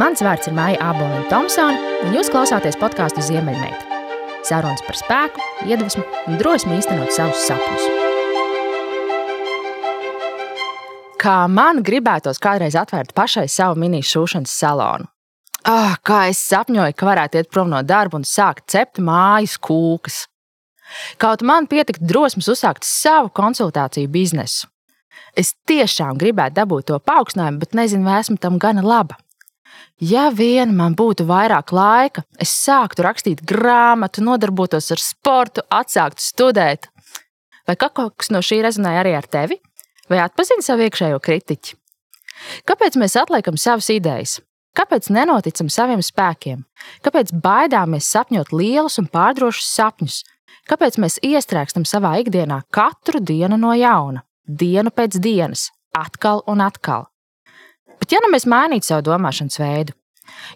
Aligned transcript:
Mans 0.00 0.22
vārds 0.24 0.48
ir 0.48 0.54
Maija 0.56 0.78
Aboliņa 0.88 1.26
Thompsone, 1.28 1.80
un 2.06 2.14
jūs 2.16 2.30
klausāties 2.32 2.78
podkāstu 2.80 3.20
Ziemeļmeita. 3.26 3.98
Sarunas 4.48 4.80
par 4.86 4.96
spēku, 4.96 5.42
iedvesmu 5.68 6.04
un 6.30 6.38
drosmi 6.40 6.78
īstenot 6.78 7.12
savus 7.12 7.42
sapņus. 7.44 7.90
Kā 11.20 11.34
man 11.44 11.82
gribētos 11.84 12.40
kādreiz 12.40 12.72
atvērt 12.80 13.12
pašai 13.12 13.44
savu 13.52 13.76
mini 13.82 14.00
šūšanas 14.00 14.54
salonu. 14.62 15.10
Ah, 15.68 15.98
kā 16.00 16.22
es 16.30 16.40
sapņoju, 16.40 16.96
ka 16.96 17.08
varētu 17.10 17.42
iet 17.42 17.50
prom 17.52 17.68
no 17.70 17.82
darba 17.84 18.16
un 18.16 18.24
sākt 18.24 18.64
cept 18.72 18.96
mājas 18.96 19.58
kūkas. 19.60 20.22
Kaut 21.20 21.44
man 21.44 21.68
pietiktu 21.68 22.08
drosmes 22.08 22.48
uzsākt 22.48 22.88
savu 22.88 23.28
konsultāciju 23.28 24.08
biznesu. 24.08 24.72
Es 25.36 25.52
tiešām 25.68 26.16
gribētu 26.16 26.56
dabūt 26.62 26.88
to 26.88 26.96
paaugstinājumu, 26.96 27.60
bet 27.60 27.76
nezinu, 27.76 28.08
vai 28.08 28.22
esmu 28.24 28.40
tam 28.40 28.56
gana 28.56 28.80
laba. 28.80 29.20
Ja 30.02 30.30
vien 30.34 30.72
man 30.74 30.96
būtu 30.98 31.26
vairāk 31.28 31.70
laika, 31.74 32.24
es 32.42 32.50
sāktu 32.64 33.04
rakstīt 33.06 33.44
grāmatu, 33.46 34.24
nodarbotos 34.26 34.90
ar 34.90 35.02
sportu, 35.02 35.62
atsāktu 35.70 36.24
studēt. 36.24 36.88
Vai 37.68 37.76
kaut 37.78 38.16
kas 38.18 38.32
no 38.34 38.40
šī 38.42 38.62
rezonēja 38.66 39.04
arī 39.04 39.12
ar 39.14 39.28
tevi? 39.30 39.60
Vai 40.10 40.18
atpazini 40.24 40.64
savu 40.66 40.82
iekšējo 40.88 41.20
kritiķi? 41.22 41.76
Kāpēc 42.66 42.98
mēs 42.98 43.14
atliekam 43.20 43.60
savas 43.60 43.92
idejas? 43.94 44.40
Kāpēc 44.74 45.10
nenoticam 45.12 45.68
saviem 45.70 46.02
spēkiem? 46.02 46.64
Kāpēc 47.04 47.30
baidāmies 47.44 48.08
sapņot 48.08 48.54
lielus 48.56 48.98
un 48.98 49.06
pārdrošus 49.12 49.68
sapņus? 49.76 50.18
Kāpēc 50.68 50.98
mēs 51.02 51.20
iestrēgstam 51.22 51.84
savā 51.88 52.16
ikdienā 52.22 52.62
katru 52.72 53.20
dienu 53.20 53.58
no 53.60 53.74
jauna, 53.76 54.24
dienu 54.46 54.90
pēc 54.94 55.20
dienas, 55.22 55.68
atkal 55.94 56.42
un 56.48 56.64
atkal? 56.64 57.11
Bet 58.02 58.14
ja 58.14 58.20
nu 58.24 58.32
mēs 58.32 58.48
mainītu 58.50 58.88
savu 58.88 59.06
domāšanas 59.06 59.60
veidu, 59.62 59.94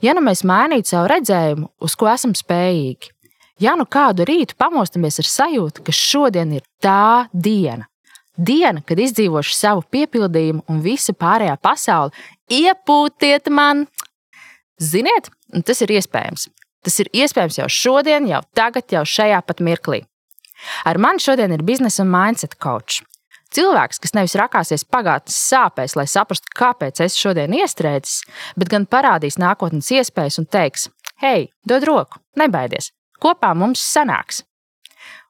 ja 0.03 0.17
nu 0.19 0.23
mēs 0.27 0.43
mainītu 0.47 0.91
savu 0.91 1.11
redzējumu, 1.15 1.69
uz 1.87 1.95
ko 1.99 2.11
esam 2.11 2.35
spējīgi, 2.35 3.13
ja 3.63 3.77
nu 3.79 3.87
kādu 3.87 4.27
rītu 4.27 4.59
pamostamies 4.59 5.21
ar 5.23 5.31
sajūtu, 5.31 5.87
ka 5.87 5.95
šodien 5.95 6.57
ir 6.59 6.67
tā 6.83 7.29
diena, 7.33 7.87
diena, 8.37 8.83
kad 8.83 8.99
izdzīvošu 9.01 9.55
savu 9.55 9.87
piepildījumu 9.95 10.67
un 10.69 10.83
visa 10.83 11.15
pārējā 11.15 11.55
pasaule, 11.63 12.27
iepūtiet 12.51 13.49
man, 13.55 13.87
Ziniet, 14.77 15.31
tas 15.65 15.81
ir 15.81 15.95
iespējams. 15.97 16.51
Tas 16.85 17.01
ir 17.01 17.09
iespējams 17.17 17.57
jau 17.63 17.69
šodien, 17.73 18.29
jau 18.29 18.43
tagad, 18.55 18.85
jau 18.93 19.03
šajā 19.09 19.41
pat 19.47 19.63
mirklī. 19.65 20.03
Ar 20.85 21.01
mani 21.01 21.23
šodien 21.23 21.55
ir 21.57 21.65
biznesa 21.65 22.05
un 22.05 22.13
mindset 22.13 22.59
coach. 22.61 23.01
Cilvēks, 23.55 24.01
kas 24.03 24.15
nevis 24.17 24.35
rakāsies 24.39 24.85
pagātnes 24.91 25.37
sāpēs, 25.39 25.95
lai 25.99 26.07
saprastu, 26.11 26.51
kāpēc 26.57 27.01
es 27.05 27.17
šodien 27.19 27.55
iestrēdzis, 27.57 28.25
bet 28.59 28.73
gan 28.73 28.89
parādīs 28.91 29.39
nākotnes 29.39 29.93
iespējas 29.95 30.41
un 30.43 30.49
teiks: 30.51 30.89
Hei, 31.23 31.49
dod 31.65 31.87
roku, 31.87 32.21
nebaidies, 32.37 32.91
kopā 33.23 33.55
mums 33.55 33.85
sanāks. 33.85 34.43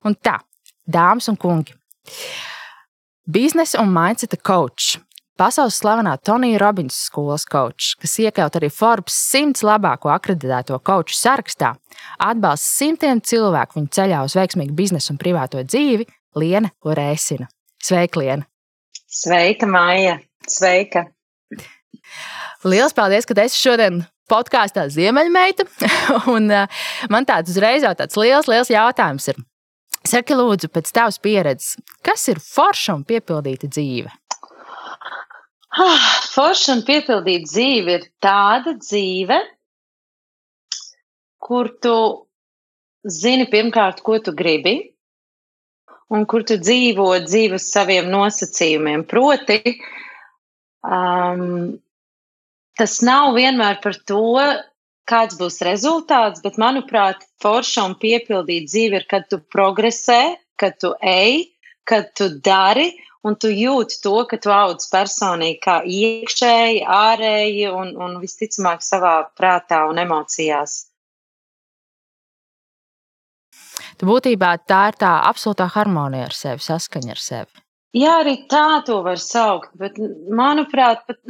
Un 0.06 0.16
tā, 0.16 0.38
dāmas 0.88 1.28
un 1.28 1.36
kungi, 1.36 1.76
biznesa 3.26 3.82
un 3.82 3.92
mindset 3.92 4.38
coach 4.42 4.96
Pasaules 5.36 5.76
slavenā 5.76 6.14
Tonija 6.24 6.56
Robinsa 6.62 6.96
skolas 6.96 7.42
kočs, 7.44 7.90
kas 8.00 8.14
iekļaut 8.22 8.54
arī 8.56 8.70
Forbes 8.72 9.18
100 9.34 9.66
labāko 9.68 10.08
akreditēto 10.08 10.78
koču 10.80 11.12
sarakstā, 11.12 11.74
atbalsta 12.24 12.64
simtiem 12.64 13.20
cilvēku 13.20 13.76
viņu 13.76 13.92
ceļā 13.98 14.22
uz 14.24 14.36
veiksmīgu 14.38 14.72
biznesu 14.78 15.12
un 15.12 15.20
privāto 15.20 15.60
dzīvi, 15.60 16.08
Liena 16.40 16.72
Urēsina. 16.88 17.50
Sveika, 17.82 18.20
Liena! 18.20 18.46
Sveika, 19.06 19.66
Maija! 19.66 20.18
Sveika! 20.48 21.06
Lielas 22.64 22.94
paldies, 22.96 23.26
ka 23.28 23.36
esi 23.42 23.58
šodien 23.60 24.02
podkāstā 24.30 24.88
Ziemeļmeita. 24.90 25.66
un, 26.34 26.48
uh, 26.50 26.86
man 27.12 27.28
tāds 27.28 27.52
uzreiz 27.54 27.86
jau 27.86 27.92
tāds 27.98 28.18
liels, 28.18 28.48
liels 28.50 28.72
jautājums 28.72 29.28
ir. 29.32 29.38
Saki, 30.06 30.36
lūdzu, 30.38 30.70
pēc 30.70 30.92
tavas 30.94 31.18
pieredzes, 31.22 31.74
kas 32.06 32.28
ir 32.30 32.38
forša 32.42 32.94
un 32.94 33.02
piepildīta 33.06 33.70
dzīve? 33.70 34.12
Ah, 35.76 36.04
Forša 36.32 36.76
un 36.78 36.82
piepildīta 36.86 37.50
dzīve 37.50 37.96
ir 37.98 38.04
tāda 38.22 38.76
dzīve, 38.78 39.36
kur 41.42 41.68
tu 41.82 41.96
zini 43.06 43.46
pirmkārt, 43.50 44.00
ko 44.06 44.18
tu 44.22 44.32
gribi, 44.36 44.78
un 46.14 46.26
kur 46.30 46.44
tu 46.46 46.58
dzīvo 46.60 47.08
dzīvi 47.24 47.58
uz 47.58 47.66
saviem 47.72 48.08
nosacījumiem. 48.12 49.04
Proti, 49.10 49.58
um, 50.86 51.74
tas 52.78 53.00
nav 53.06 53.34
vienmēr 53.38 53.80
par 53.82 53.98
to, 54.08 54.22
kāds 55.06 55.38
būs 55.38 55.60
rezultāts, 55.66 56.42
bet, 56.44 56.58
manuprāt, 56.58 57.26
forša 57.42 57.86
un 57.90 57.96
piepildīta 58.02 58.70
dzīve 58.70 59.02
ir, 59.02 59.08
kad 59.10 59.28
tu 59.30 59.40
progresē, 59.54 60.36
kad 60.60 60.78
tu 60.82 60.94
ej, 61.02 61.46
kad 61.86 62.10
tu 62.18 62.30
dari 62.42 62.90
un 63.26 63.36
tu 63.38 63.50
jūti 63.50 64.00
to, 64.02 64.16
ka 64.30 64.38
tu 64.42 64.52
audz 64.54 64.88
personīgi, 64.90 65.58
kā 65.62 65.80
iekšēji, 65.82 66.82
ārēji 66.86 67.70
un, 67.70 67.94
un 68.02 68.18
visticamāk 68.22 68.84
savā 68.86 69.16
prātā 69.38 69.84
un 69.90 69.98
emocijās. 70.02 70.85
Tu 73.96 74.08
būtībā 74.08 74.50
tā 74.68 74.80
ir 74.90 74.98
tā 75.00 75.12
absolūtā 75.28 75.68
harmonija 75.72 76.28
ar 76.28 76.36
sevi, 76.36 76.64
saskaņa 76.66 77.14
ar 77.14 77.22
sevi. 77.22 77.62
Jā, 77.96 78.18
arī 78.20 78.34
tā 78.50 78.82
to 78.84 79.00
var 79.06 79.20
saukt, 79.22 79.70
bet 79.80 79.96
manuprāt, 80.28 81.06
pat, 81.08 81.20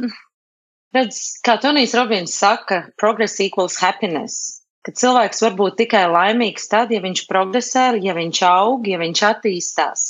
redz, 0.95 1.21
kā 1.45 1.55
Tonijs 1.63 1.95
Robins 1.95 2.33
saka, 2.35 2.81
progress 2.99 3.39
equals 3.43 3.77
happiness. 3.79 4.57
Ka 4.83 4.91
cilvēks 4.95 5.41
var 5.43 5.55
būt 5.59 5.77
tikai 5.83 6.05
laimīgs 6.11 6.67
tad, 6.71 6.91
ja 6.91 6.99
viņš 7.03 7.23
progresē, 7.31 7.87
ja 8.03 8.15
viņš 8.17 8.41
aug, 8.49 8.87
ja 8.87 8.99
viņš 8.99 9.23
attīstās. 9.29 10.05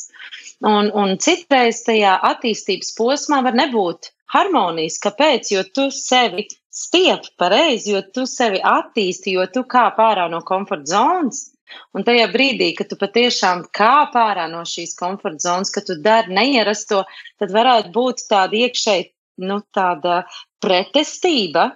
Un, 0.66 0.90
un 0.98 1.18
citreiz 1.22 1.84
tajā 1.86 2.16
attīstības 2.32 2.94
posmā 2.98 3.44
var 3.46 3.58
nebūt 3.58 4.12
harmonijas. 4.34 4.98
Kāpēc? 5.04 5.52
Jo 5.54 5.64
tu 5.74 5.88
sevi 5.94 6.48
stiep 6.74 7.30
pareizi, 7.38 7.94
jo 7.94 8.02
tu 8.14 8.26
sevi 8.30 8.62
attīsti, 8.62 9.36
jo 9.38 9.46
tu 9.54 9.66
kāp 9.70 10.02
ārā 10.02 10.28
no 10.34 10.42
komforta 10.46 10.94
zonas. 10.94 11.48
Un 11.96 12.06
tajā 12.08 12.28
brīdī, 12.32 12.72
kad 12.78 12.90
tu 12.92 12.98
patiešām 13.00 13.66
kāp 13.76 14.16
ārā 14.20 14.48
no 14.52 14.64
šīs 14.68 14.96
komforta 15.00 15.50
zonas, 15.50 15.74
kad 15.74 15.88
tu 15.90 15.98
dari 16.04 16.34
neierasto, 16.38 17.04
tad 17.42 17.54
varētu 17.56 17.94
būt 17.96 18.24
tāda 18.32 18.62
iekšēji, 18.68 19.10
nu, 19.48 19.60
tāda 19.76 20.22
pretestība. 20.64 21.70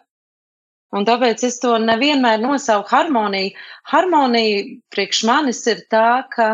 Un 0.92 1.06
tāpēc 1.08 1.46
es 1.48 1.60
to 1.64 1.78
nevienmēr 1.80 2.42
nosaucu 2.44 2.92
harmoniju. 2.92 3.54
Harmonija 3.92 4.66
priekš 4.92 5.24
manis 5.30 5.62
ir 5.72 5.86
tā, 5.92 6.26
ka 6.34 6.50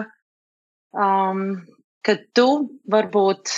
um, 0.94 1.66
ka 2.08 2.16
tu 2.38 2.48
varbūt 2.88 3.52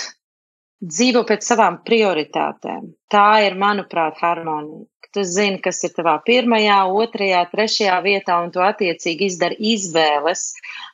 dzīvo 0.80 1.24
pēc 1.28 1.44
savām 1.46 1.80
prioritātēm. 1.86 2.92
Tā 3.12 3.28
ir, 3.46 3.58
manuprāt, 3.60 4.20
harmonija. 4.22 4.86
Tu 5.10 5.24
zini, 5.26 5.58
kas 5.58 5.80
ir 5.82 5.90
tavā 5.96 6.20
pirmajā, 6.22 6.84
otrajā, 6.86 7.42
trešajā 7.50 7.96
vietā, 8.04 8.36
un 8.44 8.52
tu 8.54 8.62
attiecīgi 8.62 9.26
izdari 9.26 9.56
izvēles 9.72 10.44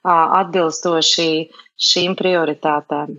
atbilstoši 0.08 1.28
šīm 1.90 2.16
prioritātēm. 2.16 3.18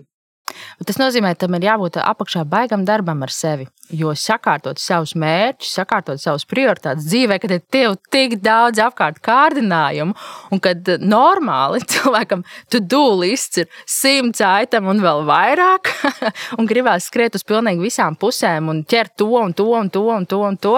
Tas 0.86 0.98
nozīmē, 1.00 1.34
ka 1.34 1.44
tam 1.44 1.56
ir 1.58 1.66
jābūt 1.68 1.98
apakšā 2.02 2.44
baigam 2.48 2.84
darbam 2.86 3.22
ar 3.26 3.32
sevi. 3.34 3.66
Jo 3.94 4.12
sakārtot 4.18 4.80
savus 4.80 5.14
mērķus, 5.18 5.70
sakārtot 5.78 6.20
savus 6.20 6.44
prioritātes 6.48 7.06
dzīvē, 7.08 7.38
kad 7.40 7.54
ir 7.56 7.62
tev 7.72 7.96
tik 8.12 8.36
daudz 8.44 8.80
apkārt 8.84 9.20
kārdinājumu, 9.24 10.14
un 10.52 10.62
kad 10.62 10.90
normāli 11.00 11.80
cilvēkam 11.94 12.44
tu 12.72 12.82
dūlists 12.84 13.62
ir 13.64 13.82
simts 13.88 14.44
aitam 14.44 14.90
un 14.92 15.02
vēl 15.04 15.24
vairāk, 15.28 15.92
un 16.58 16.68
gribās 16.68 17.08
skriet 17.08 17.38
uz 17.38 17.46
pilnīgi 17.48 17.88
visām 17.88 18.18
pusēm 18.20 18.70
un 18.72 18.84
ķert 18.88 19.16
to 19.18 19.30
un 19.40 19.56
to 19.56 19.68
un 19.80 19.90
to 19.90 20.04
un 20.12 20.28
to, 20.28 20.44
un 20.44 20.60
to 20.60 20.76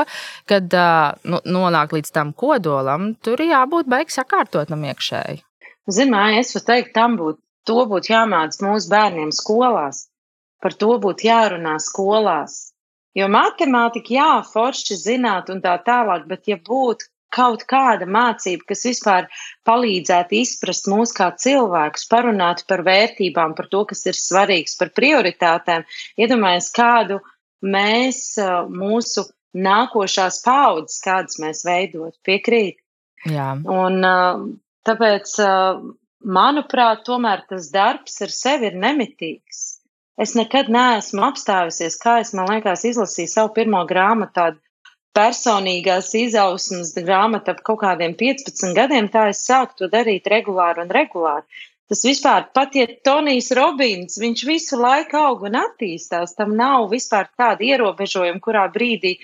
kad 0.50 0.80
nu, 1.26 1.42
nonāk 1.44 1.94
līdz 1.98 2.14
tam 2.14 2.32
kodolam, 2.32 3.14
tur 3.22 3.42
jābūt 3.42 3.90
beigas 3.90 4.20
sakārtotam 4.20 4.86
iekšēji. 4.90 5.42
Zināmā, 5.90 6.38
es 6.38 6.54
varu 6.54 6.66
teikt, 6.68 6.92
tam 6.94 7.16
būtu 7.18 7.40
to 7.68 7.84
būtu 7.90 8.12
jāmāc 8.12 8.58
mūsu 8.64 8.90
bērniem 8.92 9.30
skolās. 9.34 10.06
Par 10.60 10.76
to 10.76 10.96
būtu 11.00 11.26
jārunā 11.28 11.78
skolās. 11.80 12.70
Jo 13.16 13.26
matemātika, 13.32 14.14
jā, 14.14 14.32
forši 14.52 14.96
zināt 15.00 15.48
un 15.50 15.62
tā 15.64 15.74
tālāk, 15.86 16.28
bet 16.30 16.46
ja 16.50 16.60
būtu 16.60 17.08
kaut 17.34 17.64
kāda 17.70 18.06
mācība, 18.10 18.66
kas 18.70 18.84
vispār 18.86 19.26
palīdzētu 19.68 20.36
izprast 20.40 20.88
mūs 20.90 21.14
kā 21.16 21.30
cilvēkus, 21.38 22.08
parunāt 22.10 22.64
par 22.70 22.82
vērtībām, 22.86 23.54
par 23.58 23.70
to, 23.70 23.84
kas 23.90 24.04
ir 24.10 24.18
svarīgs, 24.18 24.76
par 24.80 24.90
prioritātēm, 24.96 25.86
iedomājies, 26.18 26.70
kādu 26.74 27.20
mēs, 27.62 28.34
mūsu 28.74 29.28
nākošās 29.54 30.42
paudzes, 30.44 31.00
kādas 31.04 31.38
mēs 31.42 31.64
veidot, 31.66 32.14
piekrīt. 32.26 32.78
Jā. 33.30 33.52
Un 33.58 34.02
tāpēc 34.86 35.34
manuprāt, 36.24 37.04
tomēr 37.06 37.44
tas 37.48 37.70
darbs 37.74 38.20
ar 38.24 38.32
sevi 38.34 38.70
ir 38.70 38.80
nemitīgs. 38.80 39.62
Es 40.20 40.34
nekad 40.36 40.68
neesmu 40.68 41.22
apstājusies, 41.30 41.96
kā 42.00 42.18
es, 42.20 42.34
man 42.36 42.50
liekas, 42.50 42.84
izlasīju 42.84 43.30
savu 43.32 43.54
pirmo 43.56 43.80
grāmatu, 43.88 44.34
tādu 44.36 44.60
personīgās 45.16 46.12
izausmas 46.14 46.92
grāmata 46.94 47.54
ap 47.54 47.62
kaut 47.66 47.80
kādiem 47.82 48.14
15 48.18 48.76
gadiem, 48.76 49.08
tā 49.10 49.30
es 49.32 49.40
sāku 49.46 49.80
to 49.80 49.88
darīt 49.90 50.28
regulāri 50.30 50.84
un 50.84 50.92
regulāri. 50.92 51.46
Tas 51.90 52.04
vispār, 52.06 52.44
pat 52.54 52.76
ja 52.78 52.84
Tonijs 53.02 53.50
Robins, 53.58 54.18
viņš 54.22 54.42
visu 54.46 54.76
laiku 54.78 55.18
aug 55.18 55.40
un 55.48 55.56
attīstās, 55.58 56.36
tam 56.38 56.52
nav 56.58 56.86
vispār 56.92 57.26
tāda 57.34 57.66
ierobežojuma, 57.66 58.38
kurā 58.44 58.68
brīdī, 58.70 59.16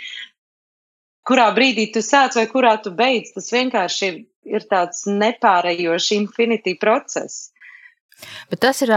kurā 1.28 1.46
brīdī 1.54 1.87
tu 1.94 2.02
sāc 2.02 2.34
vai 2.34 2.49
kurā 2.50 2.75
tu 2.82 2.90
beidz. 2.90 3.31
Tas 3.37 3.52
vienkārši 3.54 4.08
ir, 4.08 4.19
ir 4.46 4.66
tāds 4.70 5.04
nepārējošs 5.10 6.10
infinity 6.16 6.76
process. 6.81 7.50
Bet 8.50 8.62
tas 8.64 8.81
ir 8.84 8.93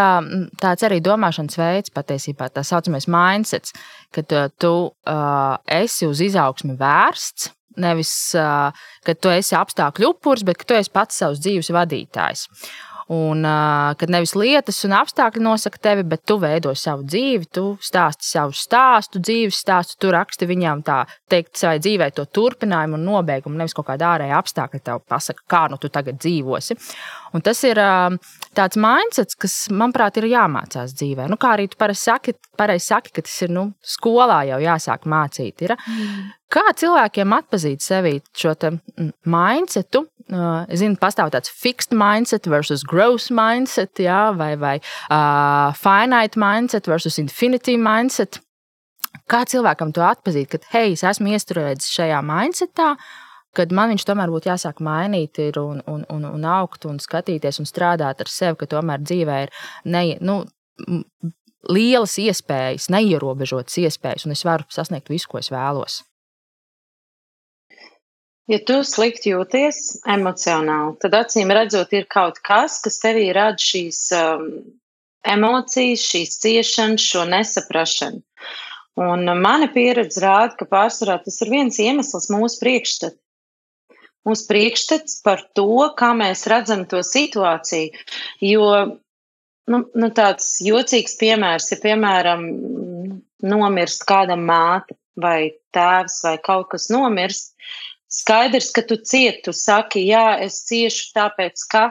tāds 0.61 0.85
arī 0.87 1.01
domāšanas 1.03 1.59
veids, 1.59 1.91
patiesībā 1.91 2.47
tā 2.53 2.63
saucamais 2.63 3.09
mindsets, 3.11 3.73
kad 4.15 4.31
tu 4.61 4.73
uh, 4.87 5.55
esi 5.65 6.07
uz 6.07 6.21
izaugsmi 6.23 6.77
vērsts. 6.79 7.51
Nevis, 7.79 8.11
uh, 8.35 8.75
ka 9.05 9.13
tu 9.15 9.31
esi 9.31 9.55
apstākļu 9.55 10.09
upuris, 10.11 10.43
bet 10.47 10.57
ka 10.59 10.67
tu 10.67 10.75
esi 10.75 10.91
pats 10.91 11.19
savs 11.21 11.39
dzīves 11.43 11.69
vadītājs. 11.75 12.47
Un 13.09 13.41
kad 13.97 14.11
nevis 14.13 14.35
lietas 14.37 14.83
un 14.85 14.93
apstākļi 14.93 15.41
nosaka 15.41 15.79
tevi, 15.81 16.03
bet 16.05 16.27
tu 16.29 16.35
veido 16.37 16.75
savu 16.77 17.07
dzīvi, 17.09 17.47
tu 17.57 17.63
stāsti 17.81 18.27
savu 18.27 18.53
stāstu, 18.53 19.17
dzīves 19.17 19.57
stāstu, 19.63 19.97
tu 20.03 20.11
raksti 20.13 20.45
viņam 20.45 20.83
tā 20.85 20.99
teikt 21.31 21.57
savai 21.57 21.79
dzīvē 21.81 22.11
to 22.13 22.27
turpinājumu 22.29 22.99
un 22.99 23.07
nobeigumu, 23.07 23.57
nevis 23.57 23.73
kaut 23.73 23.87
kāda 23.89 24.11
ārēja 24.13 24.37
apstākļa 24.37 24.83
tev 24.85 25.01
pasaka, 25.09 25.41
kā 25.49 25.63
nu 25.73 25.81
tu 25.81 25.89
tagad 25.89 26.21
dzīvosi. 26.21 26.77
Un 27.33 27.45
tas 27.45 27.63
ir 27.65 27.81
tāds 28.57 28.77
mindsets, 28.77 29.37
kas, 29.41 29.57
manuprāt, 29.73 30.21
ir 30.21 30.29
jāmācās 30.29 30.93
dzīvē. 30.93 31.25
Nu, 31.33 31.41
kā 31.41 31.55
arī 31.57 31.65
tu 31.69 31.81
parasti 31.81 32.11
saki, 32.11 32.37
pareizi 32.61 32.91
saki, 32.91 33.15
ka 33.15 33.25
tas 33.25 33.41
ir 33.45 33.57
nu, 33.57 33.71
skolā 33.81 34.43
jau 34.51 34.61
jāsāk 34.61 35.09
mācīt. 35.09 35.65
Ir. 35.65 35.73
Mm. 35.81 36.27
Kā 36.49 36.63
cilvēkiem 36.73 37.33
atpazīt 37.35 37.83
sevi 37.85 38.15
šo 38.33 38.55
mindsetu? 39.29 40.07
Es 40.69 40.81
zinu, 40.81 40.97
pastāv 41.01 41.29
tāds 41.33 41.49
fixed 41.53 41.93
mindset 41.93 42.49
versus 42.49 42.83
growth 42.85 43.29
mindset, 43.33 44.01
jā, 44.01 44.29
vai, 44.37 44.51
vai 44.61 44.75
uh, 44.81 45.73
finite 45.77 46.41
mindset 46.41 46.89
versus 46.89 47.17
infinity 47.21 47.77
mindset. 47.81 48.41
Kā 49.29 49.43
cilvēkam 49.49 49.93
to 49.93 50.01
atpazīt, 50.05 50.49
ka, 50.49 50.61
hei, 50.73 50.93
es 50.93 51.05
esmu 51.05 51.33
iestrādājis 51.33 51.89
šajā 51.93 52.21
mindsetā, 52.25 52.91
kad 53.57 53.73
man 53.73 53.93
viņš 53.93 54.05
tomēr 54.09 54.33
būtu 54.33 54.49
jāsāk 54.49 54.81
mainīt 54.85 55.41
un, 55.57 55.81
un, 55.89 56.05
un, 56.13 56.27
un 56.29 56.49
augt 56.49 56.85
un 56.89 57.01
skatīties 57.01 57.61
un 57.61 57.69
strādāt 57.69 58.21
ar 58.21 58.29
sevi, 58.29 58.57
ka 58.57 58.69
tomēr 58.73 59.01
dzīvē 59.05 59.39
ir 59.45 59.53
ne, 59.85 60.03
nu, 60.25 60.43
lielas 61.69 62.17
iespējas, 62.21 62.89
neierobežotas 62.93 63.81
iespējas, 63.81 64.25
un 64.25 64.37
es 64.37 64.45
varu 64.45 64.65
sasniegt 64.73 65.09
visu, 65.13 65.29
ko 65.29 65.41
es 65.41 65.53
vēlos. 65.53 66.03
Ja 68.49 68.57
tu 68.65 68.79
slikti 68.87 69.33
jūties 69.35 69.99
emocionāli, 70.09 70.95
tad 71.03 71.15
acīm 71.19 71.51
redzot, 71.53 71.91
ir 71.93 72.07
kaut 72.09 72.39
kas, 72.45 72.79
kas 72.81 72.97
tevī 73.03 73.27
rada 73.35 73.61
šīs 73.61 73.99
um, 74.17 74.47
emocijas, 75.27 76.07
šīs 76.09 76.39
ciešanas, 76.41 77.05
šo 77.11 77.25
nesaprašanu. 77.29 78.23
Un 78.99 79.29
mana 79.39 79.69
pieredze 79.71 80.23
rāda, 80.23 80.57
ka 80.59 80.65
pārsvarā 80.67 81.19
tas 81.23 81.37
ir 81.45 81.51
viens 81.53 81.77
iemesls 81.79 82.27
mūsu 82.33 82.59
priekšstats. 82.63 83.19
Mūsu 84.27 84.47
priekšstats 84.49 85.21
par 85.23 85.45
to, 85.55 85.69
kā 85.97 86.09
mēs 86.17 86.43
redzam 86.51 86.83
to 86.89 86.99
situāciju. 87.05 88.01
Jo 88.43 88.65
nu, 89.69 89.83
nu, 89.93 90.09
tāds 90.15 90.57
jocīgs 90.65 91.15
piemērs 91.21 91.69
ir, 91.73 91.81
piemēram, 91.85 92.43
nomirst 93.45 94.03
kāda 94.09 94.35
māte 94.35 94.97
vai 95.19 95.53
tēvs 95.75 96.19
vai 96.25 96.35
kaut 96.43 96.69
kas 96.73 96.89
nomirst 96.91 97.53
skaidrs, 98.09 98.71
ka 98.75 98.83
tu 98.89 98.97
cieti, 98.97 99.43
tu 99.47 99.53
saki, 99.55 100.03
jā, 100.09 100.39
es 100.45 100.63
ciešu 100.67 101.11
tāpēc, 101.15 101.65
ka 101.71 101.89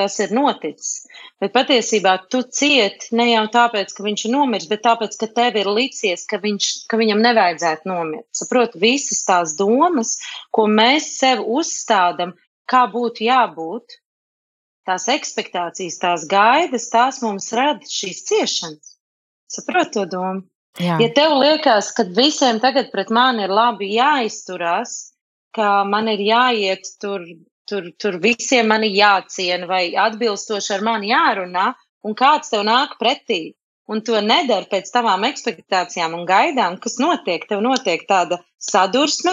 tas 0.00 0.16
ir 0.22 0.32
noticis. 0.32 1.04
Bet 1.42 1.52
patiesībā 1.52 2.14
tu 2.32 2.42
cieti 2.42 3.14
ne 3.16 3.30
jau 3.30 3.44
tāpēc, 3.52 3.92
ka 3.96 4.04
viņš 4.06 4.26
ir 4.26 4.32
nomiris, 4.34 4.68
bet 4.70 4.84
tāpēc, 4.86 5.16
ka 5.20 5.28
tev 5.36 5.58
ir 5.60 5.68
licies, 5.68 6.24
ka, 6.30 6.40
viņš, 6.42 6.68
ka 6.90 7.00
viņam 7.00 7.20
nevajadzētu 7.26 7.90
nomirt. 7.90 8.26
Saprot, 8.36 8.76
visas 8.80 9.24
tās 9.28 9.56
domas, 9.58 10.16
ko 10.56 10.66
mēs 10.70 11.10
sev 11.18 11.42
uzstādām, 11.44 12.32
kā 12.70 12.86
būtu 12.92 13.26
jābūt, 13.28 13.98
tās 14.88 15.06
expectācijas, 15.12 16.00
tās 16.00 16.24
gaidas, 16.30 16.88
tās 16.92 17.20
mums 17.24 17.50
rada 17.56 17.84
šīs 17.86 18.24
ciešanas. 18.30 18.96
Saprot 19.50 19.92
to 19.94 20.06
domu? 20.08 20.46
Jā. 20.78 20.96
Ja 21.02 21.08
tev 21.12 21.34
liekas, 21.40 21.90
ka 21.92 22.06
visiem 22.16 22.60
tagad 22.62 22.92
pret 22.92 23.10
mani 23.12 23.44
ir 23.44 23.52
labi 23.52 23.90
jāizturās, 23.96 25.10
ka 25.56 25.84
man 25.84 26.08
ir 26.12 26.22
jāiet 26.24 26.90
tur, 27.02 27.24
tur, 27.68 27.90
tur 27.98 28.18
visiem 28.22 28.68
mani 28.70 28.90
jāciena 28.94 29.68
vai 29.70 29.84
atbilstoši 30.06 30.74
ar 30.76 30.84
mani 30.86 31.12
jārunā, 31.12 31.70
un 32.06 32.16
kāds 32.18 32.52
tev 32.52 32.66
nāk 32.68 32.98
pretī. 33.00 33.42
Un 33.90 34.04
to 34.06 34.20
nedara 34.22 34.68
pēc 34.70 34.90
tavām 34.94 35.24
expectācijām 35.26 36.12
un 36.14 36.26
gaidām, 36.26 36.76
kas 36.78 37.00
notiek. 37.02 37.42
Tev 37.50 37.62
notiek 37.64 38.04
tāda 38.06 38.38
sadursme, 38.62 39.32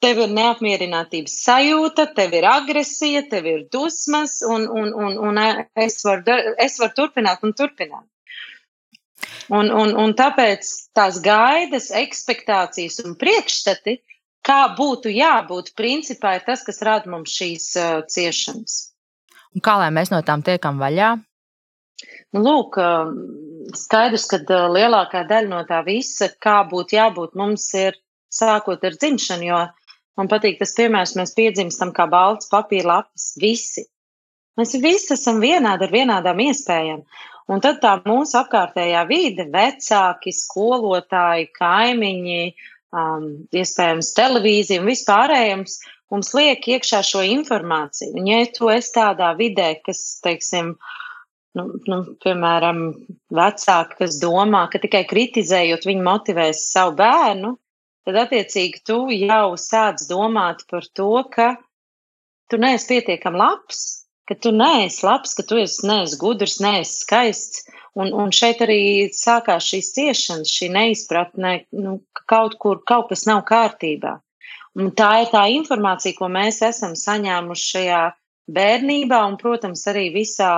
tev 0.00 0.22
ir 0.24 0.32
neapmierinātības 0.32 1.34
sajūta, 1.44 2.06
tev 2.16 2.32
ir 2.38 2.46
agresija, 2.48 3.26
tev 3.28 3.48
ir 3.50 3.66
dusmas, 3.72 4.38
un, 4.46 4.64
un, 4.72 4.88
un, 4.96 5.18
un 5.28 5.42
es, 5.44 6.00
varu, 6.06 6.38
es 6.56 6.80
varu 6.80 6.96
turpināt 6.96 7.44
un 7.44 7.52
turpināt. 7.56 8.06
Un, 9.52 9.68
un, 9.68 9.92
un 10.00 10.14
tāpēc 10.16 10.68
tās 10.96 11.20
gaidas, 11.20 11.90
expectācijas 11.92 13.02
un 13.04 13.18
priekšstati 13.20 13.98
kā 14.46 14.60
būtu 14.76 15.12
jābūt, 15.12 15.74
principā 15.78 16.36
ir 16.38 16.46
tas, 16.46 16.64
kas 16.66 16.82
rada 16.86 17.10
mums 17.10 17.34
šīs 17.36 17.72
uh, 17.80 18.00
ciešanas. 18.08 18.78
Un 19.54 19.64
kā 19.64 19.76
lai 19.80 19.90
mēs 19.94 20.12
no 20.12 20.20
tām 20.26 20.44
tiekam 20.46 20.78
vaļā? 20.80 21.16
Nu, 22.30 22.42
lūk, 22.44 22.78
skaidrs, 23.76 24.26
ka 24.30 24.38
lielākā 24.70 25.24
daļa 25.28 25.50
no 25.50 25.62
tā 25.68 25.80
visa, 25.86 26.30
kā 26.42 26.60
būtu 26.70 26.96
jābūt, 26.96 27.34
mums 27.38 27.66
ir 27.74 27.98
sākot 28.30 28.84
ar 28.86 28.96
dzimšanu, 28.96 29.48
jo 29.48 29.58
man 30.20 30.30
patīk 30.30 30.60
tas 30.60 30.76
piemērs, 30.76 31.16
mēs 31.18 31.34
piedzimstam 31.34 31.90
kā 31.96 32.06
balts 32.10 32.50
papīra 32.52 32.92
lapas, 32.92 33.32
visi. 33.42 33.88
Mēs 34.58 34.76
visi 34.82 35.14
esam 35.16 35.40
vienādi 35.42 35.86
ar 35.88 35.94
vienādām 35.94 36.42
iespējām. 36.46 37.02
Un 37.50 37.62
tad 37.64 37.80
tā 37.82 37.96
mūsu 38.04 38.36
apkārtējā 38.38 39.02
vide, 39.08 39.48
vecāki, 39.50 40.30
skolotāji, 40.36 41.48
kaimiņi, 41.56 42.42
um, 42.96 43.26
iespējams, 43.54 44.12
televīzija 44.16 44.82
un 44.82 44.90
vispārējais 44.90 45.78
mums 46.10 46.32
liek 46.34 46.66
iekšā 46.74 47.02
šo 47.06 47.22
informāciju. 47.26 48.14
Un, 48.18 48.28
ja 48.30 48.42
tu 48.54 48.70
esi 48.72 48.94
tādā 48.96 49.30
vidē, 49.38 49.72
kas, 49.86 50.02
teiksim, 50.24 50.74
nu, 51.58 51.66
nu, 51.90 52.00
piemēram, 52.24 52.82
vecāki, 53.36 53.98
kas 54.02 54.18
domā, 54.22 54.66
ka 54.72 54.82
tikai 54.82 55.04
kritizējot 55.10 55.86
viņi 55.88 56.06
motivēs 56.06 56.66
savu 56.72 56.96
bērnu, 57.00 57.54
tad, 58.06 58.20
attiecīgi, 58.26 58.84
tu 58.86 59.02
jau 59.14 59.56
sāc 59.60 60.02
domāt 60.10 60.66
par 60.70 60.86
to, 60.98 61.12
ka 61.32 61.54
tu 62.50 62.58
neesi 62.58 62.90
pietiekami 62.90 63.38
labs, 63.38 63.82
ka 64.26 64.34
tu 64.38 64.54
neesi 64.54 65.04
labs, 65.06 65.36
ka 65.38 65.46
tu 65.46 65.58
esi 65.62 65.86
neesi 65.86 66.18
gudrs, 66.18 66.58
neesi 66.62 67.04
skaists. 67.04 67.68
Un, 67.98 68.12
un 68.14 68.30
šeit 68.30 68.60
arī 68.62 69.10
sākās 69.14 69.66
šīs 69.66 69.92
ciešanas, 69.96 70.52
šī 70.54 70.68
neizpratne, 70.74 71.54
nu, 71.74 71.98
ka 72.14 72.26
kaut 72.34 72.58
kur 72.62 72.82
kaut 72.86 73.08
kas 73.10 73.26
nav 73.26 73.42
kārtībā. 73.48 74.18
Un 74.78 74.92
tā 74.94 75.10
ir 75.24 75.32
tā 75.32 75.48
informācija, 75.50 76.14
ko 76.18 76.28
mēs 76.30 76.60
esam 76.62 76.94
saņēmuši 76.94 77.70
šajā 77.72 78.02
bērnībā 78.54 79.18
un, 79.26 79.36
protams, 79.40 79.82
arī 79.90 80.08
visā 80.14 80.52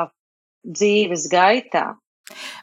dzīves 0.63 1.29
gaitā. 1.33 1.87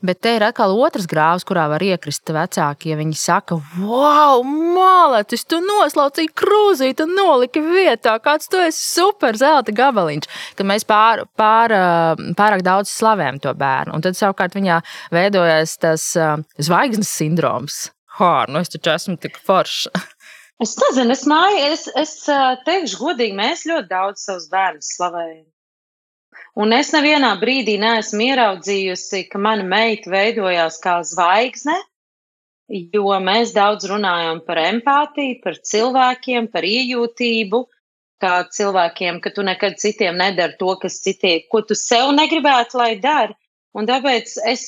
Bet 0.06 0.22
te 0.24 0.36
ir 0.38 0.46
atkal 0.48 0.74
otrs 0.78 1.08
grāvs, 1.10 1.46
kurā 1.48 1.68
var 1.72 1.84
iekrist 1.84 2.30
vecāki. 2.34 2.94
Ja 2.94 3.00
viņi 3.00 3.18
saka, 3.20 3.60
wow, 3.80 4.44
mākslinieks, 4.46 5.46
tu 5.50 5.62
noslaucīji 5.66 6.34
krūzīti, 6.38 6.98
tu 7.02 7.08
noliki 7.10 7.64
vietā, 7.64 8.16
kāds 8.24 8.50
tu 8.52 8.62
esi 8.64 8.82
super 8.84 9.38
zelta 9.40 9.76
gabaliņš. 9.76 10.30
Kad 10.60 10.70
mēs 10.70 10.88
pār, 10.90 11.26
pār, 11.40 11.76
pārāk 12.40 12.66
daudz 12.66 12.92
slavējam 12.94 13.42
to 13.44 13.54
bērnu, 13.58 13.98
un 13.98 14.06
tad 14.06 14.18
savukārt 14.20 14.58
viņā 14.58 14.82
veidojas 15.16 15.78
tas 15.82 16.12
zvaigznes 16.60 17.12
sindroms. 17.20 17.90
Ha, 18.20 18.46
nu 18.52 18.60
es 18.60 18.72
taču 18.72 18.92
esmu 18.96 19.20
tik 19.22 19.40
foršs. 19.46 19.88
Es 20.60 20.74
nezinu, 20.76 21.14
es 21.16 21.22
māju, 21.30 21.60
es, 21.72 21.86
es 21.96 22.12
teikšu 22.66 22.98
godīgi, 23.00 23.38
mēs 23.38 23.64
ļoti 23.70 23.88
daudz 23.94 24.26
savus 24.26 24.50
bērnus 24.52 24.90
slavējam. 24.98 25.46
Un 26.58 26.74
es 26.74 26.90
nevienā 26.96 27.36
brīdī 27.42 27.78
neesmu 27.82 28.26
ieraudzījusi, 28.32 29.28
ka 29.30 29.42
mana 29.42 29.66
meita 29.68 30.10
veidojās 30.10 30.80
kā 30.82 31.00
zvaigzne, 31.06 31.76
jo 32.70 33.18
mēs 33.24 33.54
daudz 33.54 33.86
runājam 33.90 34.42
par 34.46 34.62
empātiju, 34.64 35.40
par 35.44 35.60
cilvēkiem, 35.72 36.50
par 36.54 36.66
iejūtību, 36.66 37.62
kā 38.20 38.34
cilvēkiem, 38.52 39.20
ka 39.24 39.32
tu 39.36 39.46
nekad 39.48 39.78
citiem 39.80 40.18
nedari 40.20 40.58
to, 40.60 40.74
kas 40.82 41.00
citiem, 41.04 41.46
ko 41.52 41.62
tu 41.64 41.78
sev 41.78 42.12
negribētu, 42.18 42.80
lai 42.82 42.96
dari. 43.00 43.38
Un 43.78 43.86
tāpēc 43.86 44.34
es, 44.50 44.64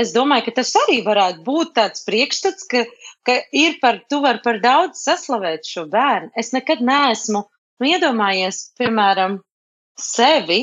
es 0.00 0.14
domāju, 0.14 0.48
ka 0.48 0.56
tas 0.62 0.72
arī 0.82 1.02
varētu 1.06 1.44
būt 1.44 1.74
tāds 1.76 2.02
priekšstats, 2.08 2.64
ka, 2.70 2.86
ka 3.28 3.36
ir 3.52 3.76
par, 3.82 4.00
tu 4.10 4.22
vari 4.24 4.40
par 4.44 4.58
daudz 4.64 5.04
saslavēt 5.04 5.68
šo 5.68 5.84
bērnu. 5.92 6.32
Es 6.40 6.54
nekad 6.56 6.80
neesmu 6.84 7.44
nu, 7.44 7.86
iedomājies, 7.86 8.62
piemēram, 8.80 9.38
sevi 10.00 10.62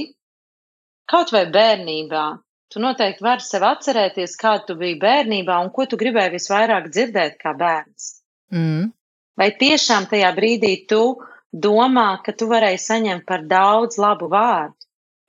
kaut 1.12 1.34
vai 1.36 1.46
bērnībā. 1.52 2.26
Tu 2.74 2.82
noteikti 2.82 3.24
vari 3.24 3.46
sev 3.46 3.64
atcerēties, 3.68 4.34
kā 4.42 4.56
tu 4.68 4.76
biji 4.80 4.98
bērnībā 5.02 5.60
un 5.64 5.70
ko 5.74 5.86
tu 5.90 6.00
gribēji 6.02 6.36
visvairāk 6.36 6.90
dzirdēt 6.92 7.38
kā 7.42 7.54
bērns. 7.58 8.10
Mm. 8.54 8.90
Vai 9.38 9.52
tiešām 9.60 10.10
tajā 10.12 10.32
brīdī 10.36 10.74
tu 10.90 11.04
domā, 11.52 12.10
ka 12.26 12.34
tu 12.34 12.50
varēji 12.50 12.82
saņemt 12.88 13.28
par 13.30 13.46
daudz 13.48 14.00
labu 14.02 14.32
vārdu, 14.32 14.76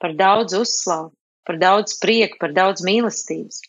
par 0.00 0.16
daudz 0.16 0.56
uzslavu? 0.58 1.12
par 1.46 1.58
daudz 1.62 1.94
prieka, 2.02 2.40
par 2.40 2.54
daudz 2.56 2.84
mīlestības. 2.86 3.62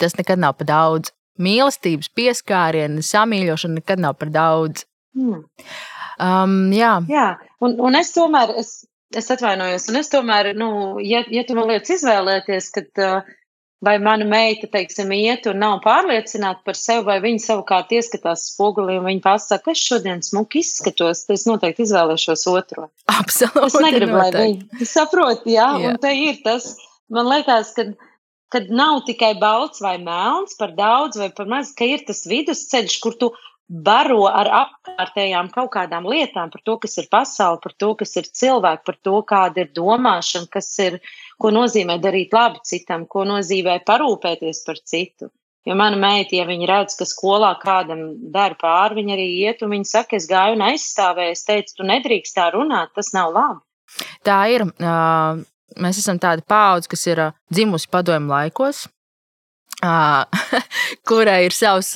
Tas 0.00 0.16
nekad 0.18 0.42
nav 0.42 0.58
par 0.58 0.68
daudz. 0.68 1.14
Mīlestības 1.42 2.10
pieskāriena, 2.14 3.02
samīļošana 3.02 3.80
nekad 3.80 4.02
nav 4.02 4.18
par 4.18 4.30
daudz. 4.34 4.84
Hmm. 5.14 5.46
Um, 6.14 6.58
jā. 6.74 6.96
jā, 7.10 7.28
un, 7.62 7.74
un 7.82 7.98
es 7.98 8.12
tomēr, 8.14 8.52
es, 8.60 8.84
es 9.14 9.30
atvainojos, 9.34 9.88
un 9.90 10.00
es 10.00 10.12
tomēr, 10.12 10.52
nu, 10.58 10.68
ja, 11.04 11.24
ja 11.30 11.44
tu 11.46 11.56
man 11.58 11.68
liekas 11.70 11.96
izvēlēties, 11.98 12.70
kad 12.74 13.02
uh, 13.02 13.32
vai 13.84 13.98
mana 14.02 14.24
meita, 14.28 14.68
teiksim, 14.70 15.12
iet 15.12 15.44
un 15.50 15.60
nav 15.60 15.80
pārliecināta 15.84 16.64
par 16.64 16.78
sevi, 16.78 17.04
vai 17.08 17.18
viņa 17.24 17.42
savukārt 17.44 17.92
ieskatās 17.94 18.48
spogulī 18.54 18.96
un 19.00 19.08
viņa 19.10 19.24
pasaka, 19.26 19.74
es 19.74 19.82
šodien 19.84 20.24
smuki 20.24 20.62
izskatos, 20.64 21.26
tad 21.26 21.36
es 21.36 21.46
noteikti 21.50 21.84
izvēlēšos 21.84 22.46
otro. 22.54 22.88
Absolūti. 23.12 23.68
Es 23.68 23.78
negribu, 23.84 24.16
lai 24.16 24.32
viņi 24.32 24.88
saprot, 24.88 25.44
jā, 25.44 25.68
jā, 25.82 25.92
un 25.92 26.00
te 26.00 26.14
ir 26.16 26.40
tas 26.46 26.72
man 27.12 27.28
liekas, 27.28 27.74
ka 27.76 27.90
kad 28.54 28.68
nav 28.70 29.00
tikai 29.08 29.32
balts 29.40 29.82
vai 29.82 29.96
melns, 29.98 30.54
par 30.58 30.76
daudz 30.78 31.18
vai 31.18 31.30
par 31.34 31.48
maz, 31.50 31.72
ka 31.74 31.88
ir 31.90 32.04
tas 32.06 32.22
vidusceļš, 32.30 33.00
kur 33.02 33.16
tu 33.18 33.32
baro 33.68 34.26
ar 34.28 34.50
apkārtējām 34.60 35.48
kaut 35.54 35.70
kādām 35.74 36.06
lietām, 36.08 36.50
par 36.52 36.62
to, 36.64 36.76
kas 36.82 36.98
ir 37.00 37.08
pasaule, 37.10 37.60
par 37.62 37.72
to, 37.78 37.94
kas 38.00 38.12
ir 38.20 38.28
cilvēki, 38.28 38.84
par 38.86 38.98
to, 39.02 39.20
kāda 39.28 39.64
ir 39.64 39.70
domāšana, 39.76 40.50
kas 40.52 40.68
ir, 40.84 40.98
ko 41.40 41.52
nozīmē 41.54 41.96
darīt 42.02 42.34
labi 42.36 42.60
citam, 42.68 43.06
ko 43.06 43.24
nozīmē 43.28 43.80
parūpēties 43.86 44.62
par 44.66 44.82
citu. 44.84 45.30
Jo 45.64 45.78
mana 45.80 45.96
meita, 45.96 46.36
ja 46.36 46.44
viņa 46.44 46.66
redz, 46.68 46.98
ka 46.98 47.06
skolā 47.08 47.54
kādam 47.62 48.02
dara 48.34 48.56
pāri, 48.60 48.98
viņa 49.00 49.14
arī 49.16 49.28
iet 49.46 49.62
un 49.64 49.72
viņa 49.72 49.88
saka, 49.88 50.18
es 50.20 50.28
gāju 50.28 50.58
un 50.58 50.66
aizstāvēju, 50.66 51.32
es 51.32 51.46
teicu, 51.48 51.78
tu 51.78 51.88
nedrīkst 51.88 52.36
tā 52.36 52.50
runāt, 52.52 52.92
tas 52.92 53.14
nav 53.16 53.32
labi. 53.32 53.64
Tā 54.28 54.38
ir. 54.52 54.68
Uh, 54.76 55.40
Mēs 55.80 55.98
esam 55.98 56.20
tāda 56.22 56.44
paudze, 56.46 56.86
kas 56.86 57.02
ir 57.08 57.20
dzimusi 57.50 57.88
padomju 57.90 58.30
laikos, 58.30 58.84
kurai 61.08 61.44
ir 61.46 61.54
savs 61.54 61.92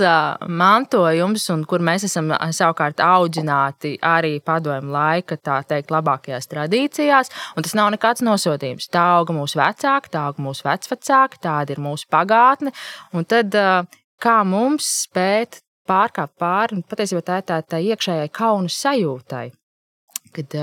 mantojums, 0.48 1.46
un 1.54 1.62
kur 1.68 1.82
mēs 1.84 2.06
esam 2.08 2.32
savukārt 2.54 3.00
audzināti 3.04 3.94
arī 4.04 4.38
padomju 4.44 4.92
laika, 4.92 5.38
tā 5.40 5.60
teikt, 5.68 5.92
labākajās 5.94 6.50
tradīcijās. 6.50 7.32
Un 7.56 7.66
tas 7.66 7.76
nav 7.78 7.92
nekāds 7.94 8.24
nosodījums. 8.26 8.90
Tā 8.92 9.04
auga 9.18 9.36
mūsu 9.36 9.60
vecāki, 9.60 10.12
tā 10.14 10.26
auga 10.28 10.44
mūsu 10.44 10.66
vecvecāki, 10.68 11.40
tāda 11.44 11.74
ir 11.74 11.82
mūsu 11.84 12.08
pagātne. 12.12 12.74
Un 13.16 13.28
tad 13.28 13.56
kā 14.22 14.36
mums 14.48 14.88
spēt 15.06 15.62
pārkāpt 15.88 16.36
pāri, 16.40 16.76
un 16.76 16.84
patiesībā 16.84 17.24
tā 17.24 17.40
ir 17.40 17.48
tā, 17.48 17.62
tā 17.64 17.80
iekšējai 17.80 18.28
kauna 18.34 18.72
sajūtai. 18.72 19.46
Kad 20.36 20.60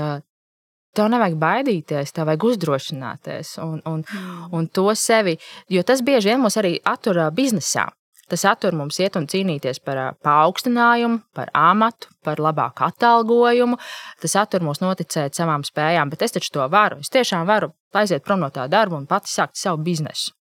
Tev 0.96 1.10
nevajag 1.12 1.36
baidīties, 1.40 2.14
tev 2.16 2.30
vajag 2.30 2.46
uzdrošināties 2.50 3.56
un, 3.60 3.82
un, 3.84 4.00
mm. 4.00 4.48
un 4.56 4.68
to 4.72 4.88
sevi. 4.96 5.36
Jo 5.68 5.84
tas 5.84 6.00
bieži 6.04 6.32
vien 6.32 6.40
mūs 6.40 6.56
arī 6.60 6.78
attur 6.88 7.20
biznesā. 7.36 7.90
Tas 8.26 8.42
attur 8.48 8.74
mums 8.74 8.96
iet 8.98 9.14
un 9.18 9.28
cīnīties 9.30 9.78
par 9.86 10.00
paaugstinājumu, 10.26 11.20
par 11.36 11.52
amatu, 11.54 12.10
par 12.26 12.40
labāku 12.42 12.82
atalgojumu. 12.88 13.78
Tas 14.22 14.34
attur 14.40 14.64
mūs 14.66 14.82
noticēt 14.82 15.38
savām 15.38 15.62
spējām, 15.66 16.10
bet 16.10 16.24
es 16.26 16.34
taču 16.34 16.56
to 16.56 16.66
varu. 16.72 16.98
Es 17.04 17.12
tiešām 17.14 17.46
varu 17.46 17.70
aiziet 17.94 18.24
prom 18.26 18.42
no 18.42 18.50
tā 18.50 18.66
darba 18.72 18.98
un 18.98 19.06
pati 19.06 19.30
sākt 19.30 19.60
savu 19.60 19.84
biznesu. 19.86 20.34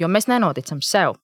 Jo 0.00 0.10
mēs 0.10 0.26
nenoticam 0.26 0.82
sev. 0.82 1.14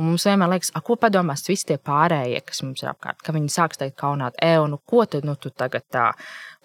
Un 0.00 0.08
mums 0.08 0.24
vienmēr 0.24 0.48
liekas, 0.54 0.70
ko 0.84 0.96
padomās 0.96 1.44
visi 1.44 1.66
tie 1.68 1.76
pārējie, 1.76 2.40
kas 2.48 2.62
mums 2.64 2.80
ir 2.80 2.88
apkārt, 2.88 3.20
ka 3.24 3.34
viņi 3.36 3.52
sāks 3.52 3.80
teikt, 3.80 3.98
kaunāt, 4.00 4.38
e, 4.40 4.54
nu, 4.72 4.78
ko 4.88 5.04
tu, 5.04 5.20
nu, 5.26 5.34
tu 5.36 5.52
tagad 5.52 5.84
tā, 5.92 6.06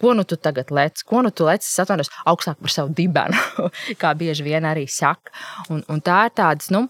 ko 0.00 0.14
nu 0.16 0.24
tu 0.24 0.38
tagad 0.40 0.72
lec, 0.72 1.02
ko 1.04 1.20
nu 1.26 1.32
tu 1.36 1.44
lec, 1.44 1.60
es 1.60 1.82
atvainojos 1.84 2.12
augstāk 2.32 2.62
par 2.62 2.72
savu 2.72 2.94
dibenu, 2.96 3.36
kā 4.00 4.14
bieži 4.16 4.46
vien 4.46 4.64
arī 4.64 4.86
saka. 4.88 5.34
Un, 5.68 5.84
un 5.92 6.00
tā 6.00 6.22
ir 6.30 6.36
tādas, 6.40 6.72
nu, 6.72 6.86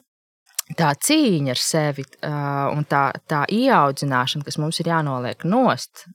tā 0.78 0.92
cīņa 1.08 1.56
ar 1.56 1.62
sevi 1.62 2.06
uh, 2.06 2.70
un 2.76 2.86
tā, 2.86 3.08
tā 3.26 3.42
ieaudzināšana, 3.50 4.46
kas 4.46 4.60
mums 4.62 4.78
ir 4.82 4.94
jānoliek 4.94 5.42
nost, 5.50 6.06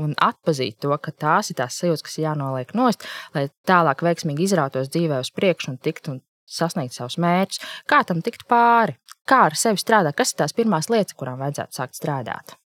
un 0.00 0.14
atpazīt 0.22 0.78
to, 0.82 0.94
ka 1.02 1.12
tās 1.12 1.50
ir 1.50 1.58
tās 1.60 1.82
sajūtas, 1.82 2.06
kas 2.06 2.18
jānoliek 2.22 2.72
nost, 2.78 3.04
lai 3.34 3.48
tālāk 3.68 4.06
veiksmīgi 4.06 4.46
izrautos 4.46 4.90
dzīvē 4.94 5.20
uz 5.26 5.34
priekšu 5.34 5.74
un 5.74 5.80
tiktu 5.82 6.14
un 6.14 6.22
sasniegt 6.50 6.96
savus 6.96 7.18
mērķus. 7.22 7.62
Kā 7.90 8.02
tam 8.06 8.22
tikt 8.26 8.46
pāri? 8.50 8.96
Kā 9.28 9.44
ar 9.48 9.56
sevi 9.58 9.80
strādāt? 9.80 10.16
Kas 10.18 10.32
ir 10.32 10.40
tās 10.42 10.56
pirmās 10.56 10.90
lietas, 10.92 11.16
kurām 11.18 11.40
vajadzētu 11.42 11.76
sākt 11.76 11.98
strādāt? 11.98 12.56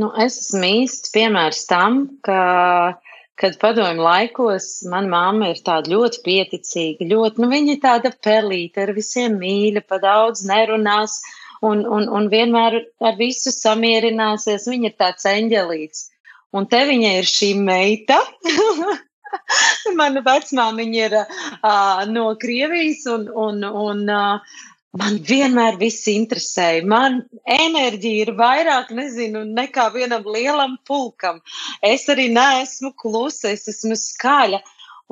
Nu, 0.00 0.08
es 0.24 0.38
esmu 0.40 0.68
īsts 0.82 1.12
piemērs 1.12 1.66
tam, 1.68 1.98
ka, 2.24 2.96
kad 3.40 3.58
padomju 3.60 4.04
laikos 4.04 4.68
mana 4.88 5.10
mamma 5.12 5.50
ir 5.52 5.60
tāda 5.66 5.92
ļoti 5.92 6.22
pieticīga, 6.24 7.08
ļoti, 7.10 7.42
nu, 7.44 7.50
viņa 7.52 7.74
ir 7.74 7.82
tāda 7.82 8.12
pelīta, 8.24 8.86
ar 8.86 8.94
visiem 8.96 9.36
mīļa, 9.42 9.84
pa 9.88 10.00
daudz 10.00 10.46
nerunās 10.48 11.18
un, 11.60 11.84
un, 11.84 12.08
un 12.08 12.30
vienmēr 12.32 12.80
ar 13.04 13.20
visu 13.20 13.52
samierināsies. 13.54 14.68
Viņa 14.72 14.90
ir 14.90 14.98
tāds 14.98 15.28
eņģelīts. 15.28 16.08
Un 16.56 16.68
te 16.72 16.82
viņa 16.88 17.14
ir 17.20 17.28
šī 17.28 17.52
meita, 17.60 18.18
Mana 19.98 20.22
vecmāmiņa 20.24 21.00
ir 21.06 21.16
uh, 21.22 22.04
no 22.10 22.28
Krievijas, 22.40 23.06
un, 23.10 23.26
un, 23.44 23.64
un 23.64 24.04
uh, 24.10 24.58
man 24.98 25.18
vienmēr 25.28 25.78
viss 25.80 26.08
interesēja. 26.12 26.84
Man 26.88 27.22
enerģija 27.48 28.26
ir 28.26 28.32
vairāk, 28.38 28.92
nezinu, 28.96 29.44
nekā 29.58 29.88
vienam 29.96 30.26
lielam 30.28 30.76
pulkam. 30.88 31.40
Es 31.84 32.08
arī 32.12 32.28
neesmu 32.32 32.92
klusa, 33.00 33.52
es 33.56 33.68
esmu 33.72 33.96
skaļa. 33.98 34.62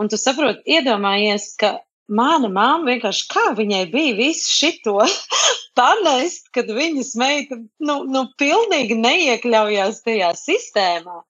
Un 0.01 0.09
tu 0.09 0.17
saproti, 0.21 0.65
iedomājies, 0.77 1.55
ka 1.61 1.79
mana 2.11 2.49
mamma 2.51 2.91
vienkārši 2.91 3.27
kā 3.31 3.51
viņai 3.57 3.85
bija 3.93 4.17
visu 4.19 4.53
šito 4.53 4.97
panest, 5.79 6.49
kad 6.55 6.71
viņas 6.75 7.15
meita, 7.21 7.61
nu, 7.81 8.03
nu 8.09 8.27
pilnīgi 8.41 8.99
neiekļaujās 9.01 10.03
tajā 10.07 10.33
sistēmā. 10.39 11.21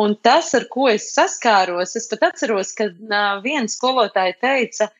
Un 0.00 0.14
tas, 0.22 0.52
ar 0.58 0.68
ko 0.72 0.88
es 0.92 1.10
saskāros, 1.14 1.96
es 1.96 2.08
pat 2.12 2.30
atceros, 2.30 2.74
ka 2.76 2.90
viena 3.44 3.68
skolotāja 3.72 4.36
teica, 4.40 4.90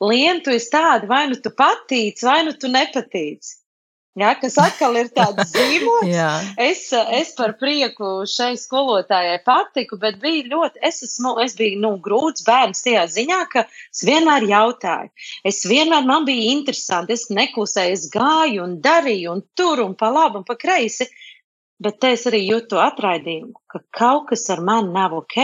Lien, 0.00 0.42
tu 0.44 0.52
esi 0.52 0.68
tāda, 0.74 1.08
vai 1.08 1.24
nu 1.30 1.38
tu 1.40 1.48
patīc, 1.56 2.20
vai 2.20 2.42
nu 2.44 2.52
tu 2.52 2.68
nepatīc. 2.68 3.54
Ja, 4.16 4.30
kas 4.40 4.54
atkal 4.56 4.96
ir 4.96 5.10
tāds 5.12 5.50
zīmols. 5.52 6.08
es, 6.60 6.86
es 7.18 7.34
par 7.36 7.52
prieku 7.60 8.24
šai 8.32 8.54
skolotājai 8.60 9.42
patiku, 9.44 9.98
bet 10.00 10.16
bija 10.22 10.46
ļoti, 10.52 10.80
es, 10.88 11.02
esmu, 11.04 11.34
es 11.44 11.56
biju 11.56 11.82
nu, 11.82 11.90
grūts 12.04 12.44
bērns 12.46 12.80
tajā 12.84 13.04
ziņā, 13.12 13.42
ka 13.52 13.66
es 13.68 14.04
vienmēr 14.08 14.48
jautāju. 14.48 15.12
Es 15.48 15.60
vienmēr 15.68 16.08
man 16.08 16.24
bija 16.28 16.48
interesanti, 16.54 17.16
es 17.16 17.28
neklusēju, 17.28 17.96
es 17.98 18.08
gāju 18.12 18.64
un 18.64 18.78
darīju 18.84 19.36
un 19.36 19.44
tur 19.56 19.84
un 19.84 19.92
pa 20.00 20.12
labi 20.12 20.40
un 20.40 20.48
pa 20.48 20.56
kreisi. 20.60 21.08
Bet 21.82 22.04
es 22.08 22.24
arī 22.28 22.40
jūtu 22.46 22.78
atraidījumu, 22.80 23.52
ka 23.68 23.82
kaut 23.98 24.30
kas 24.30 24.46
ar 24.54 24.62
mani 24.64 24.94
nav 24.94 25.16
ok. 25.18 25.36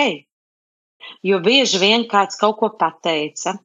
Jo 1.26 1.42
bieži 1.44 1.80
vien 1.82 2.06
kāds 2.08 2.38
kaut 2.40 2.56
ko 2.60 2.70
pateica. 2.78 3.58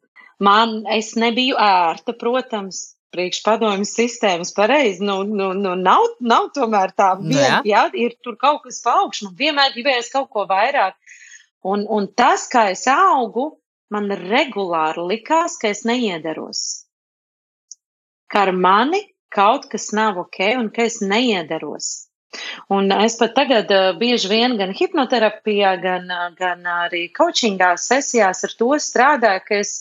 Man 0.43 0.81
es 0.93 1.13
nebiju 1.17 1.55
ērta, 1.61 2.13
protams, 2.17 2.81
priekšpadomju 3.15 3.87
sistēmas 3.87 4.51
pareizi. 4.57 5.05
Nu, 5.05 5.21
nu, 5.23 5.51
nu, 5.57 5.75
nav, 5.79 6.03
nav 6.19 6.49
tomēr 6.55 6.93
tā 6.97 7.13
nu 7.21 7.31
viena, 7.33 7.61
jā. 7.65 7.85
ir 7.95 8.17
tur 8.23 8.37
kaut 8.39 8.65
kas 8.65 8.81
pa 8.83 8.97
augšu. 9.03 9.29
Man 9.29 9.37
vienmēr 9.39 9.73
gribējās 9.75 10.11
kaut 10.13 10.29
ko 10.33 10.45
vairāk. 10.49 10.97
Un, 11.67 11.85
un 11.89 12.09
tas, 12.19 12.45
kā 12.51 12.67
es 12.73 12.85
augu, 12.91 13.49
man 13.93 14.11
regulāri 14.11 15.07
likās, 15.13 15.57
ka 15.61 15.71
es 15.73 15.85
neiedaros. 15.87 16.65
Ka 18.31 18.45
ar 18.47 18.53
mani 18.53 19.01
kaut 19.33 19.69
kas 19.71 19.89
nav 19.95 20.19
ok 20.19 20.43
un 20.59 20.69
ka 20.75 20.85
es 20.87 20.99
neiedaros. 21.01 22.06
Un 22.73 22.91
es 22.95 23.17
pat 23.19 23.35
tagad 23.37 23.71
uh, 23.73 23.91
bieži 23.99 24.31
vien 24.31 24.57
gan 24.59 24.73
hipnoterapijā, 24.75 25.75
gan, 25.83 26.09
uh, 26.11 26.27
gan 26.37 26.65
arī 26.83 27.07
coachingā 27.15 27.73
sesijās 27.81 28.43
ar 28.47 28.55
to 28.59 28.69
strādāju, 28.83 29.43
ka, 29.47 29.61
es, 29.61 29.73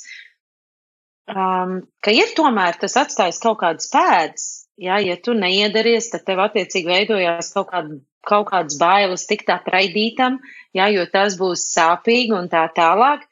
um, 1.33 1.81
ka 2.05 2.15
ir 2.15 2.35
tomēr 2.39 2.79
tas 2.81 2.97
atstājis 3.03 3.43
kaut 3.43 3.61
kādas 3.65 3.91
pēdas. 3.93 4.47
Ja, 4.77 4.99
ja 5.01 5.17
tu 5.17 5.33
neiedaries, 5.33 6.11
tad 6.13 6.27
tev 6.29 6.43
attiecīgi 6.45 6.91
veidojās 6.91 7.49
kaut, 7.55 7.71
kāda, 7.71 7.97
kaut 8.29 8.51
kādas 8.51 8.77
bailes 8.81 9.25
tikt 9.29 9.49
atraidītam, 9.55 10.37
ja, 10.77 10.91
jo 10.93 11.07
tas 11.09 11.39
būs 11.41 11.65
sāpīgi 11.73 12.37
un 12.37 12.51
tā 12.53 12.67
tālāk. 12.77 13.25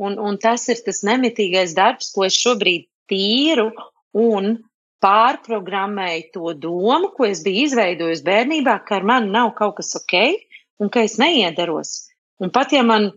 Un, 0.00 0.16
un 0.16 0.36
tas 0.40 0.62
ir 0.72 0.78
tas 0.84 1.02
nemitīgais 1.04 1.74
darbs, 1.76 2.12
ko 2.14 2.24
es 2.28 2.36
šobrīd 2.36 2.86
tīru 3.10 3.68
un 4.16 4.54
pārprogrammēju 5.04 6.28
to 6.34 6.52
domu, 6.60 7.10
ko 7.16 7.26
es 7.28 7.42
biju 7.44 7.66
izveidojusi 7.68 8.26
bērnībā, 8.26 8.76
ka 8.86 8.98
ar 9.00 9.08
mani 9.08 9.32
nav 9.32 9.54
kaut 9.58 9.78
kas 9.80 9.96
ok 9.98 10.16
un 10.80 10.92
ka 10.92 11.04
es 11.06 11.16
neiedaros. 11.20 11.94
Un 12.40 12.52
pat 12.52 12.72
ja 12.72 12.82
man, 12.86 13.10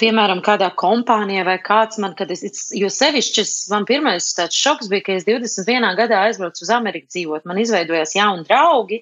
piemēram, 0.00 0.42
kādā 0.44 0.70
kompānijā 0.80 1.44
vai 1.48 1.56
kāds 1.64 2.00
man, 2.02 2.14
kad 2.18 2.30
es, 2.32 2.44
jo 2.76 2.88
sevišķi 2.92 3.46
man 3.72 3.88
pirmais 3.88 4.30
tāds 4.36 4.56
šoks 4.56 4.92
bija, 4.92 5.06
ka 5.08 5.16
es 5.18 5.26
21. 5.28 5.88
gadā 5.98 6.22
aizbraucu 6.28 6.64
uz 6.64 6.72
Ameriku 6.76 7.10
dzīvot, 7.10 7.48
man 7.48 7.60
izveidojās 7.60 8.16
jauni 8.16 8.46
draugi, 8.48 9.00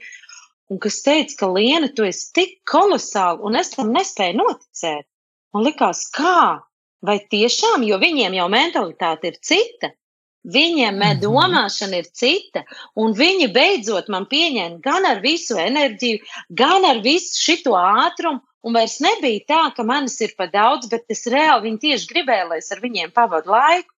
un 0.70 0.80
kas 0.82 1.02
teica, 1.04 1.36
ka 1.42 1.50
Liena, 1.54 1.90
tu 1.94 2.06
esi 2.06 2.32
tik 2.36 2.58
kolosāli, 2.68 3.42
un 3.46 3.58
es 3.58 3.74
tam 3.74 3.92
nespēju 3.94 4.38
noticēt. 4.40 5.06
Man 5.54 5.64
likās, 5.66 6.08
kā? 6.14 6.64
Vai 6.98 7.20
tiešām, 7.30 7.84
jo 7.86 7.94
viņiem 8.02 8.34
jau 8.34 8.48
mentalitāte 8.50 9.30
ir 9.30 9.36
cita, 9.38 9.92
Viņiem 10.48 10.94
mm 10.96 11.02
-hmm. 11.02 11.20
domāšana 11.24 11.98
ir 12.02 12.08
cita, 12.20 12.64
un 12.96 13.12
viņi 13.12 13.50
beidzot 13.52 14.08
man 14.08 14.24
pieņēma 14.30 14.80
gan 14.84 15.06
ar 15.06 15.20
visu 15.20 15.58
enerģiju, 15.60 16.22
gan 16.50 16.84
ar 16.84 17.02
visu 17.04 17.36
šo 17.44 17.76
ātrumu. 17.76 18.40
Un 18.66 18.74
vairs 18.74 18.98
nebija 19.00 19.44
tā, 19.48 19.60
ka 19.74 19.84
manis 19.86 20.20
ir 20.20 20.32
par 20.36 20.50
daudz, 20.50 20.88
bet 20.90 21.04
es 21.08 21.26
reāli 21.30 21.68
viņi 21.68 21.78
tieši 21.84 22.08
gribēju, 22.12 22.48
lai 22.48 22.58
es 22.58 22.72
ar 22.72 22.80
viņiem 22.82 23.14
pavadu 23.14 23.54
laiku. 23.54 23.92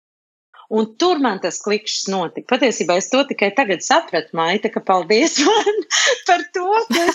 Un 0.71 0.87
tur 1.03 1.19
man 1.19 1.41
tas 1.43 1.57
klikšķis 1.65 2.11
notika. 2.13 2.47
Patiesībā 2.53 2.95
es 3.01 3.09
to 3.11 3.25
tikai 3.27 3.49
tagad 3.57 3.83
sapratu, 3.83 4.31
Maita, 4.39 4.71
ka 4.71 4.83
paldies 4.87 5.41
man 5.47 5.81
par 6.29 6.45
to, 6.55 6.67
ka, 6.93 7.07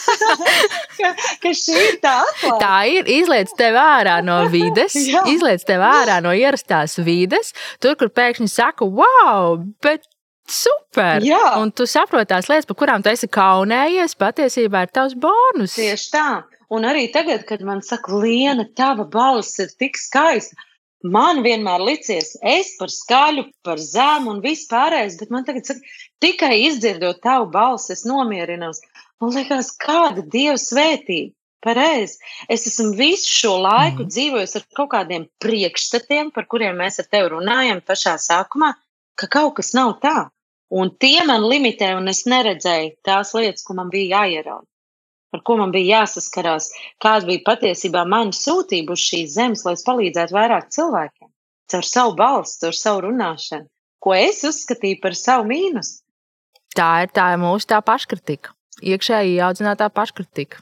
ka, 0.98 1.12
ka 1.46 1.54
šī 1.56 1.78
ir 1.86 2.00
tā 2.04 2.18
atklāta. 2.26 2.58
Tā 2.66 2.80
ir. 2.92 3.08
Izliec 3.16 3.54
tev 3.56 3.80
ārā 3.80 4.18
no 4.28 4.42
vides, 4.52 4.98
izliec 5.36 5.64
tev 5.68 5.86
ārā 5.88 6.20
no 6.26 6.36
ierastās 6.36 6.98
vides, 7.00 7.54
tur, 7.80 7.96
kur 8.00 8.12
pēkšņi 8.12 8.52
saka, 8.52 8.90
wow, 9.00 9.56
bet 9.86 10.04
Super! 10.46 11.24
Jā. 11.26 11.56
Un 11.58 11.72
tu 11.74 11.88
saproti 11.90 12.30
tās 12.30 12.46
lietas, 12.52 12.68
par 12.70 12.78
kurām 12.78 13.02
tu 13.02 13.10
esi 13.10 13.26
kaunējies, 13.34 14.14
patiesībā 14.20 14.84
ir 14.86 14.92
tavs 14.94 15.16
bonus. 15.18 15.74
Tieši 15.74 16.12
tā. 16.14 16.28
Un 16.76 16.86
arī 16.86 17.08
tagad, 17.14 17.48
kad 17.50 17.64
man 17.66 17.82
saka, 17.86 18.14
Liena, 18.22 18.68
tava 18.78 19.08
balss 19.10 19.58
ir 19.62 19.74
tik 19.74 19.98
skaista, 19.98 20.58
Man 21.06 21.44
vienmēr 21.46 21.84
licies, 21.86 22.32
es 22.42 22.72
par 22.80 22.90
skaļu, 22.90 23.44
par 23.68 23.78
zemu 23.82 24.32
un 24.32 24.40
viss 24.42 24.66
pārējais, 24.72 25.18
bet 25.20 25.34
man 25.34 25.46
tagad 25.46 25.68
saka, 25.70 25.96
tikai 26.24 26.56
izdzirdot 26.66 27.20
tavu 27.22 27.46
balsi, 27.54 27.92
es 27.94 28.06
nomierinos. 28.10 28.82
Man 29.22 29.36
liekas, 29.36 29.70
kāda 29.82 30.26
dieva 30.36 30.58
svētība. 30.62 31.36
Pareizi. 31.66 32.20
Es 32.50 32.68
esmu 32.70 32.92
visu 32.94 33.26
šo 33.26 33.56
laiku 33.58 34.04
mm. 34.04 34.10
dzīvojis 34.14 34.52
ar 34.60 34.66
kaut 34.78 34.92
kādiem 34.92 35.24
priekšstatiem, 35.42 36.30
par 36.36 36.46
kuriem 36.46 36.78
mēs 36.78 37.02
ar 37.02 37.08
tevi 37.10 37.32
runājam 37.34 37.82
pašā 37.82 38.14
sākumā, 38.22 38.70
ka 39.18 39.30
kaut 39.34 39.56
kas 39.58 39.74
nav 39.74 39.96
tā. 40.04 40.28
Un 40.70 40.94
tie 41.02 41.24
man 41.26 41.46
limitē, 41.50 41.96
un 41.98 42.12
es 42.14 42.22
neredzēju 42.30 42.94
tās 43.06 43.34
lietas, 43.34 43.66
ko 43.66 43.78
man 43.80 43.90
bija 43.94 44.20
jāierauga 44.20 44.68
ar 45.34 45.42
ko 45.48 45.58
man 45.60 45.74
bija 45.74 46.02
jāsaskarās, 46.02 46.70
kāda 47.02 47.30
bija 47.30 47.46
patiesībā 47.48 48.06
mana 48.10 48.36
sūtība 48.36 48.94
uz 48.96 49.06
šīs 49.08 49.38
zemes, 49.38 49.66
lai 49.66 49.74
es 49.78 49.86
palīdzētu 49.88 50.38
vairāk 50.38 50.70
cilvēkiem 50.76 51.32
caur 51.72 51.86
savu 51.86 52.16
balstu, 52.16 52.66
caur 52.66 52.78
savu 52.78 53.06
runāšanu, 53.08 53.68
ko 54.04 54.14
es 54.18 54.44
uzskatīju 54.48 55.02
par 55.02 55.18
savu 55.18 55.48
mīnusu. 55.50 56.02
Tā 56.76 56.92
ir 57.06 57.12
tā 57.16 57.32
mūsu 57.40 57.72
tā 57.72 57.80
paškritika, 57.86 58.54
iekšēji 58.84 59.42
audzinātā 59.44 59.90
paškritika. 59.96 60.62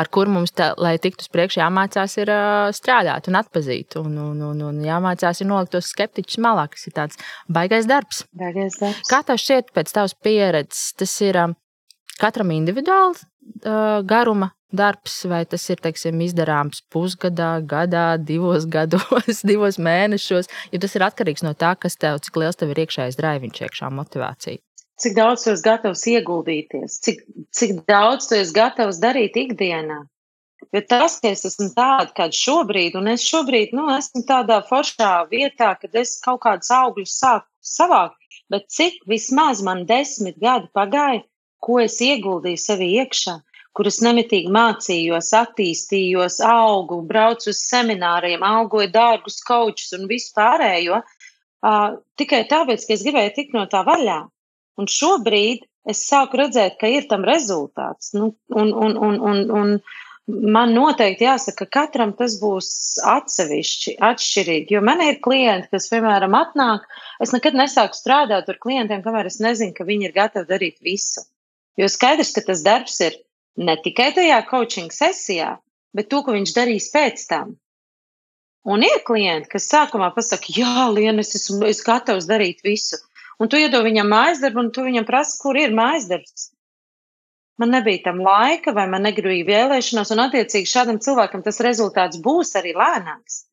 Ar 0.00 0.08
kuru 0.08 0.32
mums, 0.32 0.52
tā, 0.56 0.70
lai 0.80 0.94
tiktu 0.96 1.26
uz 1.26 1.28
priekšu, 1.32 1.58
jāmācās 1.60 2.14
ir 2.16 2.30
strādāt 2.72 3.28
un 3.28 3.36
atzīt. 3.36 3.98
Un, 4.00 4.14
un, 4.16 4.38
un, 4.46 4.62
un 4.64 4.78
jāmācās 4.84 5.42
ir 5.42 5.48
nolikt 5.50 5.74
tos 5.74 5.90
skeptiķus 5.92 6.38
malā, 6.40 6.64
kas 6.72 6.88
ir 6.88 6.94
tāds 6.96 7.20
baisais 7.52 7.88
darbs. 7.88 8.22
Baigais 8.32 8.78
darbs. 8.80 9.02
Kā 9.10 9.20
tev 9.28 9.40
šķiet, 9.42 9.74
pēc 9.76 9.92
tavas 9.92 10.16
pieredzes, 10.24 10.94
tas 10.96 11.12
ir 11.26 11.40
katram 12.20 12.52
individuāli 12.54 13.18
uh, 13.18 14.00
garuma 14.06 14.52
darbs, 14.72 15.22
vai 15.24 15.44
tas 15.48 15.64
ir 15.72 15.80
teiksim, 15.80 16.20
izdarāms 16.26 16.82
pusgadā, 16.92 17.56
gadā, 17.64 18.18
divos 18.20 18.66
gados, 18.76 19.42
divos 19.44 19.80
mēnešos, 19.80 20.50
jo 20.72 20.82
tas 20.82 20.96
ir 20.96 21.06
atkarīgs 21.08 21.46
no 21.46 21.54
tā, 21.56 21.74
kas 21.80 21.96
tev, 21.96 22.20
cik 22.24 22.36
liels 22.42 22.58
tev 22.58 22.74
ir 22.74 22.84
iekšējais 22.84 23.18
drāviņš, 23.20 23.62
iekšā 23.66 23.90
motivācija. 23.94 24.62
Cik 24.98 25.14
daudz 25.14 25.44
tu 25.44 25.52
esi 25.54 25.62
gatavs 25.62 26.00
ieguldīties, 26.10 27.00
cik, 27.06 27.20
cik 27.54 27.82
daudz 27.86 28.26
tu 28.28 28.34
esi 28.34 28.54
gatavs 28.56 28.98
darīt 28.98 29.38
ikdienā. 29.38 30.02
Jo 30.74 30.80
tas, 30.90 31.20
ka 31.22 31.30
es 31.30 31.46
esmu 31.46 31.68
tāda, 31.76 32.10
kāda 32.16 32.34
šobrīd, 32.34 32.96
un 32.98 33.06
es 33.12 33.22
šobrīd 33.24 33.70
nu, 33.78 33.86
esmu 33.94 34.24
tādā 34.28 34.58
foršā 34.68 35.12
vietā, 35.30 35.70
kad 35.80 35.94
es 35.96 36.16
kaut 36.24 36.42
kādus 36.42 36.72
augļus 36.74 37.14
sāku 37.14 37.46
savākt, 37.62 38.18
bet 38.50 38.66
cik 38.74 38.98
vismaz 39.08 39.62
man 39.64 39.86
desmit 39.88 40.36
gadi 40.42 40.66
pagāja, 40.74 41.22
ko 41.64 41.78
es 41.82 41.98
ieguldīju 42.04 42.60
sevi 42.62 42.90
iekšā, 43.02 43.36
kur 43.78 43.86
es 43.90 44.00
nemitīgi 44.02 44.50
mācījos, 44.54 45.30
attīstījos, 45.38 46.40
augu, 46.46 47.00
braucu 47.06 47.52
uz 47.52 47.60
semināriem, 47.68 48.42
algoju 48.42 48.90
dārgus 48.94 49.38
kočus 49.46 49.94
un 49.98 50.08
visu 50.10 50.32
pārējo, 50.38 50.98
uh, 51.04 51.94
tikai 52.18 52.42
tāpēc, 52.50 52.86
ka 52.86 52.96
es 52.96 53.06
gribēju 53.06 53.34
tikt 53.36 53.54
no 53.54 53.68
tā 53.70 53.84
vaļā. 53.86 54.18
Un 54.78 54.90
šobrīd 54.90 55.62
es 55.90 56.02
sāku 56.08 56.40
redzēt, 56.42 56.76
ka 56.80 56.90
ir 56.90 57.08
tam 57.10 57.24
rezultāts. 57.26 58.12
Nu, 58.16 58.32
un, 58.54 58.74
un, 58.74 58.98
un, 59.08 59.16
un, 59.30 59.40
un 59.60 60.42
man 60.58 60.74
noteikti 60.76 61.26
jāsaka, 61.26 61.66
ka 61.66 61.80
katram 61.80 62.12
tas 62.18 62.36
būs 62.42 62.68
atsevišķi, 63.14 63.96
atšķirīgi. 64.10 64.76
Jo 64.76 64.84
man 64.84 65.02
ir 65.06 65.22
klienti, 65.24 65.70
kas, 65.72 65.88
piemēram, 65.92 66.36
atnāk, 66.38 66.86
es 67.24 67.32
nekad 67.34 67.56
nesāku 67.58 67.98
strādāt 67.98 68.50
ar 68.50 68.60
klientiem, 68.62 69.02
kamēr 69.06 69.30
es 69.30 69.40
nezinu, 69.42 69.74
ka 69.76 69.88
viņi 69.88 70.10
ir 70.10 70.16
gatavi 70.18 70.50
darīt 70.50 70.82
visu. 70.84 71.24
Jo 71.78 71.86
skaidrs, 71.86 72.34
ka 72.34 72.42
tas 72.48 72.64
darbs 72.66 72.98
ir 73.06 73.16
ne 73.58 73.76
tikai 73.84 74.10
tajā 74.16 74.42
coaching 74.50 74.92
sesijā, 74.94 75.56
bet 75.94 76.10
to, 76.10 76.22
ko 76.26 76.34
viņš 76.34 76.54
darīs 76.56 76.90
pēc 76.94 77.26
tam. 77.30 77.56
Un 78.68 78.82
ir 78.84 79.00
klienti, 79.06 79.48
kas 79.52 79.68
sākumā 79.70 80.10
pasakā, 80.16 80.52
jā, 80.58 80.88
Liena, 80.92 81.22
es 81.22 81.36
esmu 81.38 81.68
es 81.70 81.80
gatavs 81.86 82.26
darīt 82.28 82.64
visu. 82.66 82.98
Un 83.38 83.50
tu 83.50 83.60
iedod 83.60 83.86
viņam 83.86 84.10
mājas 84.10 84.42
darbu, 84.42 84.64
un 84.64 84.72
tu 84.74 84.82
viņam 84.84 85.06
prasi, 85.08 85.38
kur 85.40 85.56
ir 85.56 85.74
mājas 85.74 86.08
darbs. 86.10 86.48
Man 87.58 87.72
nebija 87.74 88.02
tam 88.04 88.20
laika, 88.22 88.74
vai 88.74 88.86
man 88.90 89.06
negribēja 89.06 89.46
vēlēšanos, 89.46 90.10
un 90.14 90.24
attiecīgi 90.26 90.70
šādam 90.70 90.98
cilvēkam 91.02 91.42
tas 91.46 91.62
rezultāts 91.64 92.20
būs 92.22 92.52
arī 92.58 92.74
lēnāks. 92.78 93.44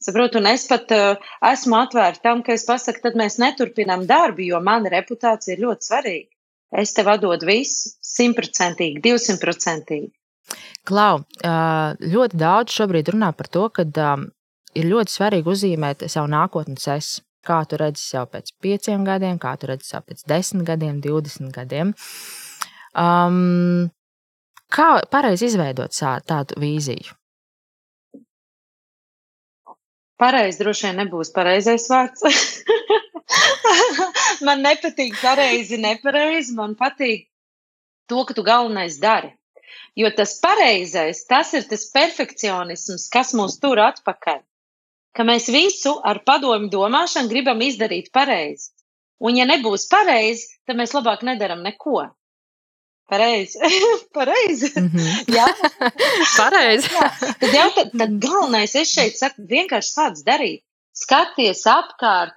Saprotu, 0.00 0.38
un 0.40 0.50
es 0.50 0.66
pat 0.70 0.92
uh, 0.96 1.30
esmu 1.50 1.78
atvērta 1.80 2.22
tam, 2.28 2.44
ka 2.46 2.54
es 2.56 2.66
pasaku, 2.68 3.02
tad 3.06 3.18
mēs 3.20 3.38
neturpinām 3.42 4.06
darbu, 4.10 4.46
jo 4.46 4.60
mana 4.64 4.92
reputācija 4.94 5.56
ir 5.56 5.64
ļoti 5.66 5.90
svarīga. 5.90 6.30
Es 6.70 6.92
tev 6.94 7.08
atdodu 7.10 7.48
visu, 7.48 7.90
simtprocentīgi, 8.06 9.02
divsimtprocentīgi. 9.02 10.10
Klau, 10.86 11.22
ļoti 12.00 12.38
daudz 12.38 12.74
šobrīd 12.74 13.10
runā 13.14 13.32
par 13.36 13.50
to, 13.52 13.66
ka 13.74 13.84
ir 14.78 14.86
ļoti 14.90 15.14
svarīgi 15.16 15.50
uzzīmēt 15.50 16.06
savu 16.10 16.30
nākotnes 16.32 16.86
es. 16.96 17.18
Kā 17.40 17.62
tu 17.64 17.78
redzi 17.80 18.02
sev 18.04 18.26
pēc 18.28 18.50
pieciem 18.60 19.04
gadiem, 19.06 19.38
kā 19.40 19.54
tu 19.56 19.70
redzi 19.70 19.88
sev 19.88 20.04
pēc 20.04 20.26
desmit 20.28 20.66
gadiem, 20.68 20.98
divdesmit 21.00 21.54
gadiem. 21.54 21.94
Um, 22.92 23.88
kā 24.68 24.90
pareizi 25.08 25.48
izveidot 25.48 25.96
tādu 26.28 26.58
vīziju? 26.60 27.16
Pareizi 30.20 30.60
droši 30.60 30.90
vien 30.90 31.00
nebūs 31.00 31.32
pareizais 31.32 31.88
vārds. 31.88 32.26
man 34.46 34.62
nepatīk 34.64 35.16
pareizi, 35.20 35.78
nepareizi. 35.80 36.54
Man 36.56 36.76
patīk 36.78 37.28
to, 38.10 38.24
ka 38.26 38.34
tu 38.34 38.44
galvenais 38.46 38.98
dari. 39.02 39.32
Jo 39.98 40.10
tas 40.14 40.36
pareizais, 40.42 41.24
tas 41.30 41.52
ir 41.54 41.66
tas 41.70 41.86
perfekcionisms, 41.94 43.08
kas 43.12 43.34
mūs 43.38 43.58
tur 43.62 43.80
atpakaļ. 43.82 44.40
Ka 45.16 45.26
mēs 45.26 45.48
visu 45.50 45.96
ar 46.06 46.22
padomu 46.26 46.70
domāšanu 46.70 47.30
gribam 47.30 47.62
izdarīt 47.66 48.12
pareizi. 48.14 48.70
Un, 49.20 49.36
ja 49.36 49.44
nebūs 49.44 49.88
pareizi, 49.90 50.46
tad 50.66 50.78
mēs 50.80 50.94
labāk 50.96 51.24
nedaram 51.26 51.60
neko. 51.66 52.06
Pareizi. 53.10 53.58
Pareizi. 54.16 54.70
Mm 54.76 54.88
-hmm. 54.88 55.24
Jā, 55.36 55.46
pareizi. 56.36 56.88
Jā. 56.94 57.08
Tad, 57.40 57.54
jā, 57.54 57.66
tad, 57.74 57.90
tad 57.98 58.12
galvenais, 58.22 58.74
es 58.74 58.92
šeit 58.94 59.18
saku, 59.18 59.42
vienkārši 59.50 59.90
sāc 59.96 60.22
darīt. 60.26 60.62
Skaties 60.94 61.66
apkārt, 61.66 62.34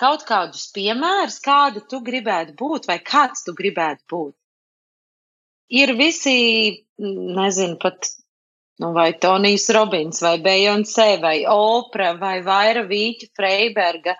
kaut 0.00 0.24
kādus 0.28 0.66
piemērus, 0.74 1.40
kāda 1.44 1.82
tu 1.90 2.00
gribētu 2.04 2.56
būt 2.58 2.88
vai 2.90 2.98
kāds 3.02 3.44
tu 3.46 3.54
gribētu 3.56 4.04
būt. 4.10 4.34
Ir 5.74 5.94
visi, 5.98 6.36
nezinu, 7.00 7.78
pat 7.82 8.10
nu, 8.82 8.92
vai 8.92 9.12
Tonijs 9.18 9.68
Robins, 9.74 10.20
vai 10.20 10.38
Beyoncé, 10.42 11.16
vai 11.22 11.44
Opra, 11.50 12.14
vai 12.18 12.40
Vaira 12.42 12.84
Vīķa 12.86 13.30
Freiberga, 13.36 14.16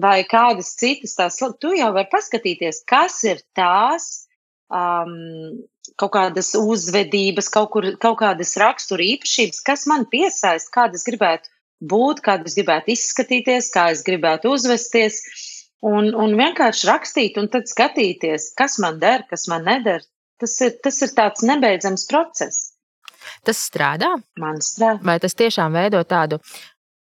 vai 0.00 0.20
kādas 0.28 0.74
citas 0.78 1.16
tās. 1.18 1.40
Tu 1.60 1.74
jau 1.78 1.90
vari 1.94 2.08
paskatīties, 2.12 2.84
kas 2.88 3.18
ir 3.26 3.42
tās 3.56 4.26
um, 4.70 5.58
kaut 6.00 6.14
kādas 6.16 6.54
uzvedības, 6.58 7.50
kaut, 7.52 7.70
kur, 7.74 7.90
kaut 8.02 8.18
kādas 8.22 8.56
rakstura 8.60 9.04
īpašības, 9.16 9.62
kas 9.66 9.86
man 9.90 10.06
piesaista, 10.10 10.72
kādas 10.80 11.06
gribētu 11.06 11.50
būt, 11.80 12.22
kāda 12.24 12.48
es 12.48 12.56
gribētu 12.58 12.94
izskatīties, 12.94 13.70
kā 13.74 13.90
es 13.94 14.04
gribētu 14.06 14.52
uzvesties. 14.54 15.20
Un, 15.86 16.10
un 16.16 16.32
vienkārši 16.38 16.88
rakstīt, 16.88 17.36
un 17.38 17.50
tad 17.52 17.68
skatīties, 17.70 18.52
kas 18.58 18.78
man 18.82 18.98
der, 19.02 19.26
kas 19.30 19.46
man 19.52 19.66
neder. 19.68 20.02
Tas 20.40 20.56
ir, 20.64 20.72
tas 20.84 20.98
ir 21.04 21.12
tāds 21.16 21.44
nebeidzams 21.46 22.06
process. 22.10 22.72
Tas 23.44 23.60
strādā? 23.68 24.14
Man 24.40 24.58
strādā. 24.64 25.00
Vai 25.04 25.18
tas 25.22 25.36
tiešām 25.36 25.76
veido 25.76 26.02
tādu 26.08 26.40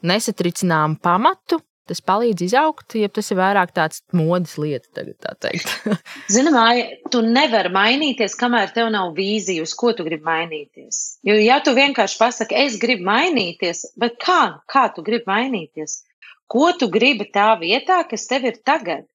nesatricināmu 0.05 0.99
pamatu 1.01 1.61
tas 1.89 2.01
palīdz 2.01 2.45
izaugt, 2.47 2.95
ja 2.97 3.09
tas 3.13 3.29
ir 3.31 3.39
vairāk 3.39 3.73
tāds 3.75 4.01
modes 4.15 4.55
lieta, 4.61 4.87
tagad 4.97 5.15
tā 5.21 5.33
teikt. 5.45 5.71
Zināmā, 6.35 6.65
tu 7.13 7.21
nevari 7.25 7.71
mainīties, 7.73 8.37
kamēr 8.39 8.73
tev 8.75 8.89
nav 8.93 9.13
vīzija, 9.17 9.63
uz 9.65 9.75
ko 9.77 9.93
tu 9.97 10.05
gribi 10.07 10.25
mainīties. 10.25 11.01
Jo, 11.27 11.37
ja 11.39 11.59
tu 11.65 11.75
vienkārši 11.77 12.19
pasaki, 12.21 12.57
es 12.65 12.79
gribu 12.81 13.07
mainīties, 13.09 13.85
bet 14.01 14.17
kā, 14.21 14.41
kā 14.71 14.87
tu 14.95 15.05
gribi 15.05 15.29
mainīties? 15.29 16.01
Ko 16.51 16.69
tu 16.77 16.89
gribi 16.93 17.29
tā 17.33 17.53
vietā, 17.61 18.03
kas 18.09 18.27
tev 18.29 18.45
ir 18.49 18.61
tagad? 18.65 19.07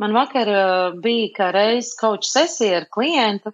Man 0.00 0.14
vakar 0.16 0.48
uh, 0.48 1.00
bija 1.02 1.32
kā 1.36 1.50
reiz 1.54 1.90
kaut 1.98 2.24
sesija 2.24 2.78
ar 2.80 2.86
klientu. 2.94 3.52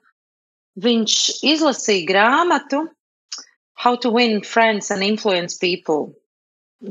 Viņš 0.79 1.17
izlasīja 1.49 2.05
grāmatu 2.07 2.85
How 3.81 3.97
to 3.97 4.13
Win 4.13 4.43
Friends 4.45 4.91
and 4.91 5.03
Influence 5.03 5.57
People 5.59 6.15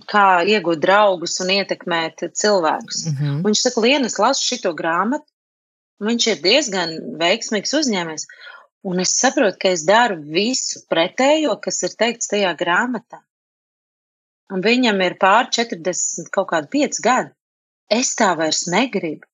kā 0.09 0.43
iegūt 0.49 0.81
draugus 0.81 1.37
un 1.43 1.51
ietekmēt 1.55 2.25
cilvēkus. 2.33 3.05
Mm 3.05 3.15
-hmm. 3.19 3.43
Viņš 3.45 3.61
saka, 3.61 3.81
Lienas, 3.81 4.17
lasu 4.19 4.43
šito 4.43 4.73
grāmatu. 4.73 5.25
Viņš 6.03 6.27
ir 6.31 6.41
diezgan 6.41 6.95
veiksmīgs 7.19 7.73
uzņēmējs. 7.79 8.25
Un 8.85 8.99
es 8.99 9.15
saprotu, 9.17 9.57
ka 9.61 9.69
es 9.69 9.85
daru 9.85 10.17
visu 10.21 10.81
pretējo, 10.89 11.55
kas 11.61 11.83
ir 11.83 11.95
teikts 11.97 12.27
tajā 12.27 12.51
grāmatā. 12.57 13.21
Un 14.53 14.61
viņam 14.61 15.01
ir 15.01 15.15
pār 15.21 15.49
40, 15.49 16.29
kaut 16.31 16.49
kādi 16.51 16.67
5 16.75 17.01
gadi. 17.01 17.31
Es 17.89 18.13
tā 18.15 18.35
vairs 18.37 18.65
negribu. 18.67 19.25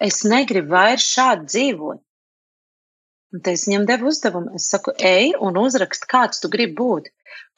Es 0.00 0.22
negribu 0.24 0.72
vairs 0.72 1.04
šādi 1.04 1.46
dzīvot. 1.46 2.00
Un 3.32 3.40
es 3.48 3.64
viņam 3.68 3.86
devu 3.88 4.10
uzdevumu. 4.12 4.52
Es 4.58 4.68
saku, 4.72 4.92
ej 5.00 5.32
un 5.40 5.56
uzrakst, 5.60 6.04
kāds 6.10 6.42
tu 6.42 6.50
gribi 6.52 6.76
būt. 6.80 7.08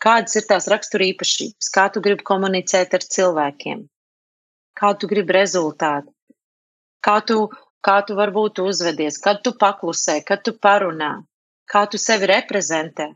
Kādas 0.05 0.37
ir 0.39 0.47
tās 0.47 0.69
raksturīpašības, 0.71 1.71
kā 1.75 1.89
tu 1.95 2.03
gribi 2.05 2.27
komunicēt 2.27 2.95
ar 2.95 3.05
cilvēkiem, 3.17 3.85
kā 4.79 4.91
tu 5.01 5.09
gribi 5.11 5.35
rezultātu, 5.35 6.13
kā 7.03 7.19
tu, 7.27 7.39
kā 7.85 7.97
tu 8.07 8.17
varbūt 8.19 8.61
uzvedies, 8.63 9.19
kad 9.23 9.43
tu 9.47 9.55
paklusē, 9.59 10.21
kad 10.29 10.45
tu 10.47 10.55
parunā, 10.67 11.13
kā 11.71 11.87
tu 11.91 11.99
sevi 11.99 12.29
reprezentē. 12.31 13.09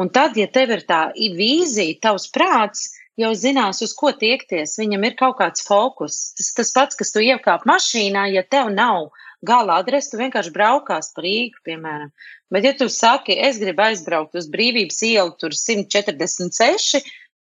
Un 0.00 0.12
tad, 0.12 0.38
ja 0.40 0.48
tev 0.48 0.72
ir 0.76 0.86
tā 0.88 1.02
vīzija, 1.16 1.98
tavs 2.08 2.30
prāts 2.32 2.88
jau 3.20 3.32
zinās, 3.36 3.82
uz 3.84 3.92
ko 3.96 4.12
tiekties, 4.12 4.76
viņam 4.80 5.08
ir 5.08 5.16
kaut 5.20 5.38
kāds 5.40 5.64
fokus. 5.66 6.20
Tas 6.38 6.52
tas 6.60 6.72
pats, 6.76 6.98
kas 7.00 7.12
tu 7.12 7.24
iekāp 7.24 7.66
mašīnā, 7.68 8.28
ja 8.36 8.44
tev 8.44 8.72
nav 8.72 9.10
gala 9.44 9.78
adresi, 9.80 10.12
tu 10.12 10.20
vienkārši 10.20 10.52
braukās 10.54 11.12
pa 11.14 11.24
Rīgu, 11.24 11.60
piemēram. 11.66 12.12
Bet, 12.52 12.64
ja 12.64 12.74
tu 12.78 12.88
saki, 12.92 13.36
es 13.48 13.60
gribu 13.62 13.84
aizbraukt 13.86 14.36
uz 14.38 14.48
brīvības 14.52 15.00
ielu, 15.08 15.34
tur 15.40 15.56
146, 15.56 17.02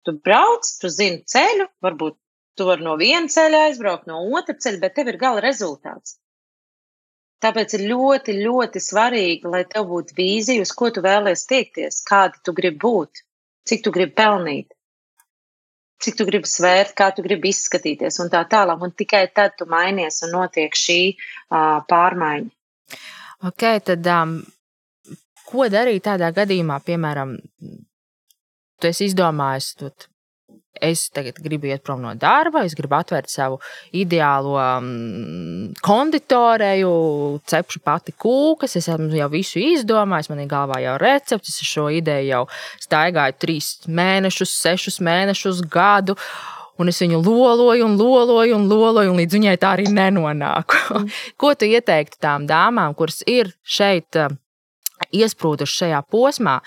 tu 0.06 0.15
brauc, 0.26 0.72
tu 0.82 0.92
zini 0.94 1.24
ceļu, 1.24 1.70
varbūt 1.86 2.18
tu 2.60 2.68
vari 2.68 2.84
no 2.84 2.96
viena 3.00 3.32
ceļa 3.32 3.68
aizbraukt, 3.70 4.10
no 4.10 4.20
otra 4.38 4.58
ceļa, 4.58 4.82
bet 4.84 4.98
tev 4.98 5.13
ir 5.13 5.20
gala 5.22 5.44
rezultāts. 5.46 6.18
Tāpēc 7.39 7.78
ir 7.78 7.86
ļoti, 7.88 8.36
ļoti 8.44 8.82
svarīgi, 8.84 9.48
lai 9.48 9.63
tev 9.70 9.88
būtu 9.88 10.18
vīzija, 10.18 10.65
uz 10.65 10.74
ko 10.76 10.89
tu 10.92 11.04
vēlēsies 11.06 11.48
tiekties, 11.48 12.02
kādi 12.10 12.42
tu 12.44 12.52
gribi 12.58 12.82
būt, 12.84 13.22
cik 13.70 13.86
tu 13.86 13.94
gribi 13.96 14.12
pelnīt, 14.18 14.76
cik 16.00 16.20
tu 16.20 16.28
gribi 16.28 16.50
svērt, 16.50 16.96
kā 16.98 17.10
tu 17.16 17.24
gribi 17.26 17.52
izskatīties 17.54 18.20
un 18.24 18.32
tā 18.32 18.44
tālāk. 18.50 18.82
Un 18.86 18.94
tikai 18.96 19.26
tad 19.36 19.58
tu 19.60 19.68
mainies 19.70 20.22
un 20.28 20.36
notiek 20.38 20.76
šī 20.76 21.00
uh, 21.14 21.82
pārmaiņa. 21.90 22.50
Ok, 23.50 23.66
tad 23.88 24.08
um, 24.12 24.40
ko 25.48 25.68
darīt 25.72 26.06
tādā 26.08 26.32
gadījumā, 26.36 26.80
piemēram, 26.86 27.36
tu 28.80 28.90
esi 28.90 29.10
izdomājis, 29.10 29.74
tu, 29.80 29.92
es 30.82 31.08
tagad 31.13 31.39
gribu 31.44 31.70
iet 31.70 31.84
prom 31.86 32.02
no 32.04 32.13
darba, 32.20 32.63
es 32.68 32.76
gribu 32.78 32.98
atvērt 33.00 33.32
savu 33.32 33.60
ideālo 33.96 34.56
um, 34.60 35.74
konditoreju, 35.86 36.92
cepšu 37.50 37.82
pati 37.86 38.15
kūkas, 38.15 38.78
es 38.80 38.89
esmu 38.89 39.10
jau 39.18 39.30
visu 39.34 39.62
izdomājis, 39.62 40.32
man 40.32 40.44
ir 40.44 40.52
galvā 40.52 40.82
jau 40.84 40.96
recepts, 41.02 41.60
es 41.60 41.74
šo 41.74 41.89
ideju 41.94 42.30
jau 42.30 42.46
staigāju 42.84 43.38
trīs 43.42 43.74
mēnešus, 43.88 44.56
sešus 44.63 45.02
mēnešus, 45.06 45.65
gadu. 45.72 46.18
Un 46.80 46.88
es 46.88 47.02
viņu 47.04 47.18
loloju, 47.20 47.84
un 47.84 47.98
loloju, 48.00 48.56
un 48.56 48.70
loloju, 48.72 49.12
un 49.12 49.18
līdz 49.20 49.36
viņai 49.36 49.56
tā 49.60 49.74
arī 49.76 49.89
nenonāku. 49.92 50.78
Mm. 50.96 51.10
Ko 51.42 51.52
tu 51.52 51.68
ieteiktu 51.68 52.22
tām 52.24 52.46
dāmām, 52.48 52.96
kuras 52.96 53.20
ir 53.28 53.52
šeit 53.68 54.15
iesprūduši 55.15 55.76
šajā 55.84 56.00
posmā, 56.12 56.60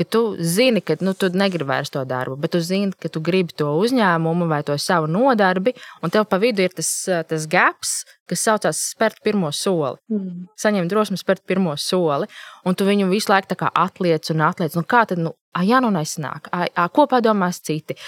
ka 0.00 0.06
tu 0.08 0.20
zini, 0.40 0.80
ka 0.80 0.96
nu, 1.04 1.12
tu 1.12 1.28
negribi 1.36 1.68
vairs 1.68 1.92
to 1.92 2.00
darbu, 2.08 2.38
bet 2.40 2.54
tu 2.54 2.60
zini, 2.64 2.94
ka 2.96 3.10
tu 3.12 3.20
gribi 3.20 3.52
to 3.52 3.68
uzņēmumu 3.82 4.46
vai 4.48 4.62
to 4.64 4.76
savu 4.80 5.10
nodarbi, 5.12 5.74
un 6.00 6.12
tev 6.14 6.24
pa 6.30 6.38
vidu 6.40 6.64
ir 6.64 6.72
tas, 6.72 6.88
tas 7.28 7.44
gaps, 7.50 7.98
kas 8.30 8.46
saucās 8.46 8.80
spērt 8.94 9.20
pirmo 9.26 9.50
soli. 9.52 10.00
Mm. 10.08 10.46
Saņemt 10.62 10.92
drosmi 10.92 11.20
spērt 11.20 11.44
pirmo 11.44 11.74
soli, 11.76 12.30
un 12.64 12.78
tu 12.78 12.88
viņu 12.88 13.10
visu 13.10 13.32
laiku 13.32 13.68
atliec 13.68 14.32
un 14.32 14.46
atliec. 14.48 14.78
Nu, 14.78 14.86
kā 14.88 15.04
tad, 15.10 15.20
nu, 15.20 15.34
ja 15.68 15.82
nu 15.84 15.92
nesanāk, 15.92 16.48
a, 16.48 16.64
a, 16.72 16.88
ko 16.88 17.04
padomās 17.10 17.60
citi? 17.60 17.98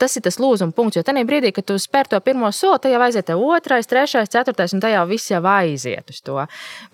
Tas 0.00 0.16
ir 0.16 0.24
tas 0.24 0.40
lūzuma 0.40 0.72
punkts, 0.74 0.96
jo 0.96 1.04
tajā 1.04 1.22
brīdī, 1.28 1.52
kad 1.54 1.68
tu 1.68 1.76
spēr 1.78 2.08
to 2.08 2.18
pirmo 2.24 2.48
soli, 2.56 2.80
tad 2.80 2.96
jau 2.96 3.04
aiziet 3.04 3.28
otrais, 3.36 3.86
trešais, 3.86 4.32
ceturtais, 4.32 4.72
un 4.72 4.80
tajā 4.82 5.04
viss 5.06 5.30
jau 5.30 5.44
aiziet 5.52 6.08
uz 6.10 6.24
to. 6.24 6.40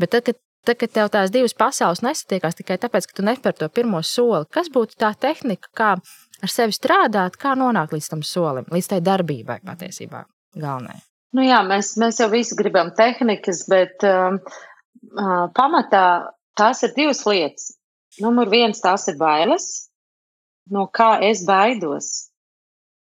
Bet 0.02 0.16
tad, 0.16 0.26
kad 0.26 0.42
Tad, 0.66 0.76
kad 0.80 0.92
tev 0.92 1.10
tās 1.12 1.32
divas 1.32 1.54
pasaules 1.56 2.02
nesatiekās 2.04 2.58
tikai 2.58 2.78
tāpēc, 2.82 3.06
ka 3.08 3.18
tu 3.18 3.24
nespēr 3.26 3.54
to 3.56 3.68
pirmo 3.72 4.02
soli, 4.04 4.48
kas 4.52 4.70
būtu 4.74 4.98
tā 5.00 5.12
tehnika, 5.16 5.70
kā 5.76 5.90
ar 6.42 6.52
sevi 6.52 6.74
strādāt, 6.76 7.38
kā 7.40 7.54
nonākt 7.58 7.94
līdz 7.96 8.10
tam 8.12 8.24
solim, 8.26 8.66
līdz 8.72 8.90
tai 8.92 9.00
darbībai 9.04 9.60
patiesībā 9.66 10.24
galvenajai? 10.58 11.04
Nu 11.36 11.44
jā, 11.44 11.60
mēs, 11.66 11.92
mēs 12.00 12.20
jau 12.22 12.30
visi 12.32 12.56
gribam 12.56 12.90
tehnikas, 12.96 13.66
bet 13.68 14.04
um, 14.08 14.38
uh, 14.40 15.44
pamatā 15.56 16.04
tās 16.56 16.82
ir 16.86 16.94
divas 16.96 17.20
lietas. 17.28 17.74
Numur 18.22 18.48
viens, 18.50 18.80
tās 18.82 19.06
ir 19.12 19.18
bailes. 19.20 19.68
No 20.72 20.88
kā 20.92 21.18
es 21.24 21.44
baidos? 21.48 22.27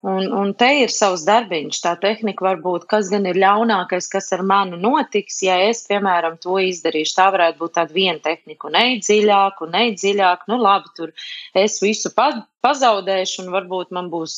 Un, 0.06 0.28
un 0.30 0.52
te 0.54 0.68
ir 0.78 0.92
savs 0.94 1.24
darbiņš, 1.26 1.78
tā 1.82 1.96
tehnika 1.98 2.44
var 2.46 2.60
būt, 2.62 2.84
kas 2.90 3.08
gan 3.10 3.24
ir 3.26 3.38
ļaunākais, 3.42 4.06
kas 4.12 4.30
ar 4.36 4.44
mani 4.46 4.78
notiks, 4.78 5.40
ja 5.42 5.56
es, 5.66 5.80
piemēram, 5.90 6.36
to 6.44 6.54
izdarīšu. 6.62 7.16
Tā 7.16 7.26
varētu 7.34 7.58
būt 7.58 7.74
tāda 7.80 7.96
viena 7.96 8.22
tehnika, 8.22 8.68
un 8.70 8.78
ej 8.78 9.00
dziļāk, 9.02 9.58
un 9.66 9.74
ej 9.80 9.96
dziļāk. 9.96 10.44
Nu, 10.52 10.60
labi, 10.62 10.92
tur 10.94 11.10
es 11.58 11.80
visu 11.82 12.12
pazaudēšu, 12.14 13.42
un 13.42 13.50
varbūt 13.56 13.90
man 13.98 14.12
būs 14.12 14.36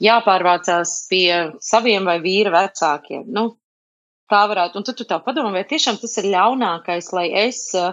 jāpārvācās 0.00 0.96
pie 1.12 1.28
saviem 1.60 2.08
vai 2.08 2.16
vīra 2.24 2.56
vecākiem. 2.56 3.28
Nu, 3.28 3.50
Tā 4.32 4.46
varētu, 4.48 4.80
un 4.80 4.84
tad 4.88 4.96
tu 4.96 5.04
tā 5.04 5.18
padomā, 5.20 5.50
vai 5.52 5.66
tiešām 5.68 5.98
tas 6.00 6.14
ir 6.16 6.30
ļaunākais, 6.32 7.10
lai 7.12 7.26
es 7.44 7.58
uh, 7.76 7.92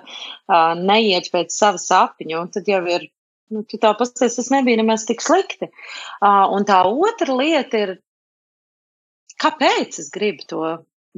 neietu 0.79 1.33
pēc 1.33 1.51
sava 1.51 1.81
sapņa, 1.81 2.37
un 2.39 2.47
tad 2.55 2.69
jau 2.71 2.79
ir 2.87 3.09
nu, 3.53 3.63
tu 3.67 3.79
tā 3.81 3.91
pasties, 3.99 4.37
tas 4.39 4.49
nebija 4.53 4.79
nemaz 4.81 5.05
tik 5.09 5.23
slikti. 5.23 5.69
Uh, 6.21 6.47
un 6.55 6.65
tā 6.67 6.81
otra 6.87 7.35
lieta 7.35 7.83
ir, 7.85 7.93
kāpēc 9.41 9.99
es 10.01 10.09
gribu 10.13 10.47
to 10.47 10.63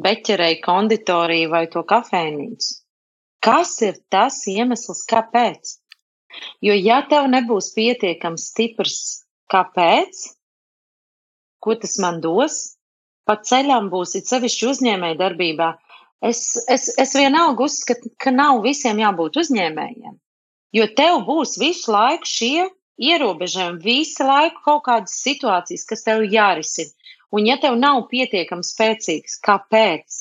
beķerēju 0.04 0.62
konditoriju 0.66 1.52
vai 1.54 1.66
to 1.72 1.84
kafejnīcu? 1.88 2.80
Kas 3.44 3.76
ir 3.84 4.00
tas 4.14 4.40
iemesls, 4.48 5.04
kāpēc? 5.10 5.78
Jo, 6.64 6.74
ja 6.74 7.02
tev 7.10 7.28
nebūs 7.30 7.74
pietiekams 7.76 8.48
stiprs, 8.54 9.00
kāpēc, 9.52 10.24
ko 11.64 11.76
tas 11.80 11.98
man 12.02 12.22
dos, 12.24 12.78
pa 13.28 13.38
ceļam 13.50 13.90
būs 13.92 14.18
it 14.20 14.32
sevišķi 14.32 14.70
uzņēmēja 14.72 15.20
darbībā. 15.20 15.70
Es, 16.24 16.42
es, 16.72 16.88
es 17.00 17.14
vienalga 17.20 17.68
uzskatu, 17.68 18.14
ka 18.18 18.32
nav 18.32 18.64
visiem 18.64 19.00
jābūt 19.04 19.42
uzņēmējiem. 19.44 20.16
Jo 20.74 20.88
tev 20.98 21.22
būs 21.28 21.58
visu 21.62 21.94
laiku 21.94 22.30
šie 22.30 22.68
ierobežojumi, 22.98 23.82
visu 23.84 24.26
laiku 24.26 24.62
kaut 24.66 24.84
kādas 24.88 25.16
situācijas, 25.22 25.86
kas 25.90 26.06
tev 26.06 26.24
jārisina. 26.26 26.94
Un 27.34 27.48
ja 27.50 27.58
tev 27.62 27.78
nav 27.82 28.04
pietiekami 28.12 28.66
spēcīgs, 28.66 29.40
kāpēc? 29.46 30.20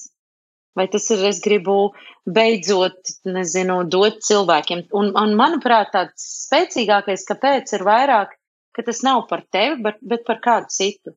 Vai 0.77 0.87
tas 0.93 1.09
ir, 1.13 1.25
es 1.29 1.43
gribu 1.45 1.93
beidzot, 2.25 3.17
nezinu, 3.29 3.83
dot 3.93 4.23
cilvēkiem. 4.25 4.87
Un, 4.97 5.11
un 5.21 5.35
manuprāt, 5.37 5.91
tāds 5.93 6.29
spēcīgākais, 6.47 7.27
kāpēc 7.29 7.75
ir 7.77 7.85
vairāk, 7.89 8.33
ka 8.73 8.85
tas 8.87 9.03
nav 9.05 9.27
par 9.29 9.45
tevi, 9.53 9.77
bet, 9.85 10.01
bet 10.01 10.25
par 10.29 10.41
kādu 10.45 10.73
citu. 10.73 11.13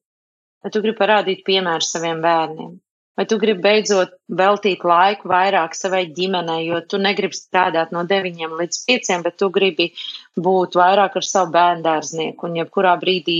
Vai 0.63 0.73
tu 0.73 0.81
gribi 0.83 0.99
parādīt 0.99 1.45
piemēru 1.47 1.87
saviem 1.87 2.19
bērniem? 2.23 2.75
Vai 3.15 3.23
tu 3.31 3.37
gribi 3.39 3.63
beidzot 3.63 4.11
veltīt 4.27 4.81
laiku 4.83 5.29
vairāk 5.31 5.75
savai 5.77 6.03
ģimenei, 6.17 6.65
jo 6.67 6.81
tu 6.83 6.99
negribi 6.99 7.37
strādāt 7.37 7.93
no 7.95 8.03
9 8.03 8.57
līdz 8.59 8.79
5, 8.89 9.11
bet 9.23 9.37
tu 9.39 9.47
gribi 9.55 9.91
būt 10.35 10.75
vairāk 10.75 11.15
ar 11.15 11.27
savu 11.27 11.53
bērnu 11.55 11.85
dārznieku 11.85 12.49
un 12.49 12.57
jebkurā 12.59 12.97
brīdī 12.99 13.37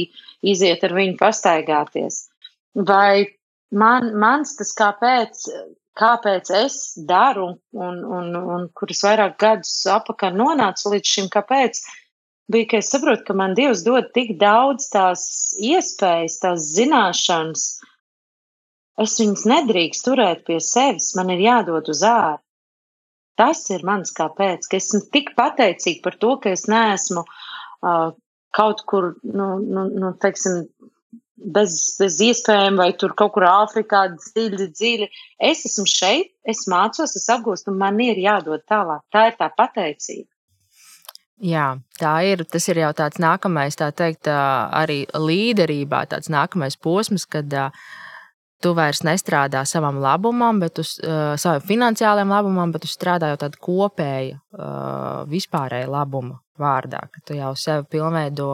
iziet 0.47 0.85
ar 0.87 0.95
viņu 0.95 1.17
pastaigāties? 1.19 2.21
Vai 2.87 3.25
man, 3.75 4.13
mans 4.19 4.55
tas 4.55 4.71
kāpēc, 4.79 5.43
kāpēc 5.99 6.51
es 6.61 6.77
daru 7.09 7.49
un, 7.51 7.59
un, 7.75 7.99
un, 8.17 8.31
un 8.55 8.65
kuras 8.79 9.03
vairāk 9.03 9.35
gadus 9.43 9.75
apakaļ 9.91 10.39
nonācu 10.39 10.93
līdz 10.93 11.15
šim, 11.17 11.27
kāpēc, 11.35 11.81
bija, 12.51 12.69
ka 12.71 12.79
es 12.79 12.93
saprotu, 12.95 13.25
ka 13.27 13.35
man 13.35 13.55
Dievs 13.59 13.83
dod 13.83 14.11
tik 14.15 14.37
daudz 14.39 14.87
tās 14.93 15.25
iespējas, 15.59 16.39
tās 16.43 16.71
zināšanas, 16.77 17.67
es 19.01 19.15
viņas 19.19 19.45
nedrīkst 19.51 20.07
turēt 20.07 20.43
pie 20.47 20.59
sevis, 20.63 21.13
man 21.19 21.31
ir 21.35 21.43
jādod 21.45 21.91
uz 21.91 22.03
ārā. 22.07 22.39
Tas 23.35 23.65
ir 23.73 23.83
mans 23.83 24.13
kāpēc, 24.15 24.67
ka 24.71 24.79
esmu 24.79 25.01
tik 25.11 25.33
pateicīga 25.35 26.03
par 26.05 26.15
to, 26.21 26.35
ka 26.43 26.53
es 26.55 26.69
neesmu 26.71 27.25
uh, 27.25 28.13
kaut 28.55 28.83
kur, 28.87 29.09
nu, 29.27 29.47
nu, 29.59 29.89
nu 29.91 30.11
teiksim, 30.23 30.61
bez, 31.35 31.75
bez 31.99 32.19
iespējām, 32.23 32.79
vai 32.79 32.93
tur 32.95 33.11
kaut 33.19 33.33
kur 33.35 33.47
Āfrikā 33.49 34.05
dziļi, 34.15 34.69
dziļi. 34.71 35.09
Es 35.51 35.65
esmu 35.67 35.83
šeit, 35.91 36.31
es 36.47 36.63
mācos, 36.71 37.17
es 37.19 37.27
apgūstu, 37.35 37.73
un 37.73 37.81
man 37.83 37.99
ir 38.03 38.21
jādod 38.23 38.63
tālāk. 38.69 39.03
Tā 39.11 39.27
ir 39.31 39.37
tā 39.41 39.51
pateicība. 39.57 40.29
Jā, 41.43 41.67
tā 41.99 42.13
ir. 42.23 42.45
Tas 42.47 42.63
ir 42.71 42.79
jau 42.79 42.93
tāds 42.95 43.19
nākamais, 43.19 43.75
tā 43.75 43.89
teikt, 43.91 44.31
arī 44.31 45.03
līderībā, 45.11 46.05
tāds 46.07 46.31
nākamais 46.31 46.79
posms, 46.79 47.27
kad 47.27 47.51
uh, 47.51 47.83
tu 48.63 48.73
vairs 48.77 49.03
nestrādā 49.05 49.63
savam 49.67 49.99
labumam, 50.03 50.59
bet 50.63 50.79
uz 50.81 50.95
uh, 51.03 51.35
savam 51.39 51.63
finansiālajam 51.65 52.31
labumam, 52.31 52.71
bet 52.73 52.85
tu 52.85 52.91
strādā 52.91 53.33
jau 53.33 53.41
tādu 53.45 53.61
kopēju, 53.67 54.39
uh, 54.57 55.23
vispārēju 55.31 55.91
labumu 55.91 56.39
vārdā, 56.59 57.03
ka 57.11 57.23
tu 57.27 57.35
jau 57.35 57.51
sevi 57.59 57.83
pilnveido 57.91 58.47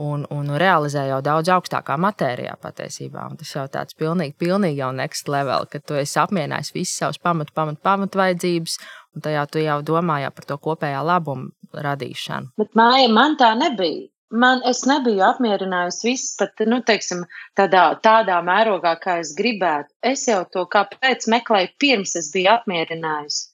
un, 0.00 0.24
un 0.32 0.52
realizē 0.60 1.04
jau 1.10 1.18
daudz 1.24 1.50
augstākā 1.52 1.98
matērijā 2.00 2.54
patiesībā. 2.62 3.26
Un 3.30 3.40
tas 3.40 3.52
jau 3.52 3.66
tāds 3.72 3.96
pilnīgi, 3.98 4.36
pilnīgi 4.40 4.80
jau 4.80 4.92
next 4.96 5.28
level, 5.28 5.68
ka 5.70 5.82
tu 5.82 5.98
esi 5.98 6.18
apmierinājis 6.22 6.72
visas 6.76 6.96
savas 7.02 7.20
pamatu, 7.22 7.52
pamatu, 7.56 7.82
pamatu 7.84 8.22
vajadzības, 8.22 8.78
un 9.14 9.26
tajā 9.26 9.46
tu 9.52 9.64
jau 9.64 9.80
domā 9.84 10.22
jau 10.24 10.32
par 10.34 10.48
to 10.48 10.60
kopējā 10.68 11.02
labumu 11.04 11.50
radīšanu. 11.74 12.54
Bet 12.60 12.72
māja 12.78 13.10
man 13.12 13.36
tā 13.40 13.52
nebija 13.58 14.08
man 14.30 14.60
es 14.68 14.82
nebiju 14.88 15.22
apmierinājusi 15.24 16.08
viss 16.10 16.36
pat, 16.38 16.60
nu, 16.68 16.80
teiksim, 16.86 17.24
tādā, 17.58 17.84
tādā 18.04 18.38
mērogā, 18.44 18.94
kā 19.00 19.18
es 19.22 19.34
gribētu. 19.38 19.92
Es 20.02 20.26
jau 20.28 20.42
to 20.52 20.66
kāpēc 20.70 21.28
meklēju 21.32 21.74
pirms 21.80 22.16
es 22.20 22.30
biju 22.34 22.52
apmierinājusi. 22.58 23.48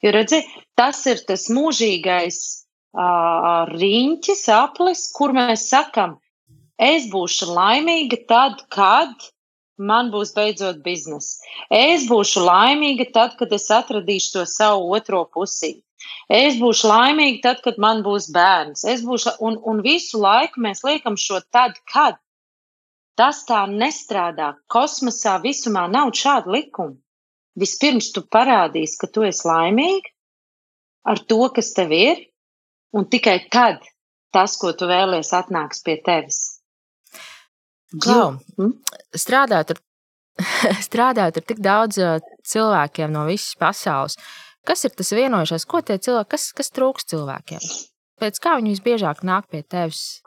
Jo, 0.00 0.14
redzi, 0.16 0.40
tas 0.78 1.02
ir 1.10 1.20
tas 1.28 1.48
mūžīgais 1.52 2.38
uh, 2.96 3.66
riņķis, 3.68 4.46
aplis, 4.54 5.04
kur 5.16 5.34
mēs 5.36 5.66
sakam, 5.68 6.16
es 6.80 7.10
būšu 7.12 7.50
laimīga 7.52 8.22
tad, 8.30 8.64
kad 8.72 9.12
man 9.76 10.08
būs 10.14 10.32
beidzot 10.36 10.80
biznesa. 10.84 11.44
Es 11.74 12.06
būšu 12.08 12.46
laimīga 12.46 13.10
tad, 13.12 13.36
kad 13.40 13.52
es 13.52 13.68
atradīšu 13.72 14.38
to 14.38 14.46
savu 14.48 14.88
otro 14.96 15.26
pusīti. 15.28 15.82
Es 16.30 16.56
būšu 16.60 16.88
laimīga 16.90 17.42
tad, 17.48 17.62
kad 17.66 17.78
man 17.82 18.04
būs 18.06 18.30
bērns. 18.34 18.84
Es 18.88 19.04
būšu, 19.06 19.36
un, 19.46 19.58
un 19.66 19.82
visu 19.84 20.20
laiku 20.22 20.62
mēs 20.64 20.84
liekam 20.86 21.18
šo 21.20 21.40
tad, 21.52 21.76
kad. 21.92 22.18
Tas 23.18 23.42
tā 23.48 23.66
nestrādā. 23.68 24.54
Kosmosā 24.70 25.36
visumā 25.42 25.84
nav 25.90 26.14
šāda 26.16 26.54
likuma. 26.54 26.96
Vispirms 27.58 28.12
tu 28.14 28.22
parādīsi, 28.22 28.96
ka 29.00 29.10
tu 29.10 29.26
esi 29.26 29.44
laimīga 29.48 30.14
ar 31.10 31.18
to, 31.28 31.40
kas 31.54 31.72
tev 31.76 31.92
ir, 31.96 32.22
un 32.96 33.08
tikai 33.10 33.40
tad 33.50 33.82
tas, 34.34 34.56
ko 34.60 34.72
tu 34.76 34.88
vēlies, 34.90 35.32
atnāks 35.36 35.82
pie 35.86 35.98
tevis. 36.06 36.40
Klau, 38.00 38.36
hm? 38.58 38.76
strādāt, 39.18 39.74
ar, 39.74 39.80
strādāt 40.88 41.40
ar 41.40 41.46
tik 41.46 41.62
daudz 41.62 41.98
cilvēkiem 42.46 43.10
no 43.14 43.26
visas 43.26 43.56
pasaules. 43.58 44.18
Kas 44.68 44.84
ir 44.84 44.92
tas 44.96 45.12
vienojušais, 45.16 45.64
ko 45.68 45.80
tie 45.80 45.96
cilvēki, 46.02 46.30
kas, 46.34 46.50
kas 46.56 46.72
trūks 46.76 47.08
cilvēkiem? 47.12 47.62
Pēc 48.20 48.42
kā 48.44 48.58
viņi 48.58 48.74
visbiežāk 48.74 49.24
nāk 49.24 49.48
pie 49.52 49.62
tevis? 49.64 50.20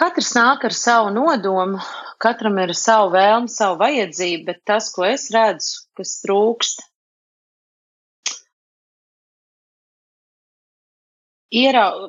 Katrs 0.00 0.32
nāk 0.34 0.64
ar 0.66 0.74
savu 0.74 1.12
nodomu, 1.14 1.78
katram 2.18 2.56
ir 2.64 2.72
savu 2.74 3.12
vēlmu, 3.14 3.52
savu 3.52 3.78
vajadzību, 3.84 4.46
bet 4.48 4.64
tas, 4.66 4.88
ko 4.94 5.04
es 5.06 5.28
redzu, 5.34 5.84
kas 5.98 6.16
trūkst, 6.24 6.82
Ierau, 11.54 12.08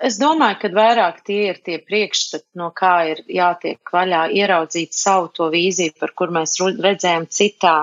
es 0.00 0.16
domāju, 0.16 0.56
ka 0.62 0.68
vairāk 0.72 1.18
tie 1.26 1.40
ir 1.50 1.58
tie 1.64 1.76
priekšstati, 1.84 2.46
no 2.56 2.70
kā 2.72 2.92
ir 3.10 3.18
jātiek 3.28 3.92
vaļā, 3.92 4.22
ieraudzīt 4.32 4.96
savu 4.96 5.28
to 5.36 5.50
vīziju, 5.52 5.98
par 6.00 6.14
kur 6.16 6.32
mēs 6.32 6.54
redzējām 6.64 7.26
citā 7.28 7.74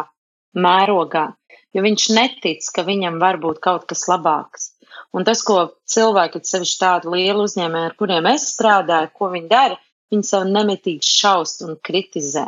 mērogā 0.57 1.27
jo 1.75 1.83
viņš 1.85 2.09
netic, 2.15 2.67
ka 2.73 2.85
viņam 2.87 3.19
var 3.23 3.39
būt 3.43 3.61
kaut 3.63 3.87
kas 3.89 4.05
labāks. 4.11 4.71
Un 5.15 5.25
tas, 5.27 5.41
ko 5.45 5.57
cilvēki, 5.89 6.41
sevišķi 6.45 6.79
tādu 6.81 7.13
lielu 7.15 7.45
uzņēmēju, 7.47 7.89
ar 7.89 7.97
kuriem 7.99 8.29
es 8.31 8.47
strādāju, 8.53 9.11
ko 9.17 9.31
viņi 9.33 9.51
dara, 9.51 9.77
viņi 10.11 10.29
sev 10.29 10.47
nemitīgi 10.49 11.07
šaust 11.07 11.63
un 11.67 11.77
kritizē. 11.83 12.47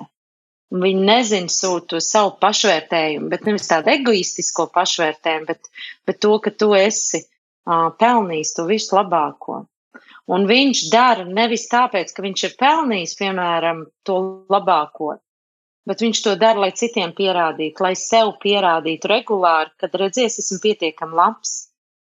Un 0.69 0.83
viņi 0.85 1.05
nezina 1.05 1.49
sūt 1.49 1.87
to 1.93 1.99
savu 2.03 2.35
pašvērtējumu, 2.43 3.29
bet 3.31 3.47
nevis 3.47 3.69
tādu 3.71 3.89
egoistisko 3.95 4.67
pašvērtējumu, 4.75 5.47
bet, 5.49 5.71
bet 6.05 6.19
to, 6.21 6.35
ka 6.43 6.53
tu 6.53 6.75
esi 6.77 7.23
uh, 7.23 7.89
pelnījis 7.97 8.53
to 8.57 8.67
visu 8.69 8.99
labāko. 8.99 9.63
Un 10.29 10.45
viņš 10.49 10.83
dara 10.93 11.25
nevis 11.25 11.65
tāpēc, 11.71 12.13
ka 12.13 12.21
viņš 12.21 12.43
ir 12.45 12.53
pelnījis, 12.59 13.15
piemēram, 13.17 13.81
to 14.05 14.19
labāko, 14.53 15.15
bet 15.89 16.03
viņš 16.05 16.21
to 16.25 16.35
dara, 16.37 16.61
lai 16.61 16.69
citiem 16.77 17.15
pierādītu, 17.17 17.81
lai 17.81 17.95
sev 17.97 18.35
pierādītu 18.43 19.09
regulāri, 19.09 19.73
kad 19.81 19.97
redzies, 19.97 20.37
esmu 20.43 20.59
pietiekami 20.67 21.17
labs. 21.17 21.55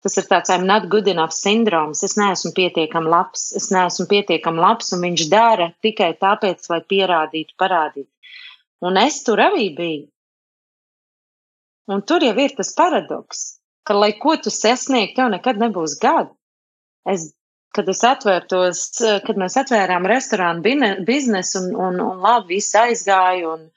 Tas 0.05 0.17
ir 0.17 0.29
tāds 0.29 0.53
I'm 0.53 0.65
not 0.69 0.89
good 0.93 1.09
enough 1.13 1.35
sindroms. 1.37 2.01
Es 2.05 2.17
neesmu 2.17 2.55
pietiekami 2.57 3.09
labs, 3.13 3.51
es 3.57 3.69
neesmu 3.73 4.07
pietiekami 4.09 4.61
labs, 4.61 4.93
un 4.97 5.05
viņš 5.05 5.27
dara 5.33 5.71
tikai 5.85 6.15
tāpēc, 6.21 6.69
lai 6.73 6.81
pierādītu, 6.93 7.57
parādītu. 7.61 8.09
Un 8.85 8.97
es 9.01 9.21
tur 9.25 9.41
arī 9.45 9.69
biju. 9.77 10.07
Un 11.91 12.05
tur 12.07 12.25
jau 12.25 12.37
ir 12.39 12.55
tas 12.57 12.71
paradoks, 12.77 13.43
ka, 13.85 13.97
lai 13.97 14.13
ko 14.21 14.37
tu 14.41 14.53
sasniegtu, 14.53 15.19
tev 15.19 15.33
nekad 15.33 15.61
nebūs 15.61 15.99
gada. 16.01 16.31
Es 17.09 17.33
kad 17.77 17.89
es 17.89 18.01
atvērtos, 18.07 18.81
kad 19.27 19.39
mēs 19.39 19.57
atvērām 19.61 20.09
restorānu 20.11 21.05
biznesu 21.07 21.61
un, 21.63 21.69
un, 21.75 22.01
un 22.05 22.25
labi 22.25 22.57
viss 22.57 22.77
aizgāja 22.79 23.53
un, 23.55 23.69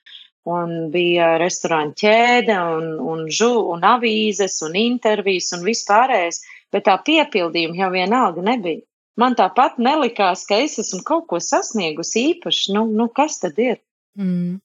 un 0.49 0.73
bija 0.93 1.35
restorāna 1.41 1.93
ķēde 1.99 2.57
un, 2.77 2.89
un, 3.13 3.27
žu, 3.29 3.51
un 3.75 3.85
avīzes 3.87 4.59
un 4.65 4.75
intervijas 4.79 5.53
un 5.57 5.63
viss 5.67 5.87
pārējais, 5.89 6.41
bet 6.73 6.87
tā 6.89 6.97
piepildījuma 7.05 7.79
jau 7.83 7.91
vienalga 7.93 8.43
nebija. 8.49 8.83
Man 9.19 9.35
tāpat 9.37 9.77
nelikās, 9.77 10.47
ka 10.49 10.57
es 10.65 10.79
esmu 10.81 11.03
kaut 11.05 11.27
ko 11.29 11.37
sasniegusi 11.37 12.31
īpaši. 12.31 12.73
Nu, 12.73 12.87
nu 12.89 13.05
kas 13.13 13.37
tad 13.43 13.59
ir? 13.61 13.77
Mm. 14.17 14.57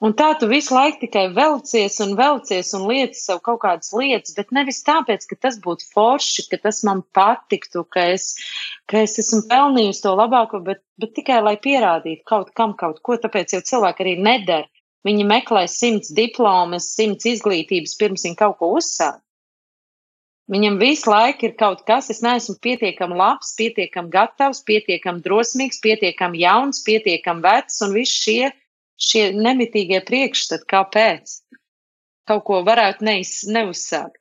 Un 0.00 0.14
tā 0.16 0.30
tu 0.40 0.46
visu 0.48 0.72
laiku 0.72 1.02
tikai 1.02 1.26
velcies 1.36 1.98
un 2.00 2.14
velcies 2.16 2.70
un 2.76 2.86
lieci 2.88 3.20
sev 3.20 3.42
kaut 3.44 3.58
kādas 3.60 3.90
lietas, 3.92 4.32
bet 4.36 4.52
nevis 4.56 4.80
tāpēc, 4.86 5.26
ka 5.28 5.36
tas 5.44 5.58
būtu 5.60 5.90
forši, 5.92 6.46
ka 6.48 6.56
tas 6.62 6.78
man 6.88 7.02
patiktu, 7.16 7.82
ka 7.84 8.06
es, 8.14 8.30
ka 8.88 9.02
es 9.04 9.18
esmu 9.20 9.42
pelnījusi 9.50 10.00
to 10.06 10.14
labāko, 10.16 10.62
bet, 10.64 10.80
bet 10.96 11.12
tikai 11.18 11.42
lai 11.44 11.58
pierādītu 11.60 12.24
kaut 12.32 12.48
kam 12.56 12.72
kaut 12.80 13.02
ko, 13.04 13.18
tāpēc 13.20 13.52
jau 13.58 13.60
cilvēki 13.72 14.06
arī 14.06 14.14
nedara. 14.24 14.70
Viņi 15.04 15.26
meklē 15.28 15.66
simts 15.68 16.12
diplomas, 16.16 16.88
simts 16.96 17.28
izglītības, 17.28 17.96
pirms 18.00 18.24
viņi 18.24 18.40
kaut 18.40 18.56
ko 18.60 18.72
uzsāk. 18.78 19.20
Viņam 20.50 20.80
visu 20.80 21.12
laiku 21.12 21.46
ir 21.46 21.52
kaut 21.60 21.84
kas, 21.86 22.08
es 22.10 22.24
neesmu 22.24 22.56
pietiekami 22.64 23.20
labs, 23.20 23.52
pietiekami 23.60 24.10
gatavs, 24.16 24.64
pietiekami 24.66 25.22
drosmīgs, 25.28 25.78
pietiekami 25.84 26.40
jauns, 26.42 26.80
pietiekami 26.88 27.44
vecs, 27.44 27.78
un 27.84 27.94
viss 27.94 28.24
šie 28.24 28.48
šie 29.00 29.30
nemitīgie 29.36 30.02
priekšstati, 30.06 30.68
kāpēc 30.70 31.40
kaut 32.30 32.44
ko 32.46 32.60
varētu 32.66 33.06
neiz, 33.06 33.40
neuzsākt. 33.50 34.20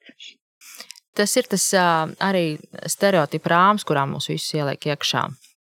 Tas 1.18 1.36
ir 1.36 1.50
tas 1.52 1.65
arī 2.24 2.46
stereotipu 2.88 3.52
rāms, 3.52 3.84
kurā 3.86 4.06
mūs 4.08 4.30
visus 4.32 4.56
ieliek 4.56 4.88
iekšā. 4.94 5.26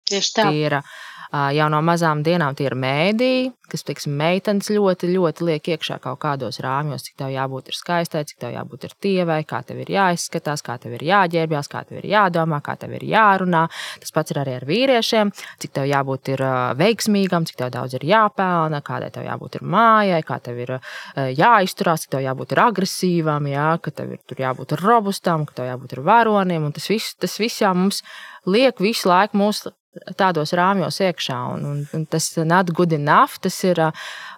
Tieši 0.09 0.33
tā. 0.37 0.47
Ir, 0.57 0.79
uh, 0.81 1.03
jau 1.35 1.67
no 1.73 1.81
mazām 1.83 2.23
dienām 2.25 2.55
tie 2.55 2.69
ir 2.69 2.77
mēdīji, 2.79 3.51
kas, 3.71 3.83
teiksim, 3.87 4.13
meitenes 4.19 4.69
ļoti, 4.71 5.09
ļoti 5.15 5.47
liek 5.49 5.69
iekšā 5.75 5.97
kaut 6.03 6.21
kādos 6.23 6.61
rāmjos, 6.63 7.07
cik 7.07 7.17
tev 7.19 7.33
jābūt 7.33 7.71
ir 7.73 7.79
skaistai, 7.79 8.23
cik 8.29 8.39
tev 8.45 8.53
jābūt 8.55 8.87
ir 8.87 8.95
tievai, 9.03 9.41
kā 9.49 9.63
tev 9.67 9.81
ir 9.83 9.91
jāizskatās, 9.95 10.63
kā 10.65 10.77
tev 10.83 10.95
ir 10.99 11.05
jāģērbjās, 11.09 11.71
kā 11.73 11.83
tev 11.89 11.99
ir 12.03 12.09
jādomā, 12.13 12.61
kā 12.65 12.77
tev 12.79 12.95
ir 12.99 13.07
jārunā. 13.09 13.65
Tas 14.03 14.15
pats 14.15 14.35
ir 14.35 14.43
arī 14.45 14.57
ar 14.61 14.67
vīriešiem, 14.69 15.33
cik 15.65 15.75
tev 15.75 15.89
jābūt 15.91 16.35
ir 16.37 16.45
veiksmīgam, 16.79 17.49
cik 17.49 17.59
tev 17.63 17.73
daudz 17.75 17.99
ir 17.99 18.07
jāpelna, 18.09 18.83
kādai 18.87 19.11
tev 19.15 19.27
jābūt 19.27 19.59
ir 19.59 19.69
mājai, 19.75 20.23
kā 20.29 20.39
tev 20.45 20.61
ir 20.63 20.77
jāizturās, 21.17 22.05
cik 22.05 22.17
tev 22.17 22.27
jābūt 22.29 22.55
ir 22.55 22.65
agresīvam, 22.69 23.49
jā, 23.51 23.71
ka 23.83 23.95
tev 24.03 24.15
ir 24.15 24.23
tur 24.29 24.45
jābūt 24.45 24.77
robustam, 24.85 25.49
ka 25.49 25.63
tev 25.63 25.73
jābūt 25.73 25.97
ir 25.97 26.05
varonim, 26.07 26.69
un 26.69 26.77
tas 26.77 26.87
viss, 26.93 27.17
tas 27.19 27.41
viss 27.43 27.65
jau 27.65 27.75
mums 27.75 28.05
liek 28.47 28.79
visu 28.83 29.09
laiku 29.11 29.41
mūsu 29.41 29.73
tādos 30.19 30.55
rāmjos 30.57 31.01
iekšā. 31.05 31.41
Un, 31.57 31.67
un, 31.71 31.83
un 31.95 32.07
tas 32.07 32.31
not 32.45 32.73
good 32.75 32.93
enough, 32.93 33.41
tas 33.41 33.59
ir. 33.65 33.81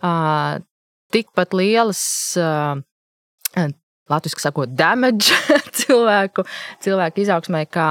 Uh, 0.03 0.63
tikpat 1.15 1.55
lielas 1.55 2.03
uh, 2.41 2.75
Latvijas 4.07 4.39
sakot, 4.39 4.71
damage 4.79 5.35
cilvēku, 5.81 6.45
cilvēku 6.85 7.25
izaugsmē, 7.25 7.65
kā 7.67 7.87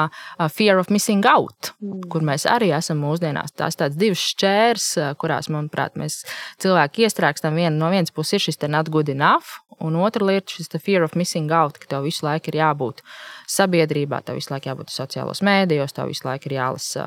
fear 0.54 0.80
of 0.80 0.88
missing 0.93 1.25
out, 1.28 1.73
mm. 1.84 2.06
kur 2.12 2.23
mēs 2.23 2.45
arī 2.47 2.69
esam 2.78 3.01
mūsdienās. 3.04 3.51
Tās 3.51 3.75
tādas 3.75 3.99
divas 3.99 4.23
šķērs, 4.32 4.86
kurās, 5.19 5.51
manuprāt, 5.51 5.97
mēs 5.99 6.21
cilvēki 6.63 7.04
iestrēgstam. 7.04 7.60
Viena 7.60 7.75
no 7.75 7.91
vienas 7.91 8.15
puses 8.15 8.38
ir 8.38 8.45
šis 8.45 8.63
not 8.71 8.93
good 8.93 9.12
enough, 9.12 9.60
un 9.84 9.99
otra 9.99 10.23
lieta- 10.23 10.54
šis 10.56 10.71
fear 10.80 11.04
of 11.04 11.19
missing 11.19 11.51
out, 11.51 11.82
ka 11.82 11.91
tev 11.91 12.08
visu 12.08 12.23
laiku 12.23 12.54
ir 12.54 12.62
jābūt 12.63 13.04
sabiedrībā, 13.51 14.21
tev 14.25 14.39
visu 14.39 14.53
laiku 14.53 14.71
jābūt 14.71 14.93
sociālos 14.93 15.41
mēdījos, 15.45 15.93
tev 15.95 16.10
visu 16.12 16.27
laiku 16.27 16.49
ir 16.49 16.58
jālasa, 16.58 17.05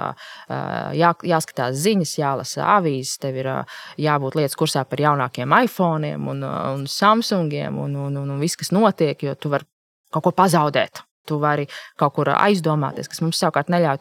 jā, 0.99 1.13
jāskatās 1.33 1.81
ziņas, 1.85 2.15
jālasa 2.21 2.69
avīzes, 2.77 3.19
tev 3.23 3.41
ir 3.43 3.51
jābūt 4.01 4.39
lietas 4.39 4.59
kursā 4.59 4.85
par 4.89 5.03
jaunākiem 5.03 5.57
iPhone 5.63 6.15
un, 6.19 6.45
un 6.45 6.87
Samsungiem 6.89 7.79
un, 7.79 7.99
un, 8.09 8.23
un, 8.23 8.33
un 8.37 8.41
viss, 8.43 8.59
kas 8.59 8.73
notiek, 8.75 9.23
jo 9.23 9.35
tu 9.35 9.53
vari 9.53 9.69
kaut 10.15 10.29
ko 10.29 10.35
pazaudēt. 10.37 11.05
Tu 11.29 11.37
vari 11.37 11.67
kaut 12.01 12.15
kur 12.17 12.31
aizdomāties, 12.33 13.11
kas 13.11 13.21
mums 13.21 13.37
savukārt 13.37 13.69
neļauj 13.69 13.99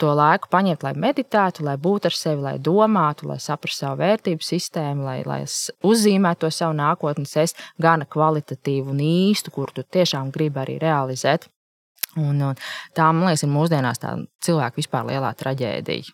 to 0.00 0.10
laiku 0.16 0.50
paņemt, 0.52 0.84
lai 0.86 0.92
meditētu, 0.98 1.64
lai 1.66 1.76
būtu 1.80 2.10
ar 2.10 2.16
sevi, 2.16 2.42
lai 2.44 2.56
domātu, 2.58 3.28
lai 3.30 3.38
saprastu 3.42 3.84
savu 3.84 4.00
vērtību 4.00 4.44
sistēmu, 4.44 5.04
lai, 5.06 5.20
lai 5.28 5.40
uzzīmētu 5.44 6.46
to 6.46 6.50
savu 6.54 6.76
nākotnes 6.78 7.36
es 7.42 7.56
gana 7.80 8.08
kvalitatīvu 8.08 8.94
un 8.94 9.04
īstu, 9.04 9.52
kur 9.54 9.72
tu 9.76 9.84
tiešām 9.84 10.32
gribi 10.34 10.62
arī 10.64 10.78
realizēt. 10.82 11.48
Un, 12.18 12.40
un 12.42 12.58
tā, 12.96 13.06
man 13.14 13.28
liekas, 13.28 13.44
ir 13.46 13.52
mūsdienās 13.52 14.02
tā 14.02 14.16
cilvēka 14.42 14.80
vispār 14.80 15.06
lielā 15.12 15.30
traģēdija. 15.38 16.10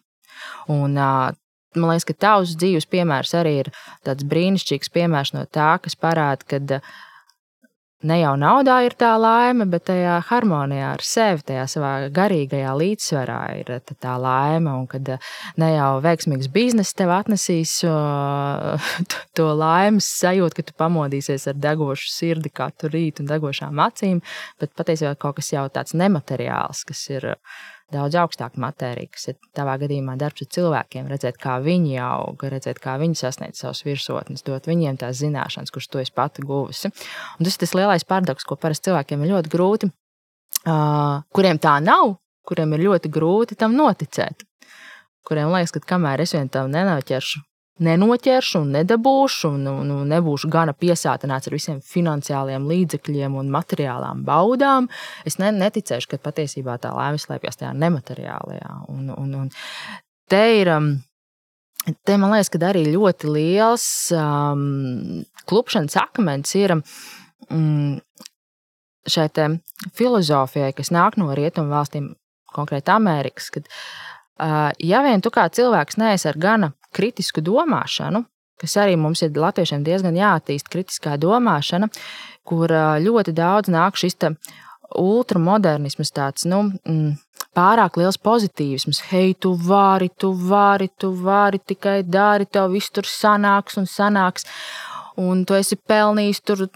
Un, 0.72 0.98
man 0.98 1.88
liekas, 1.88 2.08
ka 2.08 2.16
tavs 2.26 2.56
dzīves 2.60 2.88
piemērs 2.92 3.32
arī 3.38 3.54
ir 3.62 3.72
tāds 4.04 4.26
brīnišķīgs 4.28 4.92
piemērs 4.92 5.32
no 5.36 5.46
tā, 5.48 5.76
kas 5.82 5.96
parāda, 5.96 6.44
ka 6.44 6.80
ne 8.06 8.18
jau 8.20 8.32
naudā 8.40 8.78
ir 8.86 8.94
tā 8.98 9.12
laime, 9.20 9.66
bet 9.70 9.86
tajā 9.90 10.16
harmonijā 10.28 10.92
ar 10.94 11.04
sevi, 11.04 11.44
tajā 11.50 11.66
savā 11.70 11.92
garīgajā 12.14 12.72
līdzsvarā 12.80 13.40
ir 13.60 13.72
tā 13.92 14.16
laime. 14.20 14.72
Un 14.72 14.88
kad 14.90 15.08
eh, 15.16 15.30
ne 15.60 15.72
jau 15.74 15.90
veiksmīgs 16.04 16.50
bizness 16.54 16.96
tev 16.96 17.12
atnesīs 17.16 17.78
to 19.36 19.48
laimes 19.60 20.10
sajūtu, 20.22 20.58
ka 20.58 20.66
tu 20.70 20.76
pamodīsies 20.78 21.48
ar 21.52 21.60
degošu 21.68 22.10
sirdi 22.12 22.52
katru 22.54 22.92
rītu 22.94 23.24
un 23.24 23.30
degošām 23.30 23.82
acīm, 23.86 24.22
bet 24.60 24.74
patiesībā 24.78 25.16
kaut 25.20 25.40
kas 25.40 25.52
jau 25.54 25.66
tāds 25.72 25.96
nemateriāls, 25.96 26.84
kas 26.88 27.06
ir 27.12 27.32
daudz 27.94 28.16
augstāka 28.18 28.60
matērija, 28.60 29.10
kas 29.14 29.28
ir 29.30 29.36
tavā 29.56 29.76
gadījumā 29.82 30.16
darbs 30.18 30.42
ar 30.42 30.50
cilvēkiem, 30.56 31.08
redzēt, 31.12 31.38
kā 31.42 31.56
viņi 31.62 31.98
aug, 32.02 32.42
redzēt, 32.42 32.80
kā 32.82 32.96
viņi 33.00 33.18
sasniedz 33.20 33.62
savus 33.62 33.84
virsotnes, 33.86 34.44
dot 34.46 34.66
viņiem 34.66 34.98
tās 35.00 35.20
zināšanas, 35.22 35.72
kuras 35.74 35.90
tu 35.90 36.02
esi 36.02 36.14
pati 36.16 36.44
guvusi. 36.46 36.90
Un 37.38 37.46
tas 37.46 37.54
ir 37.54 37.62
tas 37.62 37.74
lielais 37.78 38.06
paradoks, 38.08 38.46
ko 38.46 38.58
parasti 38.58 38.90
cilvēkiem 38.90 39.22
ir 39.22 39.34
ļoti 39.34 39.52
grūti, 39.52 39.90
uh, 40.66 41.22
kuriem 41.36 41.62
tā 41.62 41.78
nav, 41.84 42.16
kuriem 42.46 42.74
ir 42.74 42.86
ļoti 42.88 43.12
grūti 43.12 43.58
tam 43.58 43.78
noticēt. 43.78 44.46
Kuriem 45.26 45.50
liekas, 45.54 45.74
ka 45.74 45.94
kamēr 45.94 46.22
es 46.22 46.34
vien 46.34 46.50
tam 46.50 46.70
nenoķeršu 46.74 47.42
nenoķeršu 47.82 48.62
un 48.62 48.70
nedabūšu, 48.78 49.50
un, 49.52 49.66
un, 49.68 49.90
un 49.98 50.12
nebūšu 50.12 50.48
gana 50.52 50.72
piesātināts 50.76 51.50
ar 51.50 51.56
visiem 51.56 51.80
finansiāliem 51.84 52.68
līdzekļiem 52.70 53.36
un 53.36 53.50
materiālām 53.52 54.22
baudām, 54.26 54.88
es 55.28 55.36
ne, 55.42 55.50
neticēšu, 55.52 56.10
ka 56.12 56.22
patiesībā 56.30 56.78
tā 56.80 56.94
laime 56.96 57.20
slēpjas 57.20 57.60
tajā 57.60 57.74
nemateriālajā. 57.76 58.72
Un, 58.92 59.12
un, 59.12 59.36
un 59.42 59.52
te 60.30 60.42
ir. 60.62 60.72
Um, 60.72 60.96
te 62.06 62.16
man 62.18 62.32
liekas, 62.34 62.50
ka 62.50 62.62
arī 62.70 62.86
ļoti 62.88 63.30
liels 63.30 63.86
um, 64.16 65.22
klupšanas 65.46 65.98
akmens 66.00 66.56
ir 66.58 66.74
um, 66.78 67.98
šai 69.06 69.28
filozofijai, 69.94 70.72
kas 70.74 70.90
nāk 70.94 71.20
no 71.20 71.30
rietumu 71.36 71.70
valstīm, 71.70 72.10
konkrēti 72.56 72.90
Amerikas. 72.90 73.52
Kad, 73.54 73.68
uh, 74.40 74.72
ja 74.82 75.04
vien 75.06 75.22
tu 75.22 75.30
kā 75.30 75.46
cilvēks 75.52 76.00
neesi 76.00 76.26
ar 76.32 76.40
gana 76.40 76.72
kritisku 76.96 77.44
domāšanu, 77.44 78.24
kas 78.60 78.76
arī 78.80 78.96
mums 79.00 79.22
ir 79.24 79.36
latviešiem 79.36 79.84
diezgan 79.84 80.16
jāattīst, 80.16 80.70
kritiskā 80.72 81.16
domāšana, 81.20 81.90
kur 82.46 82.72
ļoti 83.02 83.34
daudz 83.36 83.72
nāk 83.72 83.98
šis 84.00 84.16
ultramodernisms, 84.96 86.12
tāds 86.14 86.46
nu, 86.48 86.62
mm, 86.86 87.16
pārāk 87.56 87.98
liels 88.00 88.18
pozitīvisms. 88.22 89.02
Hei, 89.10 89.34
tu 89.34 89.54
vari, 89.68 90.08
tu 90.18 90.32
vari, 90.32 90.88
tu 90.98 91.12
vari, 91.12 91.58
tikai 91.58 92.02
dari, 92.06 92.46
tev 92.46 92.70
viss 92.72 92.92
tur 92.94 93.08
sanāks 93.08 93.78
un 93.80 93.88
sanāks. 93.90 94.46
Un 95.16 95.44
tu 95.48 95.56
esi 95.56 95.76
pelnījis 95.76 96.42
tur 96.44 96.66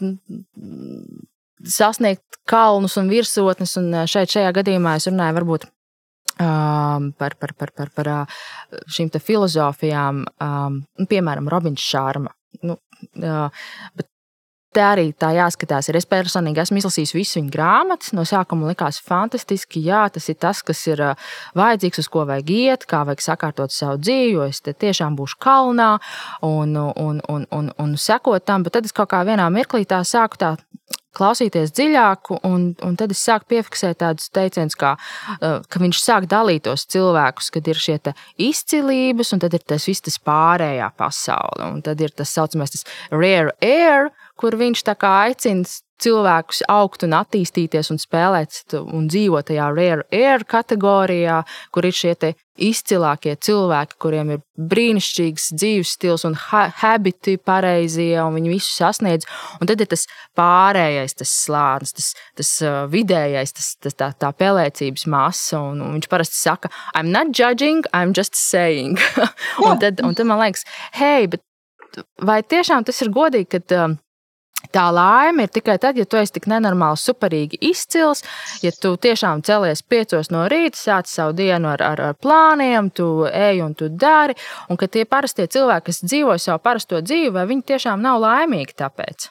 sasniegt 1.61 2.41
kalnus 2.49 2.97
un 2.97 3.11
virsotnes, 3.13 3.77
un 3.77 3.93
šeit, 4.09 4.33
šajā 4.33 4.55
gadījumā 4.57 4.97
es 4.97 5.09
runāju 5.11 5.37
varbūt 5.39 5.69
par, 6.41 7.37
par, 7.41 7.55
par, 7.59 7.75
par, 7.77 7.91
par 7.97 8.13
šīm 8.91 9.11
filozofijām, 9.13 10.25
um, 10.41 10.81
piemēram, 11.11 11.51
Robins 11.53 11.85
Šārma. 11.85 12.33
Nu, 12.67 12.79
uh, 13.23 13.67
bet 13.97 14.11
Te 14.71 14.83
arī 14.87 15.09
tā 15.19 15.33
jāskatās. 15.35 15.89
Ir. 15.91 15.97
Es 15.99 16.07
personīgi 16.07 16.61
esmu 16.63 16.79
izlasījis 16.79 17.13
visu 17.17 17.39
viņa 17.41 17.51
grāmatas. 17.51 18.13
No 18.15 18.23
sākuma 18.29 18.69
likās 18.71 19.01
fantastiski. 19.03 19.83
Jā, 19.83 20.05
tas 20.15 20.31
ir 20.31 20.37
tas, 20.39 20.61
kas 20.63 20.85
ir 20.87 21.03
vajadzīgs, 21.59 21.99
uz 22.05 22.09
ko 22.13 22.23
vajag 22.29 22.53
iet, 22.55 22.87
kā 22.87 23.01
vajag 23.09 23.25
sakārtot 23.25 23.75
savu 23.75 23.99
dzīvi. 23.99 24.37
Jo 24.37 24.47
es 24.47 24.63
tiešām 24.63 25.19
būšu 25.19 25.41
kalnā 25.43 25.91
un, 26.47 26.79
un, 26.79 27.19
un, 27.19 27.49
un, 27.51 27.73
un 27.83 27.97
sekot 27.99 28.47
tam. 28.47 28.63
Bet 28.63 28.79
tad 28.79 28.87
es 28.87 28.95
kaut 28.95 29.11
kā 29.11 29.25
vienā 29.27 29.49
mirklī 29.51 29.83
tā 29.91 30.05
sāku 30.07 30.39
tā 30.39 30.53
klausīties 31.17 31.75
dziļāk, 31.75 32.33
un, 32.47 32.71
un 32.87 32.97
tad 32.99 33.15
es 33.15 33.23
sāku 33.27 33.51
piefiksēt 33.55 34.01
tādus 34.03 34.31
teicienus, 34.35 34.79
kā, 34.79 34.95
uh, 35.37 35.61
ka 35.67 35.83
viņš 35.83 36.01
sāk 36.03 36.29
dalīt 36.31 36.67
tos 36.69 36.87
cilvēkus, 36.91 37.51
kad 37.55 37.71
ir 37.71 37.81
šie 37.81 37.99
izcilības, 38.41 39.35
un 39.35 39.43
tad 39.43 39.55
ir 39.57 39.67
tas 39.67 39.87
viss 39.89 40.05
tas 40.07 40.19
pārējā 40.23 40.91
pasaule. 40.99 41.71
Un 41.71 41.85
tad 41.87 42.01
ir 42.01 42.15
tas 42.17 42.33
saucamais 42.35 42.73
tas 42.75 42.87
rare 43.11 43.55
air, 43.65 44.11
kur 44.41 44.57
viņš 44.61 44.87
aicina 45.11 45.69
cilvēkus 46.05 46.65
augt 46.71 47.05
un 47.07 47.17
attīstīties 47.19 47.93
un 47.93 48.01
spēlēt 48.01 48.77
un 48.81 49.09
dzīvot 49.11 49.51
tajā 49.51 49.71
rare 49.75 50.07
air 50.15 50.45
kategorijā, 50.49 51.43
kur 51.75 51.89
ir 51.89 51.97
šie 51.97 52.15
izcilākie 52.61 53.35
cilvēki, 53.41 53.97
kuriem 54.03 54.33
ir 54.35 54.41
brīnišķīgs 54.71 55.51
dzīves 55.57 55.95
stils 55.97 56.27
un 56.29 56.37
ha 56.49 56.67
habiti 56.83 57.37
pareizie, 57.41 58.13
un 58.21 58.37
viņi 58.37 58.53
visu 58.53 58.75
sasniedz. 58.75 59.29
Un 59.61 59.71
tad 59.71 59.81
ir 59.81 59.89
tas 59.91 60.05
pārējais, 60.39 61.17
tas 61.23 61.33
slānis, 61.47 61.95
tas, 61.97 62.11
tas 62.37 62.53
uh, 62.67 62.83
vidējais, 62.93 63.55
tas, 63.57 63.71
tas, 63.81 63.97
tā, 63.97 64.11
tā 64.13 64.33
pelēcības 64.37 65.07
masa. 65.11 65.63
Un, 65.71 65.81
un 65.87 65.97
viņš 65.97 66.11
parasti 66.13 66.41
saka, 66.41 66.73
I'm 66.95 67.13
not 67.15 67.33
judging, 67.37 67.87
I'm 67.95 68.13
just 68.17 68.37
saying. 68.37 68.99
un, 69.65 69.81
tad, 69.81 70.05
un 70.05 70.17
tad 70.19 70.29
man 70.29 70.43
liekas, 70.45 70.67
hei, 71.01 71.31
bet 71.31 71.45
vai 72.23 72.43
tiešām 72.45 72.85
tas 72.87 73.01
ir 73.03 73.13
godīgi, 73.15 73.51
ka 73.57 73.65
Tā 74.71 74.87
laime 74.93 75.47
ir 75.47 75.53
tikai 75.53 75.79
tad, 75.83 75.99
ja 75.99 76.05
tu 76.05 76.19
esi 76.21 76.37
tik 76.37 76.47
nenormāli, 76.51 77.01
superīgi 77.01 77.59
izcils, 77.71 78.23
ja 78.63 78.71
tu 78.77 78.93
tiešām 79.01 79.43
celies 79.47 79.83
piecos 79.83 80.31
no 80.31 80.45
rīta, 80.53 80.79
sāc 80.79 81.11
savu 81.11 81.35
dienu 81.41 81.73
ar, 81.73 81.83
ar, 81.83 82.05
ar 82.11 82.19
plāniem, 82.21 82.93
tu 82.95 83.27
ej 83.27 83.65
un 83.65 83.75
tu 83.75 83.89
dari, 83.91 84.37
un 84.69 84.79
ka 84.81 84.87
tie 84.87 85.07
parastie 85.09 85.49
cilvēki, 85.51 85.89
kas 85.91 86.05
dzīvo 86.05 86.39
savu 86.39 86.63
parasto 86.63 87.01
dzīvi, 87.03 87.33
vai 87.35 87.49
viņi 87.51 87.69
tiešām 87.73 88.05
nav 88.05 88.21
laimīgi 88.23 88.77
tāpēc. 88.85 89.31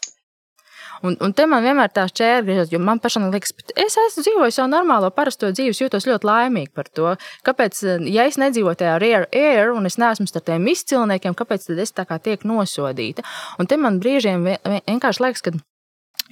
Un, 1.05 1.15
un 1.23 1.33
te 1.35 1.45
man 1.49 1.63
vienmēr 1.63 1.91
tā 1.95 2.05
šķēra 2.09 2.43
griežas, 2.43 2.73
jo 2.73 2.79
man 2.83 2.99
pašam 3.03 3.29
liekas, 3.31 3.53
es 3.75 3.97
esmu 4.03 4.25
dzīvojis 4.25 4.59
savu 4.59 4.71
normālo, 4.73 5.11
parasto 5.15 5.51
dzīvi, 5.53 5.75
jūtos 5.85 6.07
ļoti 6.09 6.27
laimīgi 6.27 6.73
par 6.75 6.89
to. 6.91 7.15
Kāpēc, 7.47 7.81
ja 8.11 8.27
es 8.29 8.39
nedzīvoju 8.41 8.81
tajā 8.81 8.97
rare 9.01 9.29
air 9.31 9.73
un 9.75 9.89
es 9.89 9.99
neesmu 10.01 10.27
starp 10.29 10.49
tiem 10.49 10.67
izcilniekiem, 10.73 11.37
kāpēc 11.39 11.69
tad 11.69 11.81
es 11.85 11.95
tā 11.95 12.07
kā 12.09 12.19
tiek 12.23 12.43
nosodīta? 12.47 13.25
Un 13.59 13.69
te 13.69 13.79
man 13.79 14.01
brīžiem 14.03 14.47
vienkārši 14.65 15.25
liekas, 15.25 15.45
ka 15.45 15.55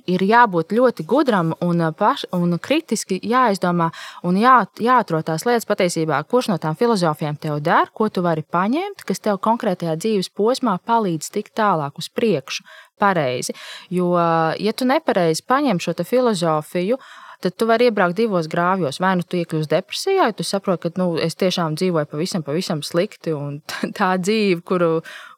ir 0.07 0.23
jābūt 0.23 0.73
ļoti 0.75 1.05
gudram 1.07 1.53
un, 1.63 1.83
paš, 1.97 2.25
un 2.35 2.57
kritiski 2.63 3.19
jāizdomā 3.23 3.89
un 4.27 4.39
jā, 4.39 4.57
jāatrod 4.81 5.27
tās 5.27 5.45
lietas 5.47 5.67
patiesībā, 5.69 6.21
kurš 6.31 6.51
no 6.53 6.57
tām 6.61 6.77
filozofijām 6.79 7.37
tev 7.41 7.59
der, 7.65 7.91
ko 7.93 8.09
tu 8.09 8.23
vari 8.25 8.43
paņemt, 8.43 9.05
kas 9.07 9.23
tev 9.23 9.41
konkrētajā 9.43 9.97
dzīves 9.99 10.31
posmā 10.37 10.77
palīdz 10.87 11.31
tikt 11.33 11.55
tālāk 11.59 11.99
uz 11.99 12.09
priekšu 12.09 12.65
pareizi. 12.97 13.53
Jo, 13.93 14.11
ja 14.57 14.73
tu 14.73 14.87
nepareizi 14.89 15.45
paņem 15.47 15.81
šo 15.83 15.95
filozofiju, 16.07 16.97
tad 17.39 17.53
tu 17.55 17.67
vari 17.69 17.87
iebraukt 17.89 18.17
divos 18.17 18.49
grāvjos. 18.49 18.99
Vai 19.01 19.13
nu 19.19 19.25
tu 19.25 19.37
iekļūsi 19.37 19.69
depresijā, 19.71 20.29
ja 20.29 20.35
tu 20.35 20.45
saproti, 20.47 20.87
ka 20.87 21.01
nu, 21.01 21.11
es 21.21 21.37
tiešām 21.37 21.77
dzīvoju 21.77 22.09
pavisam, 22.09 22.45
pavisam 22.45 22.81
slikti, 22.85 23.33
un 23.37 23.59
tā 23.97 24.15
dzīve, 24.21 24.63
kuru, 24.67 24.91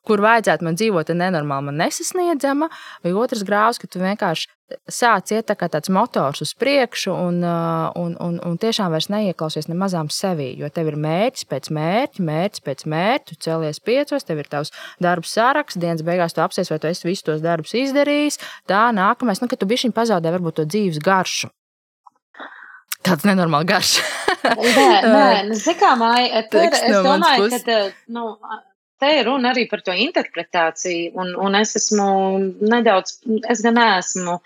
kur 0.10 0.24
vajadzētu 0.26 0.66
man 0.66 0.80
dzīvot, 0.80 1.12
ir 1.14 1.20
nenormāli, 1.22 1.70
man 1.70 1.84
nesasniedzama, 1.84 2.70
vai 3.05 3.14
otrs 3.14 3.45
grāvs, 3.47 3.82
ka 3.82 3.89
tu 3.89 4.01
vienkārši 4.01 4.49
sāc 4.89 5.32
iet 5.34 5.47
tā 5.49 5.55
kā 5.57 5.70
tāds 5.72 5.89
motors 5.93 6.43
uz 6.43 6.51
priekšu 6.57 7.14
un, 7.14 7.41
un, 7.41 8.16
un, 8.22 8.38
un 8.45 8.57
tiešām 8.62 8.91
vairs 8.93 9.10
neieklausies 9.10 9.70
ne 9.70 9.78
mazām 9.80 10.12
sevī, 10.14 10.51
jo 10.60 10.70
tev 10.74 10.91
ir 10.91 10.97
mērķis 11.01 11.47
pēc 11.49 11.70
mērķa, 11.74 12.26
mērķis 12.30 12.66
pēc 12.66 12.86
mērķa, 12.93 13.26
tu 13.32 13.39
celies 13.47 13.82
piecos, 13.82 14.28
tev 14.28 14.43
ir 14.43 14.49
tavs 14.51 14.74
darbu 15.01 15.30
saraksts, 15.30 15.80
dienas 15.82 16.05
beigās 16.05 16.38
tu 16.38 16.43
apsies, 16.45 16.70
vai 16.70 16.80
tu 16.82 16.91
esi 16.91 17.07
visus 17.07 17.26
tos 17.26 17.45
darbus 17.45 17.74
izdarījis. 17.78 18.39
Tā 18.70 18.89
nākamais, 18.95 19.41
nu, 19.41 19.49
ka 19.49 19.57
tu 19.57 19.70
bišķiņ 19.70 19.95
pazaudē 19.97 20.34
varbūt 20.38 20.62
to 20.62 20.70
dzīves 20.70 21.01
garšu. 21.03 21.49
Tāds 23.05 23.24
nenormāls 23.26 23.68
garš. 23.68 23.93
nē, 24.43 24.88
nē, 25.05 25.28
nu, 25.49 25.57
zikā, 25.57 25.93
māja, 25.99 26.43
tur, 26.51 26.68
es 26.68 26.99
domāju, 27.05 27.47
ka, 27.64 27.78
nu, 28.12 28.34
te 29.00 29.12
ir 29.20 29.28
runa 29.28 29.54
arī 29.54 29.66
par 29.72 29.84
to 29.86 29.95
interpretāciju, 29.95 31.14
un, 31.20 31.34
un 31.39 31.58
es 31.60 31.76
esmu 31.80 32.10
nedaudz, 32.70 33.20
es 33.50 33.64
gan 33.66 33.80
esmu 33.82 34.39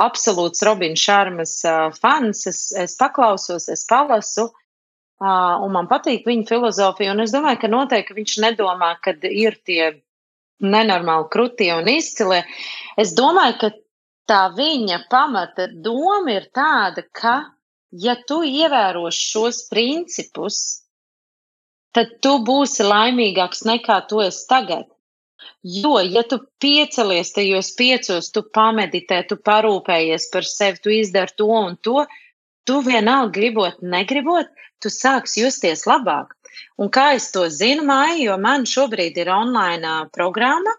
absolūts 0.00 0.64
Robina 0.66 0.98
Šarmas 0.98 1.58
uh, 1.68 1.90
fans, 1.92 2.46
es, 2.50 2.62
es 2.76 2.96
paklausos, 3.00 3.68
es 3.72 3.84
palasu, 3.88 4.48
uh, 4.50 5.56
un 5.64 5.74
man 5.76 5.90
patīk 5.90 6.26
viņa 6.28 6.48
filozofija, 6.48 7.14
un 7.14 7.24
es 7.26 7.34
domāju, 7.34 7.62
ka 7.62 7.72
noteikti 7.72 8.16
viņš 8.16 8.38
nedomā, 8.46 8.94
ka 9.04 9.14
ir 9.28 9.58
tie 9.68 9.92
nenormāli 10.60 11.28
krutie 11.32 11.70
un 11.74 11.88
izcilie. 11.88 12.42
Es 13.00 13.14
domāju, 13.16 13.56
ka 13.60 13.70
tā 14.30 14.42
viņa 14.56 15.04
pamata 15.12 15.68
doma 15.70 16.36
ir 16.36 16.50
tāda, 16.54 17.04
ka, 17.12 17.36
ja 17.90 18.16
tu 18.28 18.42
ievērosi 18.46 19.24
šos 19.32 19.64
principus, 19.70 20.79
tad 21.96 22.16
tu 22.24 22.36
būsi 22.46 22.86
laimīgāks 22.86 23.64
nekā 23.68 24.00
tu 24.10 24.22
esi 24.24 24.46
tagad. 24.50 24.88
Jo, 25.62 25.98
ja 26.00 26.22
tu 26.24 26.38
piecelies 26.62 27.32
tajos 27.36 27.70
piecos, 27.76 28.30
tu 28.32 28.42
pameditē, 28.56 29.22
tu 29.28 29.36
parūpējies 29.36 30.28
par 30.32 30.48
sevi, 30.48 30.80
tu 30.84 30.92
izdari 30.94 31.36
to 31.36 31.48
un 31.52 31.76
to, 31.84 32.04
tu 32.64 32.80
vienalga 32.84 33.32
gribot, 33.36 33.80
negribot, 33.82 34.48
tu 34.80 34.92
sāksi 34.92 35.44
justies 35.44 35.86
labāk. 35.88 36.32
Un 36.80 36.90
kā 36.92 37.10
es 37.16 37.30
to 37.34 37.46
zinu, 37.52 37.84
Māja, 37.88 38.16
jo 38.24 38.36
man 38.40 38.64
šobrīd 38.68 39.18
ir 39.20 39.30
online 39.32 39.92
programma, 40.16 40.72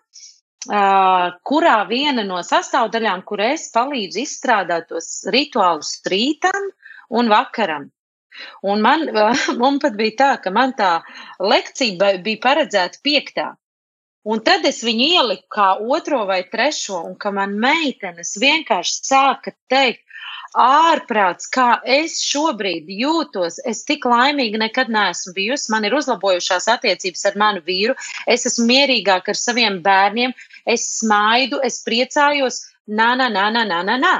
kurā 1.47 1.77
viena 1.89 2.25
no 2.25 2.41
sastāvdaļām, 2.45 3.23
kur 3.25 3.41
es 3.41 3.69
palīdzu 3.73 4.21
izstrādāt 4.21 4.89
tos 4.89 5.25
rituālus 5.33 6.01
rītam 6.05 6.69
un 7.09 7.29
vakaram. 7.29 7.89
Un 8.63 8.83
man, 8.85 9.07
man 9.61 9.79
pat 9.83 9.97
bija 9.99 10.17
tā, 10.23 10.29
ka 10.43 10.53
man 10.53 10.75
tā 10.77 10.91
lekcija 11.39 12.13
bija 12.23 12.43
paredzēta 12.45 13.03
piektā. 13.03 13.51
Un 14.21 14.43
tad 14.45 14.65
es 14.69 14.83
viņu 14.85 15.05
ieliku 15.17 15.47
kā 15.55 15.67
otro 15.81 16.25
vai 16.29 16.43
trešo, 16.45 16.99
un 17.09 17.15
ka 17.17 17.31
man 17.33 17.55
meitenes 17.61 18.35
vienkārši 18.41 18.99
sāka 19.07 19.53
teikt, 19.71 20.03
ārprāts, 20.61 21.47
kā 21.49 21.79
es 21.87 22.19
šobrīd 22.21 22.89
jūtos. 22.91 23.59
Es 23.65 23.83
tik 23.87 24.05
laimīga 24.05 24.59
nekad 24.61 24.91
neesmu 24.91 25.33
bijusi. 25.37 25.71
Man 25.71 25.87
ir 25.87 25.95
uzlabojušās 25.95 26.67
attiecības 26.75 27.25
ar 27.29 27.39
manu 27.43 27.63
vīru. 27.65 27.95
Es 28.27 28.45
esmu 28.49 28.67
mierīgāka 28.67 29.33
ar 29.33 29.39
saviem 29.39 29.79
bērniem. 29.85 30.35
Es 30.65 30.87
smaidu, 30.99 31.61
es 31.63 31.81
priecājos. 31.87 32.61
Nā, 32.87 33.13
nā, 33.15 33.29
nā, 33.31 33.47
nā, 33.55 33.65
nā, 33.71 33.97
nā. 33.97 34.15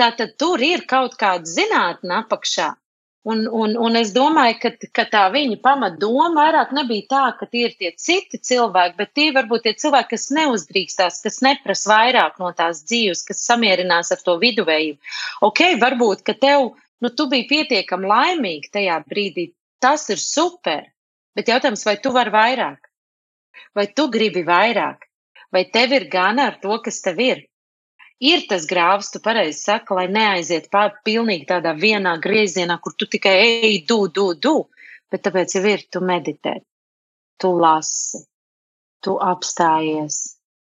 Tātad 0.00 0.36
tur 0.40 0.62
ir 0.64 0.86
kaut 0.90 1.16
kāda 1.20 1.46
zinātne 1.46 2.22
apakšā. 2.22 2.72
Un, 3.22 3.42
un, 3.52 3.74
un 3.76 3.96
es 4.00 4.14
domāju, 4.16 4.54
ka, 4.62 4.70
ka 4.96 5.04
tā 5.12 5.22
viņa 5.34 5.58
pamatdoma 5.60 6.30
vairāk 6.38 6.70
nebija 6.72 7.04
tā, 7.10 7.24
ka 7.36 7.48
tie 7.52 7.66
ir 7.66 7.74
tie 7.76 7.90
citi 8.00 8.38
cilvēki, 8.40 8.96
bet 8.96 9.10
tie 9.12 9.26
varbūt 9.36 9.66
tie 9.66 9.74
cilvēki, 9.82 10.08
kas 10.14 10.30
neuzdrīkstās, 10.38 11.18
kas 11.26 11.36
neprasa 11.44 11.90
vairāk 11.92 12.38
no 12.40 12.48
tās 12.56 12.80
dzīves, 12.86 13.20
kas 13.28 13.42
samierinās 13.44 14.08
ar 14.16 14.22
to 14.24 14.38
viduvēju. 14.40 14.96
Ok, 15.44 15.60
varbūt, 15.82 16.24
ka 16.24 16.32
tev, 16.46 16.70
nu, 17.04 17.12
tu 17.12 17.28
biji 17.28 17.44
pietiekami 17.52 18.08
laimīgi 18.08 18.72
tajā 18.78 18.96
brīdī, 19.12 19.50
tas 19.84 20.08
ir 20.08 20.24
super, 20.24 20.88
bet 21.36 21.52
jautājums, 21.52 21.84
vai 21.84 21.98
tu 22.00 22.16
vari 22.16 22.32
vairāk? 22.32 22.88
Vai 23.76 23.84
tu 23.92 24.08
gribi 24.08 24.46
vairāk? 24.48 25.04
Vai 25.52 25.66
tev 25.68 25.92
ir 25.92 26.08
gana 26.08 26.48
ar 26.54 26.60
to, 26.62 26.72
kas 26.80 27.04
tev 27.04 27.20
ir? 27.20 27.49
Ir 28.20 28.44
tas 28.48 28.66
grāvs, 28.68 29.10
tu 29.12 29.20
pareizi 29.24 29.64
saki, 29.64 29.96
lai 29.96 30.06
neaiziet 30.12 30.68
pār 30.72 30.92
pilnīgi 31.06 31.48
tādā 31.48 31.72
vienā 31.76 32.16
griezienā, 32.22 32.78
kur 32.82 32.94
tu 32.96 33.08
tikai 33.08 33.36
ej, 33.46 33.80
du, 33.88 34.04
du, 34.08 34.32
du, 34.34 34.56
bet 35.10 35.24
tāpēc 35.26 35.56
jau 35.56 35.64
ir, 35.72 35.86
tu 35.90 36.04
meditē, 36.04 36.58
tu 37.40 37.54
lasi, 37.56 38.24
tu 39.04 39.16
apstājies, 39.24 40.20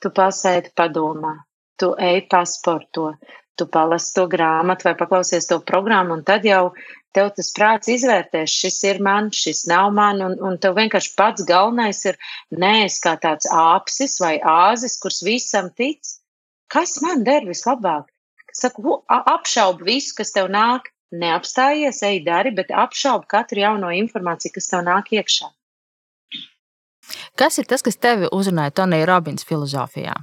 tu 0.02 0.14
pasēdi 0.16 0.72
padomā, 0.76 1.36
tu 1.78 1.92
ej 2.00 2.24
pasporto, 2.32 3.12
tu 3.60 3.68
palasi 3.68 4.16
to 4.16 4.26
grāmatu 4.32 4.88
vai 4.88 4.96
paklausies 4.98 5.50
to 5.50 5.60
programmu, 5.68 6.16
un 6.18 6.24
tad 6.26 6.48
jau 6.48 6.72
tev 7.14 7.34
tas 7.36 7.52
prāts 7.54 7.92
izvērtēs, 7.92 8.54
šis 8.64 8.80
ir 8.88 9.02
man, 9.04 9.28
šis 9.36 9.66
nav 9.70 9.92
man, 9.94 10.24
un, 10.24 10.38
un 10.40 10.58
tev 10.62 10.78
vienkārši 10.80 11.12
pats 11.20 11.46
galvenais 11.46 12.00
ir 12.08 12.18
nees 12.64 12.98
kā 13.04 13.18
tāds 13.22 13.50
āpsis 13.52 14.18
vai 14.24 14.38
āzis, 14.40 14.96
kurš 15.04 15.22
visam 15.28 15.70
tic, 15.76 16.00
kas 16.72 16.98
man 17.04 17.26
der 17.28 17.46
vislabāk? 17.48 18.10
Saku, 18.56 18.98
apšaubu 19.08 19.86
visu, 19.88 20.16
kas 20.18 20.34
tev 20.36 20.50
nāk, 20.52 20.90
neapstājies, 21.12 22.02
ej, 22.08 22.24
dari, 22.26 22.52
bet 22.56 22.72
apšaubu 22.72 23.28
katru 23.32 23.64
jauno 23.64 23.92
informāciju, 23.96 24.56
kas 24.58 24.72
tev 24.72 24.84
nāk 24.88 25.12
iekšā. 25.16 25.52
Kas 27.40 27.58
ir 27.60 27.68
tas, 27.68 27.84
kas 27.84 27.98
tevi 28.00 28.30
uzrunāja 28.32 28.76
Tonija 28.82 29.08
Robins 29.10 29.48
filozofijā? 29.48 30.16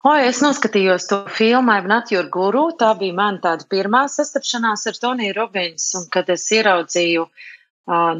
O, 0.00 0.12
es 0.16 0.38
noskatījos 0.40 1.10
to 1.10 1.16
filmu 1.36 1.74
Not 1.88 2.12
Your 2.12 2.28
Guru. 2.32 2.70
Tā 2.80 2.94
bija 2.96 3.16
mana 3.16 3.40
tāda 3.42 3.66
pirmā 3.68 4.06
sastapšanās 4.08 4.86
ar 4.88 5.00
Toniju 5.00 5.34
Robins. 5.36 5.90
Un, 5.98 6.06
kad 6.12 6.30
es 6.32 6.46
ieraudzīju, 6.56 7.26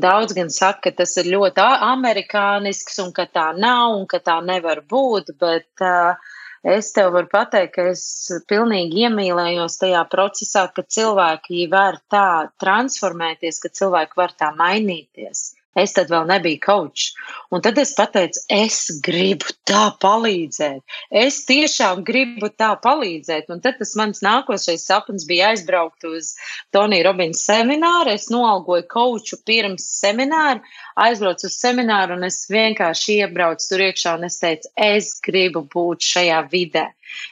daudz 0.03 0.37
gan 0.37 0.53
saka, 0.53 0.91
ka 0.91 0.99
tas 0.99 1.17
ir 1.23 1.31
ļoti 1.33 1.65
amerikānisks 1.87 3.01
un 3.01 3.15
ka 3.17 3.25
tā 3.33 3.47
nav 3.57 3.97
un 3.97 4.05
ka 4.11 4.21
tā 4.21 4.37
nevar 4.45 4.83
būt. 4.93 5.33
Bet 5.41 5.87
uh, 5.87 6.21
Es 6.63 6.91
tev 6.93 7.15
varu 7.15 7.29
pateikt, 7.33 7.73
ka 7.75 7.85
es 7.89 8.03
pilnīgi 8.51 9.07
iemīlējos 9.07 9.79
tajā 9.81 10.03
procesā, 10.13 10.67
ka 10.77 10.83
cilvēki 10.85 11.65
var 11.73 11.97
tā 12.13 12.51
transformēties, 12.61 13.63
ka 13.63 13.71
cilvēki 13.73 14.21
var 14.21 14.35
tā 14.37 14.51
mainīties. 14.59 15.55
Es 15.79 15.93
tad 15.95 16.09
vēl 16.11 16.25
nebiju 16.27 16.59
kočs. 16.65 17.13
Un 17.55 17.63
tad 17.63 17.79
es 17.79 17.93
pateicu, 17.95 18.41
es 18.51 18.79
gribu 19.07 19.53
tā 19.69 19.85
palīdzēt. 20.03 20.83
Es 21.23 21.45
tiešām 21.47 22.03
gribu 22.07 22.51
tā 22.51 22.73
palīdzēt. 22.83 23.53
Un 23.55 23.63
tad 23.63 23.79
tas 23.79 23.95
mans 24.01 24.23
nākošais 24.27 24.89
sapnis 24.91 25.29
bija 25.31 25.53
aizbraukt 25.53 26.09
uz 26.11 26.33
Tonija 26.75 27.07
Robins 27.07 27.45
semināru. 27.47 28.17
Es 28.19 28.27
noalgoju 28.35 28.89
koču 28.91 29.39
pirms 29.47 29.87
semināra, 30.01 30.59
aizbraucu 30.99 31.47
uz 31.47 31.59
semināru 31.63 32.19
un 32.19 32.27
es 32.27 32.43
vienkārši 32.51 33.21
iebraucu 33.23 33.71
tur 33.71 33.87
iekšā 33.87 34.19
un 34.19 34.27
es 34.27 34.43
teicu, 34.43 34.75
es 34.75 35.15
gribu 35.23 35.63
būt 35.71 36.03
šajā 36.03 36.43
vidē. 36.51 36.89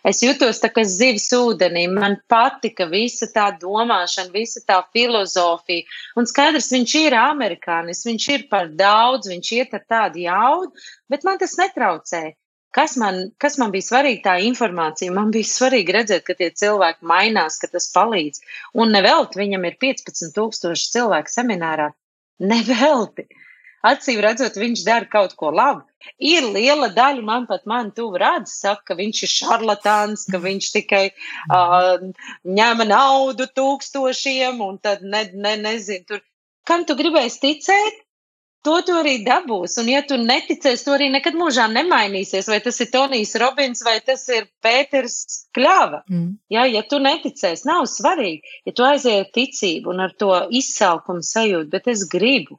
Es 0.07 0.23
jutos 0.25 0.61
tā 0.63 0.71
kā 0.75 0.85
zivs 0.89 1.29
ūdenī. 1.37 1.85
Man 1.93 2.19
patika 2.31 2.89
visa 2.91 3.29
tā 3.35 3.49
domāšana, 3.61 4.33
visa 4.35 4.63
tā 4.67 4.81
filozofija. 4.95 5.87
Un 6.19 6.29
skaidrs, 6.31 6.73
viņš 6.75 6.97
ir 7.03 7.17
amerikānis, 7.19 8.05
viņš 8.09 8.29
ir 8.35 8.45
par 8.53 8.69
daudz, 8.83 9.31
viņš 9.31 9.55
iet 9.61 9.79
ar 9.79 9.87
tādu 9.95 10.27
jaudu, 10.27 10.87
bet 11.11 11.27
man 11.29 11.41
tas 11.41 11.57
netraucēja. 11.61 12.35
Kas 12.77 12.99
man, 13.01 13.31
kas 13.41 13.57
man 13.59 13.73
bija 13.73 13.87
svarīgi, 13.87 14.21
tā 14.27 14.35
informācija. 14.45 15.13
Man 15.17 15.31
bija 15.33 15.49
svarīgi 15.49 15.95
redzēt, 15.97 16.25
ka 16.27 16.37
tie 16.37 16.51
cilvēki 16.53 17.07
mainās, 17.09 17.57
ka 17.63 17.71
tas 17.73 17.89
palīdz. 17.95 18.43
Un 18.77 18.93
nevelti 18.93 19.41
viņam 19.41 19.65
ir 19.65 19.79
15,000 19.81 20.77
cilvēku 20.93 21.33
seminārā. 21.33 21.89
Nevelti. 22.39 23.25
Acīm 23.87 24.19
redzot, 24.25 24.57
viņš 24.59 24.83
dara 24.87 25.07
kaut 25.11 25.37
ko 25.39 25.53
labu. 25.55 25.85
Ir 26.19 26.47
liela 26.55 26.89
daļa, 26.95 27.23
man 27.27 27.47
pat 27.47 27.67
man 27.67 27.93
tuvu 27.95 28.19
redz, 28.23 28.53
saka, 28.63 28.91
ka 28.91 28.99
viņš 28.99 29.23
ir 29.23 29.33
šarlatāns, 29.35 30.27
ka 30.31 30.41
viņš 30.43 30.71
tikai 30.75 31.05
uh, 31.11 32.03
ņem 32.59 32.85
naudu 32.89 33.47
tūkstošiem 33.55 34.61
un 34.65 34.79
tad 34.83 35.03
ne, 35.03 35.29
ne, 35.35 35.57
nezinu, 35.63 36.07
tur. 36.09 36.23
Kam 36.69 36.85
tu 36.85 36.99
gribēsi 36.99 37.43
ticēt? 37.45 38.05
To 38.67 38.75
tu 38.83 38.95
arī 38.99 39.21
dabūsi. 39.25 39.79
Un, 39.81 39.89
ja 39.93 40.01
tu 40.05 40.19
neticēsi, 40.21 40.83
to 40.85 40.97
arī 40.97 41.07
nekad 41.15 41.37
mūžā 41.39 41.69
nemainīsies. 41.71 42.49
Vai 42.51 42.59
tas 42.65 42.81
ir 42.83 42.91
Tonijs 42.93 43.37
Robins 43.39 43.85
vai 43.87 43.97
tas 44.05 44.27
ir 44.35 44.49
Pēters 44.65 45.47
Kļava. 45.57 46.03
Mm. 46.11 46.33
Ja, 46.53 46.67
ja 46.67 46.83
tu 46.91 46.99
neticēsi, 47.01 47.69
nav 47.71 47.87
svarīgi. 47.89 48.43
Ja 48.67 48.75
tu 48.75 48.85
aizies 48.85 49.23
ar 49.23 49.31
ticību 49.39 49.95
un 49.95 50.03
ar 50.09 50.17
to 50.19 50.33
izsalkumu 50.61 51.23
sajūtu, 51.25 51.71
bet 51.73 51.87
es 51.95 52.03
gribu. 52.11 52.59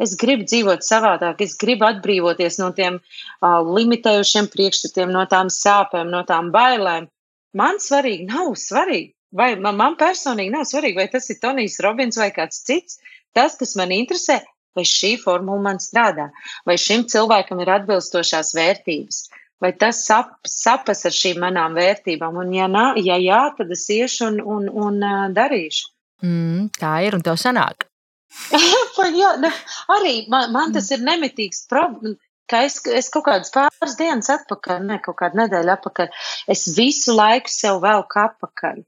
Es 0.00 0.14
gribu 0.20 0.46
dzīvot 0.48 0.84
savādāk, 0.86 1.42
es 1.44 1.56
gribu 1.60 1.84
atbrīvoties 1.84 2.56
no 2.62 2.70
tiem 2.76 2.98
uh, 3.00 3.58
limitējošiem 3.76 4.48
priekšstatiem, 4.52 5.10
no 5.12 5.26
tām 5.28 5.50
sāpēm, 5.52 6.08
no 6.12 6.22
tām 6.28 6.48
bailēm. 6.54 7.10
Man 7.56 7.80
svarīgi 7.82 8.28
nav 8.30 8.54
svarīgi, 8.56 9.12
vai 9.36 9.52
man, 9.60 9.76
man 9.76 9.98
personīgi 10.00 10.54
nav 10.54 10.64
svarīgi, 10.70 10.96
vai 11.02 11.08
tas 11.12 11.28
ir 11.32 11.40
Tonijs 11.42 11.80
Robins 11.84 12.16
vai 12.20 12.30
kāds 12.32 12.62
cits. 12.64 12.96
Tas, 13.36 13.58
kas 13.60 13.76
man 13.78 13.92
interesē, 13.94 14.40
vai 14.74 14.86
šī 14.88 15.12
formula 15.20 15.66
man 15.68 15.82
strādā, 15.82 16.30
vai 16.66 16.78
šim 16.80 17.04
cilvēkam 17.10 17.60
ir 17.62 17.74
atbilstošās 17.76 18.54
vērtības, 18.56 19.20
vai 19.62 19.74
tas 19.76 20.00
sap, 20.06 20.32
sapas 20.48 21.04
ar 21.06 21.14
šīm 21.14 21.42
manām 21.44 21.76
vērtībām. 21.78 22.40
Un, 22.40 22.56
ja, 22.56 22.70
nā, 22.70 22.86
ja 23.04 23.20
jā, 23.20 23.42
tad 23.58 23.70
es 23.76 23.84
iešu 23.92 24.30
un, 24.30 24.40
un, 24.56 24.72
un 24.88 24.98
uh, 25.04 25.28
darīšu. 25.36 25.92
Mm, 26.24 26.68
tā 26.80 26.96
ir 27.06 27.20
un 27.20 27.24
tev 27.24 27.38
sanāk. 27.40 27.89
jā, 29.20 29.34
ne, 29.42 29.50
arī 29.96 30.14
man, 30.30 30.50
man 30.54 30.74
tas 30.76 30.90
ir 30.94 31.02
nemitīgs 31.06 31.66
problēma. 31.70 32.16
Es, 32.50 32.80
es 32.90 33.06
kaut 33.14 33.28
kādas 33.28 33.52
pāris 33.54 33.92
dienas 33.94 34.26
atpakaļ, 34.32 34.80
ne 34.88 34.96
kaut 35.04 35.20
kādu 35.20 35.38
nedēļu 35.38 35.70
atpakaļ, 35.76 36.08
es 36.50 36.64
visu 36.74 37.14
laiku 37.14 37.52
sev 37.52 37.78
velku 37.84 38.18
atpakaļ, 38.18 38.80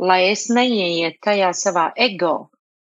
lai 0.00 0.22
es 0.30 0.46
neieietu 0.48 1.20
tajā 1.28 1.50
savā 1.52 1.90
ego. 2.00 2.48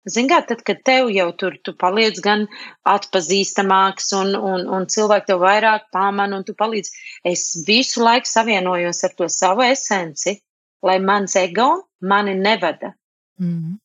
Zini, 0.06 0.28
kā 0.28 0.38
tad, 0.46 0.60
kad 0.68 0.84
tev 0.84 1.08
jau 1.10 1.30
tur 1.40 1.56
tu 1.64 1.72
paliec 1.80 2.20
gan 2.22 2.44
atpazīstamāks 2.86 4.12
un, 4.20 4.34
un, 4.36 4.66
un 4.76 4.86
cilvēki 4.94 5.32
tev 5.32 5.40
vairāk 5.42 5.88
pamana 5.96 6.38
un 6.38 6.44
tu 6.46 6.54
palīdz, 6.58 6.92
es 7.26 7.46
visu 7.66 8.04
laiku 8.04 8.28
savienojos 8.28 9.00
ar 9.08 9.14
to 9.18 9.30
savu 9.32 9.64
esenci, 9.66 10.36
lai 10.84 10.98
mans 11.00 11.34
ego 11.40 11.70
mani 12.04 12.36
nevada. 12.36 12.92
Mm. 13.40 13.80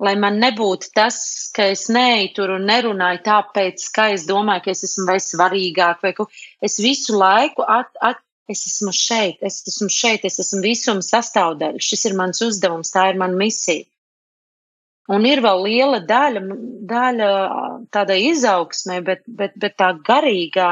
Lai 0.00 0.14
man 0.16 0.38
nebūtu 0.40 0.94
tas, 0.96 1.20
ka 1.52 1.66
es 1.74 1.84
neeju 1.92 2.32
tur 2.38 2.54
un 2.54 2.64
nerunāju 2.70 3.20
tāpēc, 3.26 3.84
ka 3.92 4.08
es 4.14 4.24
domāju, 4.28 4.64
ka 4.64 4.72
es 4.72 4.84
esmu 4.88 5.04
vai 5.10 5.18
svarīgāk, 5.20 6.00
vai 6.06 6.14
ko. 6.16 6.24
Es 6.64 6.78
visu 6.80 7.18
laiku 7.20 7.66
at, 7.68 7.92
at, 8.00 8.22
es 8.50 8.64
esmu 8.66 8.92
šeit, 8.96 9.42
es 9.46 9.60
esmu 9.68 9.90
šeit, 9.92 10.24
es 10.26 10.40
esmu 10.42 10.62
visuma 10.64 11.04
sastāvdaļa. 11.04 11.82
Šis 11.84 12.08
ir 12.08 12.16
mans 12.18 12.40
uzdevums, 12.46 12.92
tā 12.94 13.10
ir 13.12 13.20
mana 13.20 13.36
misija. 13.38 13.84
Un 15.10 15.26
ir 15.26 15.42
vēl 15.42 15.64
liela 15.66 15.98
daļa, 16.06 16.40
daļa 16.90 17.28
tādai 17.94 18.20
izaugsmē, 18.28 19.00
bet, 19.06 19.24
bet, 19.26 19.56
bet 19.58 19.74
tā 19.80 19.90
garīgā, 20.06 20.70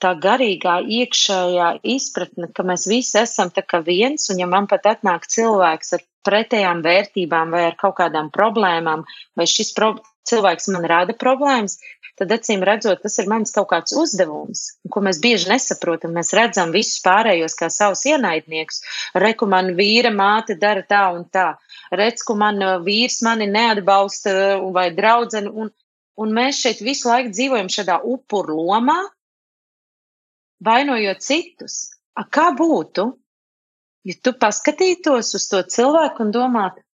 tā 0.00 0.12
garīgā 0.20 0.78
iekšējā 0.98 1.68
izpratne, 1.94 2.48
ka 2.56 2.64
mēs 2.66 2.88
visi 2.88 3.18
esam 3.20 3.52
tā 3.52 3.64
kā 3.68 3.82
viens, 3.84 4.30
un 4.32 4.40
ja 4.40 4.48
man 4.48 4.68
pat 4.70 4.88
atnāk 4.94 5.28
cilvēks 5.28 5.96
ar 5.98 6.04
pretējām 6.26 6.82
vērtībām 6.84 7.54
vai 7.54 7.66
ar 7.70 7.78
kaut 7.80 7.98
kādām 8.00 8.30
problēmām, 8.34 9.04
vai 9.36 9.46
šis 9.50 9.72
pro 9.76 9.94
cilvēks 10.28 10.70
man 10.72 10.86
rada 10.88 11.14
problēmas, 11.16 11.78
tad 12.18 12.32
acīm 12.34 12.62
redzot, 12.66 13.02
tas 13.02 13.16
ir 13.18 13.28
mans 13.30 13.52
kaut 13.54 13.68
kāds 13.72 13.94
uzdevums, 13.98 14.64
ko 14.92 15.02
mēs 15.04 15.20
bieži 15.22 15.50
nesaprotam. 15.50 16.14
Mēs 16.16 16.32
redzam 16.36 16.72
visus 16.74 17.02
pārējos 17.04 17.56
kā 17.58 17.70
savus 17.72 18.04
ienaidniekus. 18.08 18.82
Reku 19.18 19.48
man 19.50 19.72
vīra 19.78 20.12
māte 20.14 20.56
dara 20.60 20.84
tā 20.86 21.04
un 21.16 21.26
tā. 21.34 21.54
Redz, 21.94 22.22
ka 22.26 22.36
man 22.38 22.62
uh, 22.62 22.76
vīrs 22.84 23.20
mani 23.26 23.48
neatbalsta 23.50 24.34
uh, 24.34 24.68
vai 24.74 24.88
draudzene. 24.94 25.50
Un, 25.50 25.72
un 26.20 26.36
mēs 26.38 26.62
šeit 26.62 26.84
visu 26.86 27.10
laiku 27.10 27.34
dzīvojam 27.34 27.70
šādā 27.72 27.98
upuru 28.06 28.62
lomā, 28.70 29.00
vainojot 30.64 31.22
citus. 31.22 31.80
A, 32.14 32.22
kā 32.30 32.52
būtu, 32.54 33.10
ja 34.04 34.18
tu 34.22 34.34
paskatītos 34.40 35.34
uz 35.38 35.48
to 35.50 35.62
cilvēku 35.76 36.26
un 36.26 36.34
domātu, 36.34 36.84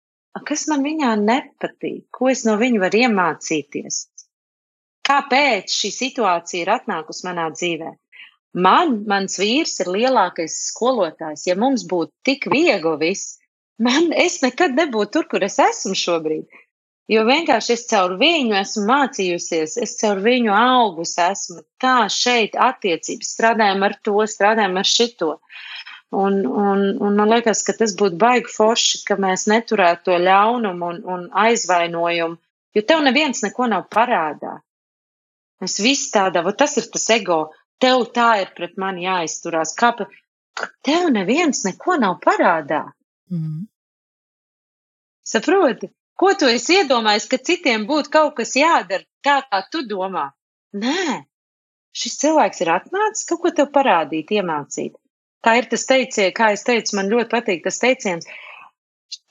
kas 0.47 0.69
man 0.71 0.87
viņā 0.87 1.17
nepatīk, 1.21 2.07
ko 2.15 2.31
es 2.31 2.47
no 2.47 2.57
viņa 2.61 2.85
varu 2.87 3.05
iemācīties? 3.07 4.05
kāpēc 5.11 5.75
šī 5.75 5.91
situācija 5.97 6.65
ir 6.65 6.73
atnākusi 6.77 7.27
manā 7.27 7.51
dzīvē. 7.57 7.91
Man, 8.67 8.97
mans 9.11 9.39
vīrs 9.39 9.77
ir 9.83 9.93
lielākais 9.95 10.57
skolotājs. 10.71 11.47
Ja 11.47 11.57
mums 11.59 11.87
būtu 11.91 12.13
tik 12.27 12.49
viegli 12.51 12.97
viss, 13.03 13.37
man, 13.83 14.11
es 14.27 14.41
nekad 14.45 14.75
nebūtu 14.79 15.13
tur, 15.19 15.29
kur 15.31 15.47
es 15.47 15.59
esmu 15.63 15.95
šobrīd. 15.99 16.47
Jo 17.11 17.25
vienkārši 17.27 17.75
es 17.75 17.89
caur 17.91 18.15
viņu 18.21 18.55
esmu 18.61 18.85
mācījusies, 18.87 19.77
es 19.83 19.97
caur 19.99 20.21
viņu 20.23 20.53
augus 20.55 21.17
esmu. 21.19 21.65
Tā 21.83 22.05
šeit 22.15 22.55
attiecības 22.55 23.33
strādājam 23.35 23.83
ar 23.87 23.97
to, 24.07 24.15
strādājam 24.31 24.79
ar 24.79 24.87
šito. 24.87 25.33
Un, 26.11 26.41
un, 26.47 26.81
un 26.99 27.17
man 27.17 27.31
liekas, 27.31 27.63
ka 27.63 27.73
tas 27.79 27.93
būtu 27.99 28.19
baigi 28.19 28.51
forši, 28.51 29.05
ka 29.07 29.15
mēs 29.23 29.47
neturētu 29.51 30.09
to 30.09 30.17
ļaunumu 30.19 30.89
un, 30.89 30.97
un 31.15 31.29
aizvainojumu, 31.45 32.39
jo 32.75 32.83
tev 32.83 33.05
neviens 33.07 33.45
neko 33.47 33.69
nav 33.71 33.87
parādā. 33.95 34.57
Mēs 35.63 35.77
visi 35.85 36.09
tādā, 36.15 36.43
va, 36.43 36.55
tas 36.57 36.75
ir 36.81 36.89
tas 36.91 37.07
ego. 37.15 37.41
Tev 37.81 38.09
tā 38.17 38.31
ir 38.43 38.51
pret 38.57 38.75
mani 38.81 39.07
jāizturās. 39.07 39.77
Kāpēc? 39.79 40.11
Tev 40.85 41.07
neviens 41.15 41.63
neko 41.65 41.97
nav 42.01 42.19
parādā. 42.25 42.83
Mm. 43.31 43.69
Saproti, 45.31 45.89
ko 46.19 46.33
tu 46.35 46.49
esi 46.51 46.81
iedomājies, 46.81 47.29
ka 47.31 47.39
citiem 47.39 47.87
būtu 47.89 48.13
kaut 48.17 48.35
kas 48.41 48.57
jādara 48.59 49.07
tā, 49.25 49.39
kā 49.47 49.63
tu 49.71 49.85
domā? 49.87 50.27
Nē, 50.81 51.23
šis 51.97 52.19
cilvēks 52.25 52.65
ir 52.65 52.73
atnācis 52.75 53.29
kaut 53.29 53.45
ko 53.45 53.55
tev 53.55 53.71
parādīt, 53.77 54.33
iemācīt. 54.35 54.97
Tā 55.45 55.57
ir 55.57 55.69
tas 55.73 55.87
teiciens, 55.89 56.35
kā 56.37 56.51
es 56.55 56.65
teicu, 56.67 56.97
man 56.99 57.11
ļoti 57.13 57.31
patīk 57.33 57.63
tas 57.65 57.81
teiciens. 57.81 58.29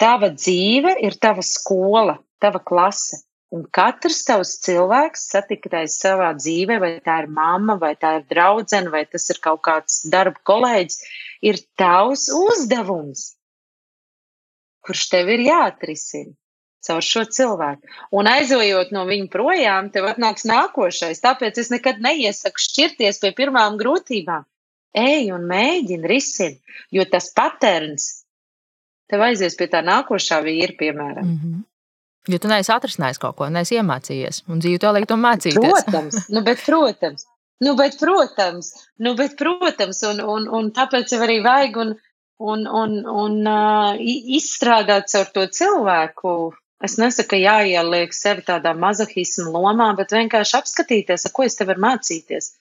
Tava 0.02 0.32
dzīve 0.34 0.96
ir 1.06 1.18
tava 1.22 1.44
skola, 1.46 2.18
tava 2.42 2.62
klase. 2.72 3.22
Un 3.54 3.64
katrs 3.74 4.20
tavs 4.28 4.52
cilvēks 4.62 5.24
satiktais 5.32 5.96
savā 6.02 6.30
dzīvē, 6.38 6.76
vai 6.82 6.92
tā 7.06 7.16
ir 7.24 7.30
mamma, 7.34 7.80
vai 7.82 7.96
tā 7.98 8.20
ir 8.20 8.28
draudzene, 8.30 8.92
vai 8.94 9.08
tas 9.10 9.26
ir 9.34 9.40
kaut 9.42 9.64
kāds 9.66 10.04
darba 10.14 10.38
kolēģis, 10.46 11.00
ir 11.50 11.58
tavs 11.82 12.28
uzdevums, 12.36 13.24
kurš 14.86 15.08
tev 15.14 15.34
ir 15.34 15.48
jāatrisina 15.48 16.36
caur 16.86 17.04
šo 17.04 17.26
cilvēku. 17.28 17.90
Un 18.16 18.30
aizojot 18.30 18.94
no 18.96 19.04
viņa 19.10 19.28
projām, 19.34 19.90
tev 19.94 20.08
atnāks 20.12 20.46
nākošais. 20.48 21.22
Tāpēc 21.26 21.60
es 21.64 21.74
nekad 21.74 22.00
neiesaku 22.06 22.64
šķirties 22.66 23.20
pie 23.24 23.34
pirmām 23.36 23.78
grūtībām. 23.82 24.46
Ej 24.98 25.32
un 25.36 25.46
mēģini 25.50 26.10
risināt, 26.10 26.62
jo 26.92 27.06
tas 27.06 27.30
patērns 27.36 28.08
tev 29.10 29.26
aizies 29.26 29.58
pie 29.58 29.68
tā 29.70 29.82
nākošā 29.86 30.40
vīra, 30.46 30.76
piemēram. 30.80 31.26
Mm 31.26 31.40
-hmm. 31.42 31.66
Jo 32.28 32.38
tu 32.38 32.48
neesi 32.52 32.72
atrisinājis 32.72 33.18
kaut 33.22 33.36
ko, 33.40 33.50
neesi 33.50 33.78
iemācījies, 33.80 34.44
un 34.48 34.60
dzīve 34.60 34.80
to 34.80 34.92
liek 34.92 35.08
to 35.10 35.16
mācīties. 35.16 35.56
Protams, 35.56 36.30
nu, 36.30 36.42
bet, 36.42 36.62
protams, 36.66 37.26
nu, 37.66 37.76
bet, 37.76 37.98
protams, 38.00 38.74
nu, 38.98 39.16
bet, 39.16 39.36
protams 39.40 40.04
un, 40.04 40.22
un, 40.36 40.48
un 40.60 40.72
tāpēc 40.72 41.16
jau 41.16 41.22
arī 41.26 41.40
vajag 41.46 41.78
un, 41.84 41.96
un, 42.52 42.68
un, 42.82 42.96
un 43.24 43.48
uh, 43.48 43.96
izstrādāt 44.40 45.10
caur 45.14 45.32
to 45.34 45.48
cilvēku. 45.60 46.54
Es 46.84 46.96
nesaku, 46.98 47.30
ka 47.30 47.38
jāieliek 47.42 48.14
sevi 48.16 48.46
tādā 48.48 48.72
mazahismu 48.78 49.52
lomā, 49.52 49.90
bet 49.98 50.14
vienkārši 50.16 50.58
apskatīties, 50.62 51.28
ko 51.34 51.44
es 51.44 51.60
te 51.60 51.68
varu 51.68 51.84
mācīties. 51.84 52.54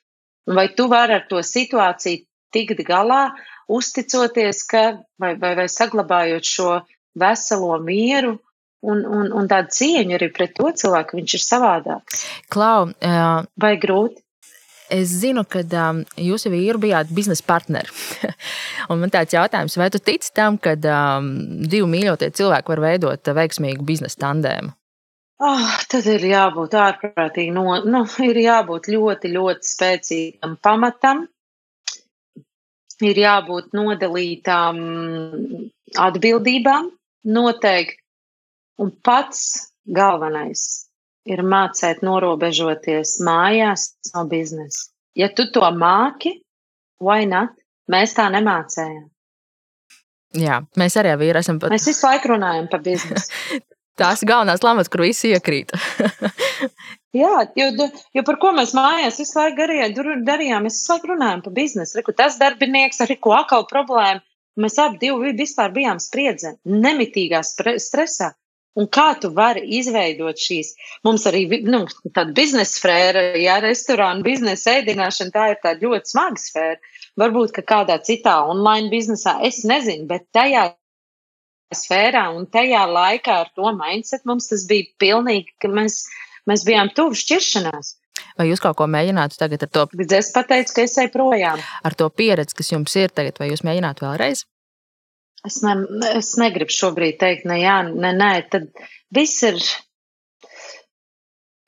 Vai 0.56 0.68
tu 0.72 0.88
vari 0.88 1.18
ar 1.18 1.26
to 1.28 1.42
situāciju 1.44 2.24
tikt 2.54 2.80
galā, 2.88 3.28
uzticoties, 3.68 4.62
ka, 4.68 4.84
vai, 5.20 5.34
vai, 5.40 5.54
vai 5.58 5.66
saglabājot 5.68 6.48
šo 6.48 6.76
veselo 7.18 7.76
mieru, 7.84 8.38
un, 8.86 9.02
un, 9.04 9.28
un 9.34 9.50
tādu 9.50 9.74
cieņu 9.74 10.16
arī 10.16 10.30
pret 10.34 10.54
to 10.56 10.70
cilvēku. 10.82 11.18
Viņš 11.18 11.36
ir 11.36 11.44
savādāks. 11.44 12.24
Klau, 12.52 12.88
uh, 12.88 13.44
vai 13.60 13.74
grūti? 13.80 14.22
Es 14.88 15.10
zinu, 15.20 15.42
ka 15.44 15.60
um, 15.68 16.00
jūs 16.16 16.46
jau 16.46 16.52
vīru 16.54 16.80
bijāt 16.80 17.10
biznesa 17.12 17.44
partneri. 17.44 17.92
man 18.88 19.12
tāds 19.12 19.36
jautājums, 19.36 19.76
vai 19.76 19.90
tu 19.92 20.00
tici 20.00 20.32
tam, 20.32 20.56
ka 20.56 20.78
um, 20.78 21.28
divi 21.68 21.84
mīļotie 21.92 22.30
cilvēki 22.38 22.72
var 22.72 22.84
veidot 22.86 23.32
veiksmīgu 23.36 23.84
biznesa 23.84 24.22
tandēmu? 24.24 24.72
Oh, 25.38 25.74
tad 25.86 26.06
ir 26.10 26.24
jābūt 26.26 26.74
ārprātīgi, 26.74 27.52
no, 27.54 27.76
nu, 27.86 28.02
ir 28.26 28.40
jābūt 28.42 28.88
ļoti, 28.90 29.30
ļoti 29.36 29.70
spēcīgam 29.70 30.56
pamatam, 30.58 31.26
ir 33.06 33.20
jābūt 33.22 33.70
nodalītām 33.78 34.80
atbildībām, 36.08 36.90
noteikti 37.38 38.02
Un 38.78 38.92
pats 39.02 39.40
galvenais 39.90 40.64
ir 41.28 41.42
mācīt 41.42 42.04
norobežoties 42.06 43.16
mājās 43.26 43.90
no 44.14 44.22
biznesa. 44.30 44.84
Ja 45.18 45.26
tu 45.34 45.48
to 45.50 45.66
māki, 45.74 46.36
vai 47.02 47.24
ne? 47.26 47.48
Mēs 47.90 48.14
tā 48.14 48.28
nemācējām. 48.30 49.08
Jā, 50.38 50.60
mēs 50.78 50.94
arī 51.00 51.16
vīri 51.18 51.40
esam 51.40 51.58
pat. 51.58 51.72
Mēs 51.74 51.88
visu 51.88 52.06
laiku 52.06 52.34
runājam 52.34 52.68
par 52.70 52.84
biznesu. 52.84 53.58
Tās 53.98 54.22
galvenās 54.26 54.62
lamas, 54.62 54.90
kur 54.90 55.02
visi 55.06 55.32
iekrīt. 55.34 55.74
Jā, 57.18 57.48
jo, 57.56 57.68
jo 58.14 58.22
par 58.26 58.36
ko 58.40 58.52
mēs 58.56 58.74
mājās 58.76 59.18
visu 59.22 59.38
laiku 59.38 59.62
darījām, 59.62 60.24
darījām 60.26 60.66
mēs 60.66 60.76
visu 60.76 60.92
laiku 60.92 61.12
runājam 61.14 61.44
par 61.44 61.54
biznesu. 61.56 61.96
Reku, 61.98 62.12
tas 62.16 62.36
darbinieks, 62.40 63.00
arī 63.04 63.16
ko 63.16 63.32
atkal 63.38 63.64
problēma. 63.70 64.20
Mēs 64.58 64.76
abi 64.82 64.98
divi 65.00 65.32
vispār 65.38 65.72
bijām 65.74 66.00
spriedzē, 66.02 66.56
nemitīgā 66.66 67.40
stresā. 67.46 68.32
Un 68.78 68.86
kā 68.94 69.08
tu 69.18 69.30
vari 69.34 69.64
izveidot 69.78 70.38
šīs? 70.38 70.74
Mums 71.06 71.24
arī 71.30 71.46
nu, 71.66 71.80
tāda 72.14 72.34
biznesa 72.34 72.76
sfēra, 72.76 73.22
ja 73.40 73.56
restorāna 73.62 74.22
biznesa 74.26 74.76
ēdināšana, 74.78 75.34
tā 75.34 75.46
ir 75.52 75.58
tāda 75.64 75.86
ļoti 75.86 76.12
smaga 76.12 76.42
sfēra. 76.42 76.92
Varbūt, 77.18 77.54
ka 77.56 77.64
kādā 77.72 77.96
citā 78.06 78.36
online 78.46 78.92
biznesā, 78.92 79.38
es 79.48 79.64
nezinu, 79.66 80.06
bet 80.10 80.28
tajā 80.36 80.68
sfērā 81.74 82.28
un 82.36 82.46
tajā 82.48 82.86
laikā 82.88 83.42
ar 83.44 83.52
to 83.56 83.72
mindset 83.76 84.24
mums 84.28 84.48
tas 84.52 84.64
bija 84.68 84.88
pilnīgi, 85.02 85.52
ka 85.60 85.70
mēs, 85.72 86.02
Mēs 86.48 86.64
bijām 86.64 86.92
tuvu 86.96 87.16
šķiršanās. 87.18 87.96
Vai 88.38 88.46
jūs 88.48 88.62
kaut 88.62 88.78
ko 88.78 88.86
mēģinātu 88.90 89.38
tagad 89.38 89.64
ar 89.66 89.72
to? 89.74 89.84
Bet 89.98 90.14
es 90.16 90.30
pateicu, 90.34 90.74
ka 90.76 90.84
es 90.86 90.96
eju 91.02 91.10
projām. 91.14 91.60
Ar 91.84 91.96
to 91.98 92.08
pieredzi, 92.14 92.56
kas 92.58 92.72
jums 92.72 92.94
ir 92.98 93.12
tagad, 93.14 93.36
vai 93.40 93.50
jūs 93.50 93.64
mēģinātu 93.66 94.06
vēlreiz? 94.06 94.44
Es, 95.46 95.60
ne, 95.62 95.74
es 96.16 96.32
negribu 96.40 96.74
šobrīd 96.74 97.18
teikt, 97.20 97.44
ne, 97.50 97.60
jā, 97.62 97.76
ne, 97.88 98.14
nē, 98.16 98.32
tad 98.50 98.70
viss 99.14 99.44
ir. 99.46 99.60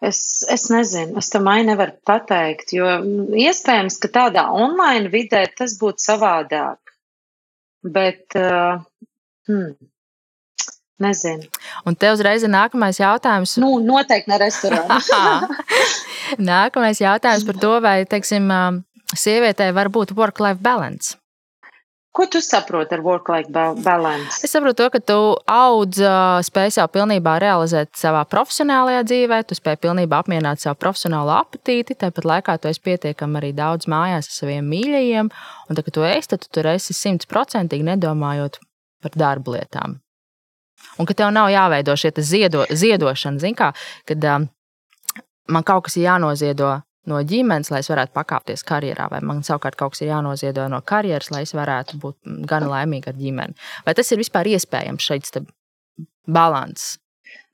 Es, 0.01 0.21
es 0.49 0.65
nezinu, 0.73 1.19
es 1.21 1.29
tam 1.31 1.49
ai 1.53 1.61
nevaru 1.69 1.93
pateikt, 2.09 2.73
jo 2.73 2.89
iespējams, 3.37 3.99
ka 4.01 4.09
tādā 4.15 4.47
online 4.49 5.13
vidē 5.13 5.45
tas 5.59 5.77
būtu 5.81 6.01
savādāk. 6.07 6.95
Bet, 7.85 8.25
uh, 8.41 8.81
hmm, 9.49 9.77
nezinu. 11.03 11.49
Un 11.89 11.97
te 11.97 12.11
uzreiz 12.15 12.45
ir 12.47 12.53
nākamais 12.53 13.01
jautājums. 13.01 13.57
Nu, 13.63 13.77
noteikti 13.85 14.33
ne 14.33 14.41
restorānā. 14.43 15.01
nākamais 16.53 17.01
jautājums 17.03 17.47
par 17.49 17.63
to, 17.63 17.73
vai, 17.85 17.97
teiksim, 18.11 18.51
sievietei 19.17 19.73
var 19.77 19.91
būt 19.93 20.15
work-life 20.19 20.63
balance. 20.63 21.17
Ko 22.11 22.25
tu 22.27 22.41
saproti 22.43 22.97
ar 22.97 23.05
work-life 23.07 23.53
balance? 23.85 24.41
Es 24.43 24.51
saprotu, 24.51 24.83
to, 24.83 24.89
ka 24.91 25.01
tu 25.13 25.19
audz, 25.47 26.01
spēj 26.49 26.81
jau 26.81 26.89
pilnībā 26.91 27.37
realizēt 27.39 27.93
savā 27.99 28.25
profesionālajā 28.27 29.05
dzīvē, 29.07 29.39
tu 29.47 29.55
spēj 29.55 29.79
pilnībā 29.85 30.19
apmierināt 30.19 30.59
savu 30.59 30.81
profesionālo 30.83 31.37
apetīti, 31.37 31.95
tāpat 32.03 32.27
laikā 32.27 32.59
tu 32.59 32.73
esi 32.73 32.83
pietiekami 32.89 33.39
arī 33.39 33.53
daudz 33.55 33.87
mājās 33.91 34.27
ar 34.27 34.39
saviem 34.41 34.67
mīļajiem, 34.75 35.31
un 35.31 35.79
tad, 35.79 35.87
kad 35.87 36.01
tu 36.01 36.07
esi, 36.11 36.33
tad 36.35 36.43
tu 36.43 36.51
tur 36.59 36.73
esi 36.75 36.99
simtprocentīgi 36.99 37.87
nedomājot 37.93 38.59
par 39.07 39.15
darba 39.15 39.61
lietām. 39.61 40.01
Un 41.01 41.09
ka 41.09 41.17
tev 41.17 41.33
nav 41.33 41.51
jāveido 41.53 41.97
šie 41.97 42.13
ziedo, 42.19 42.67
ziedošana, 42.69 43.41
zin 43.41 43.57
kā, 43.57 43.73
kad 44.09 44.25
um, 44.35 44.47
man 45.49 45.67
kaut 45.67 45.89
kas 45.89 45.97
ir 45.97 46.09
jānoziedo 46.09 46.79
no 47.11 47.21
ģimenes, 47.27 47.71
lai 47.73 47.81
es 47.83 47.91
varētu 47.91 48.15
pakāpties 48.17 48.65
karjerā, 48.67 49.09
vai 49.13 49.21
man 49.25 49.45
savukārt 49.47 49.79
kaut 49.81 49.95
kas 49.95 50.05
ir 50.05 50.13
jānoziedo 50.13 50.67
no 50.71 50.83
karjeras, 50.87 51.31
lai 51.33 51.45
es 51.47 51.55
varētu 51.57 52.01
būt 52.03 52.19
gan 52.51 52.69
laimīga 52.71 53.15
ar 53.15 53.21
ģimeni. 53.21 53.57
Vai 53.87 53.97
tas 53.97 54.13
ir 54.13 54.21
vispār 54.21 54.51
iespējams 54.53 55.07
šeit 55.07 55.31
balans? 56.29 56.93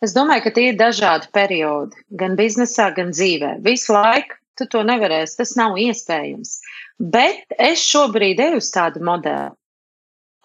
Es 0.04 0.12
domāju, 0.16 0.44
ka 0.44 0.52
tie 0.56 0.70
ir 0.72 0.80
dažādi 0.80 1.30
periodi, 1.32 1.96
gan 2.20 2.34
biznesā, 2.36 2.90
gan 2.96 3.14
dzīvē. 3.14 3.56
Visu 3.64 3.94
laiku 3.96 4.36
tu 4.58 4.66
to 4.72 4.82
nevarēsi, 4.84 5.38
tas 5.40 5.54
nav 5.56 5.76
iespējams. 5.80 6.58
Bet 6.98 7.56
es 7.60 7.84
šobrīd 7.84 8.40
eju 8.40 8.60
uz 8.60 8.68
tādu 8.72 9.02
modeli, 9.04 9.52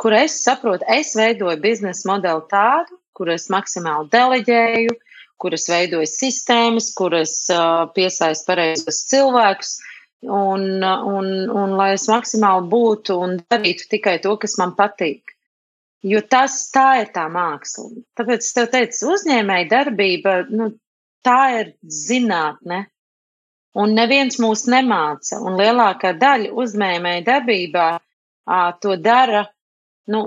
kur 0.02 0.16
es 0.18 0.40
saprotu, 0.42 0.88
es 0.90 1.14
veidoju 1.18 1.60
biznesa 1.62 2.10
modeli 2.10 2.48
tādu, 2.50 2.98
kur 3.18 3.30
es 3.30 3.50
maksimāli 3.54 4.10
deleģēju, 4.14 4.96
uh, 4.98 5.12
kuras 5.42 5.66
veidoja 5.72 6.10
sistēmas, 6.10 6.92
kuras 6.98 7.34
uh, 7.54 7.88
piesaistu 7.96 8.50
pareizos 8.52 9.04
cilvēkus. 9.10 9.80
Un, 10.22 10.84
un, 10.86 11.28
un 11.50 11.72
lai 11.80 11.96
es 11.96 12.06
maksimāli 12.10 12.68
būtu 12.70 13.16
un 13.18 13.40
darītu 13.50 13.88
tikai 13.90 14.20
to, 14.22 14.36
kas 14.42 14.54
man 14.62 14.76
patīk. 14.78 15.34
Jo 16.06 16.22
tas 16.30 16.60
tā 16.74 17.02
ir 17.02 17.10
tā 17.16 17.26
māksla. 17.34 17.88
Tāpēc 18.18 18.46
es 18.46 18.54
tev 18.54 18.70
teicu, 18.74 19.00
uzņēmēja 19.16 19.70
darbība, 19.72 20.36
nu, 20.54 20.70
tā 21.26 21.40
ir 21.58 21.74
zinātne. 22.02 22.84
Un 23.82 23.96
neviens 23.98 24.38
mūs 24.44 24.68
nemāca. 24.70 25.40
Un 25.42 25.58
lielākā 25.58 26.14
daļa 26.22 26.54
uzņēmēja 26.54 27.26
darbībā 27.26 27.88
à, 27.98 28.62
to 28.78 28.94
dara 29.02 29.48
nu, 30.08 30.22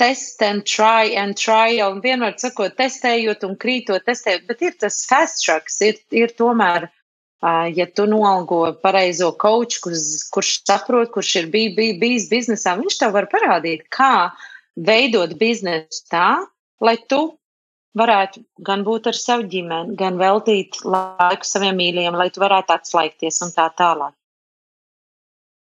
test 0.00 0.42
and 0.42 0.64
try 0.64 1.12
and 1.20 1.36
trial, 1.36 1.92
un 1.92 2.00
vienmēr 2.00 2.38
sakot, 2.40 2.72
testējot 2.78 3.44
un 3.44 3.56
krītot, 3.60 4.06
testējot, 4.06 4.46
bet 4.48 4.62
ir 4.64 4.78
tas 4.80 5.02
fast 5.08 5.42
tracks, 5.44 5.76
ir, 5.84 5.98
ir 6.16 6.32
tomēr, 6.38 6.86
uh, 6.88 7.66
ja 7.76 7.86
tu 7.92 8.06
noalgo 8.08 8.62
pareizo 8.80 9.28
coach, 9.36 9.76
kurš, 9.84 10.30
kurš 10.32 10.54
saprot, 10.64 11.12
kurš 11.12 11.34
ir 11.42 11.50
bij, 11.52 11.74
bij, 11.76 11.98
bijis 12.00 12.30
biznesā, 12.32 12.78
viņš 12.80 12.96
tev 13.02 13.12
var 13.18 13.28
parādīt, 13.32 13.84
kā 13.92 14.30
veidot 14.80 15.36
biznesu 15.36 16.06
tā, 16.08 16.30
lai 16.80 16.96
tu 17.10 17.20
varētu 18.00 18.44
gan 18.64 18.86
būt 18.86 19.10
ar 19.10 19.18
savu 19.18 19.44
ģimeni, 19.52 19.98
gan 20.00 20.16
veltīt 20.20 20.80
laiku 20.86 21.44
saviem 21.44 21.76
mīļajiem, 21.76 22.16
lai 22.16 22.30
tu 22.32 22.40
varētu 22.40 22.76
atslēgties 22.76 23.42
un 23.44 23.52
tā 23.52 23.68
tālāk. 23.76 24.14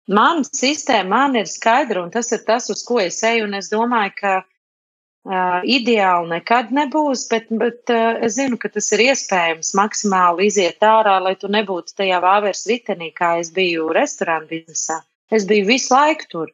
Mana 0.09 0.45
sistēma 0.45 1.09
man 1.09 1.37
ir 1.41 1.49
skaidra, 1.49 2.03
un 2.05 2.11
tas 2.13 2.29
ir 2.37 2.43
tas, 2.45 2.69
uz 2.73 2.83
ko 2.85 2.99
es 3.01 3.23
eju. 3.25 3.47
Es 3.57 3.71
domāju, 3.73 4.13
ka 4.19 4.33
uh, 4.45 5.63
ideāli 5.65 6.35
nekad 6.35 6.73
nebūs, 6.77 7.25
bet, 7.31 7.49
bet 7.49 7.93
uh, 7.93 8.21
es 8.27 8.37
zinu, 8.37 8.59
ka 8.61 8.69
tas 8.75 8.91
ir 8.93 9.07
iespējams 9.07 9.73
maksimāli 9.79 10.51
iziet 10.51 10.85
ārā, 10.85 11.17
lai 11.25 11.35
tu 11.41 11.49
nebūtu 11.49 11.97
tajā 11.97 12.21
vāveres 12.25 12.67
ritenī, 12.69 13.15
kā 13.17 13.39
es 13.41 13.53
biju 13.55 13.89
restorāna 13.97 14.49
biznesā. 14.51 15.01
Es 15.33 15.49
biju 15.49 15.71
visu 15.73 15.95
laiku 15.97 16.29
tur, 16.31 16.53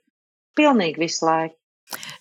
pilnīgi 0.55 1.03
visu 1.03 1.27
laiku. 1.27 1.57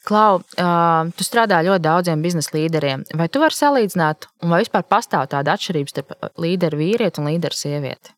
Klau, 0.09 0.39
uh, 0.41 1.11
tu 1.13 1.25
strādā 1.27 1.59
ļoti 1.61 1.85
daudziem 1.85 2.23
biznesa 2.25 2.55
līderiem. 2.55 3.05
Vai 3.19 3.29
tu 3.29 3.41
vari 3.43 3.53
salīdzināt, 3.53 4.25
vai 4.49 4.63
vispār 4.63 4.87
pastāv 4.89 5.29
tāda 5.29 5.53
atšķirība 5.53 5.93
starp 5.93 6.39
līderu 6.41 6.79
vīrieti 6.81 7.21
un 7.21 7.29
līderu 7.29 7.53
sievieti? 7.53 8.15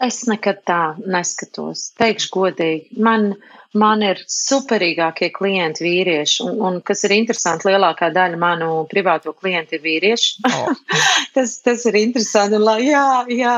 Es 0.00 0.22
nekad 0.24 0.62
tā 0.64 0.82
neskatos. 1.12 1.90
Teikšu 2.00 2.30
godīgi, 2.32 3.00
man, 3.04 3.34
man 3.76 4.00
ir 4.04 4.22
superīgākie 4.32 5.28
klienti 5.34 5.84
vīrieši, 5.84 6.38
un, 6.46 6.54
un 6.64 6.78
kas 6.86 7.04
ir 7.04 7.12
interesanti, 7.18 7.68
lielākā 7.68 8.08
daļa 8.14 8.38
manu 8.40 8.70
privāto 8.88 9.34
klientu 9.36 9.76
ir 9.76 9.84
vīrieši. 9.84 10.46
Oh. 10.48 10.72
tas, 11.36 11.58
tas 11.66 11.84
ir 11.90 12.00
interesanti. 12.00 12.56
Un, 12.56 12.70
jā, 12.80 13.04
jā, 13.28 13.56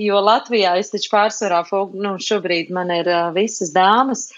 jo 0.00 0.24
Latvijā 0.24 0.78
es 0.80 0.94
taču 0.94 1.12
pārsvarā, 1.12 1.60
nu, 1.92 2.16
šobrīd 2.16 2.72
man 2.72 2.94
ir 2.96 3.12
visas 3.36 3.74
dāmas. 3.76 4.30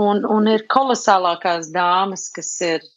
Un, 0.00 0.24
un 0.26 0.48
ir 0.50 0.64
kolosālākās 0.72 1.68
dāmas, 1.70 2.26
kas 2.34 2.48
ir. 2.66 2.88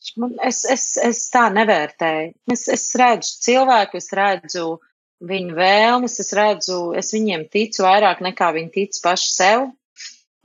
Es, 0.42 0.64
es, 0.66 0.86
es 0.98 1.28
tā 1.30 1.44
nevērtēju. 1.54 2.32
Es, 2.56 2.66
es 2.74 2.88
redzu 2.98 3.36
cilvēku, 3.44 4.00
es 4.00 4.10
redzu 4.18 4.78
viņu 5.24 5.56
vēlmes, 5.58 6.20
es 6.22 6.34
redzu, 6.38 6.92
es 6.98 7.14
viņiem 7.16 7.48
ticu 7.54 7.86
vairāk 7.88 8.22
nekā 8.26 8.52
viņi 8.58 8.74
tic 8.74 9.00
paši 9.04 9.32
sev. 9.34 9.70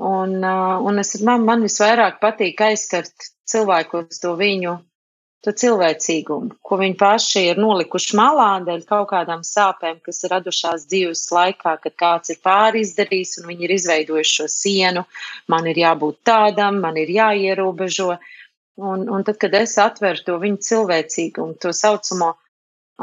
Un, 0.03 0.39
uh, 0.41 0.79
un 0.83 0.99
es, 0.99 1.15
man, 1.23 1.45
man 1.47 1.63
visvairāk 1.63 2.19
patīk 2.23 2.61
aizskart 2.65 3.31
cilvēkos 3.47 4.23
to 4.23 4.33
viņu 4.39 4.79
to 5.43 5.51
cilvēcīgumu, 5.59 6.57
ko 6.63 6.77
viņi 6.79 6.95
paši 6.99 7.41
ir 7.51 7.59
nolikuši 7.59 8.15
malā 8.19 8.49
dēļ 8.67 8.85
kaut 8.87 9.09
kādām 9.11 9.41
sāpēm, 9.47 9.99
kas 10.07 10.23
ir 10.23 10.31
radušās 10.37 10.85
dzīves 10.91 11.25
laikā, 11.35 11.75
kad 11.83 11.97
kāds 11.99 12.31
ir 12.31 12.39
pāri 12.45 12.85
izdarījis 12.87 13.41
un 13.41 13.49
viņi 13.51 13.67
ir 13.67 13.75
izveidojuši 13.75 14.37
šo 14.39 14.47
sienu. 14.55 15.03
Man 15.51 15.67
ir 15.71 15.83
jābūt 15.83 16.21
tādam, 16.31 16.79
man 16.85 17.01
ir 17.03 17.11
jāierobežo. 17.11 18.15
Un, 18.83 19.03
un 19.11 19.27
tad, 19.27 19.37
kad 19.43 19.55
es 19.59 19.75
atveru 19.83 20.23
to 20.27 20.39
viņu 20.43 20.63
cilvēcīgumu, 20.69 21.59
to 21.61 21.75
saucamo 21.75 22.31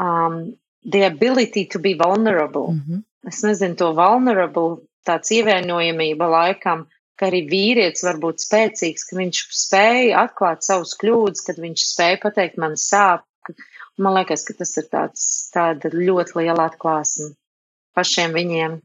um, 0.00 0.40
the 0.84 1.02
ability 1.02 1.66
to 1.66 1.78
be 1.78 1.94
vulnerable. 1.94 2.72
Mm 2.72 2.82
-hmm. 2.86 3.02
Es 3.28 3.42
nezinu, 3.42 3.76
to 3.76 3.92
vulnerable, 3.94 4.80
tāds 5.04 5.30
ievainojamība 5.30 6.26
laikam, 6.30 6.86
ka 7.20 7.28
arī 7.28 7.42
vīrietis 7.50 8.04
var 8.06 8.16
būt 8.22 8.40
spēcīgs, 8.40 9.04
ka 9.08 9.16
viņš 9.16 9.40
spēja 9.52 10.22
atklāt 10.24 10.64
savus 10.64 10.94
kļūdas, 11.00 11.44
kad 11.46 11.60
viņš 11.60 11.84
spēja 11.92 12.20
pateikt, 12.22 12.56
man 12.56 12.78
sāp. 12.80 13.26
Man 14.00 14.14
liekas, 14.16 14.44
ka 14.48 14.54
tas 14.56 14.76
ir 14.80 14.86
tāds, 14.88 15.50
tāda 15.52 15.90
ļoti 15.92 16.38
liela 16.40 16.70
atklāsme 16.70 17.34
pašiem 17.94 18.32
viņiem. 18.32 18.80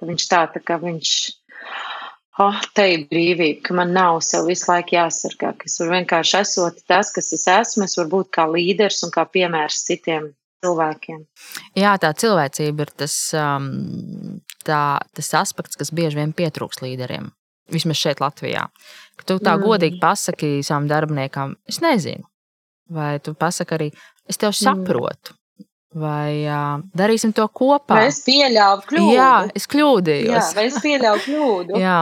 Tad 0.00 0.08
viņš 0.08 0.26
tā, 0.32 0.40
tā 0.54 0.62
kā 0.66 0.80
viņš, 0.82 1.12
oh, 2.42 2.58
te 2.74 2.88
ir 2.94 3.06
brīvība, 3.12 3.60
ka 3.62 3.74
man 3.74 3.92
nav 3.94 4.18
sev 4.26 4.48
visu 4.50 4.66
laiku 4.72 4.96
jāsargā, 4.96 5.52
ka 5.54 5.70
es 5.70 5.78
varu 5.78 5.94
vienkārši 5.98 6.40
esot 6.40 6.82
tas, 6.90 7.12
kas 7.14 7.32
es 7.36 7.46
esmu, 7.46 7.86
es 7.86 7.98
varu 8.00 8.10
būt 8.16 8.32
kā 8.34 8.48
līderis 8.50 9.04
un 9.06 9.14
kā 9.14 9.26
piemērs 9.28 9.84
citiem 9.86 10.32
cilvēkiem. 10.64 11.24
Jā, 11.78 11.96
tā 12.02 12.12
cilvēcība 12.22 12.86
ir 12.86 12.94
tas, 13.02 13.16
um, 13.36 13.68
tā, 14.66 15.00
tas 15.16 15.34
aspekts, 15.40 15.78
kas 15.80 15.92
bieži 15.94 16.20
vien 16.20 16.34
pietrūks 16.36 16.82
līderiem. 16.84 17.30
Vismaz 17.70 18.00
šeit, 18.00 18.22
Latvijā. 18.22 18.66
Ka 19.18 19.26
tu 19.28 19.38
tā 19.38 19.54
mm. 19.54 19.64
godīgi 19.66 20.00
pasaki 20.02 20.58
savam 20.66 20.88
darbiniekam, 20.90 21.54
es 21.70 21.78
nezinu. 21.84 22.26
Vai 22.90 23.18
tu 23.22 23.36
pasaki 23.38 23.76
arī, 23.76 23.90
es 24.26 24.40
tev 24.40 24.50
mm. 24.50 24.58
saprotu. 24.62 25.34
Mm. 25.34 25.38
Vai 26.00 26.46
uh, 26.46 26.78
darīsim 26.94 27.32
to 27.34 27.42
kopā? 27.50 27.96
Vai 27.98 28.10
es 28.12 28.20
pieļāvu 28.22 28.84
kļūdu? 28.92 29.14
Jā, 29.16 29.32
es 29.58 29.66
kļūdījos. 29.70 30.30
Jā, 30.36 30.42
vai 30.54 30.66
es 30.68 30.76
pieļāvu 30.84 31.22
kļūdu? 31.24 31.78
Jā, 31.84 31.96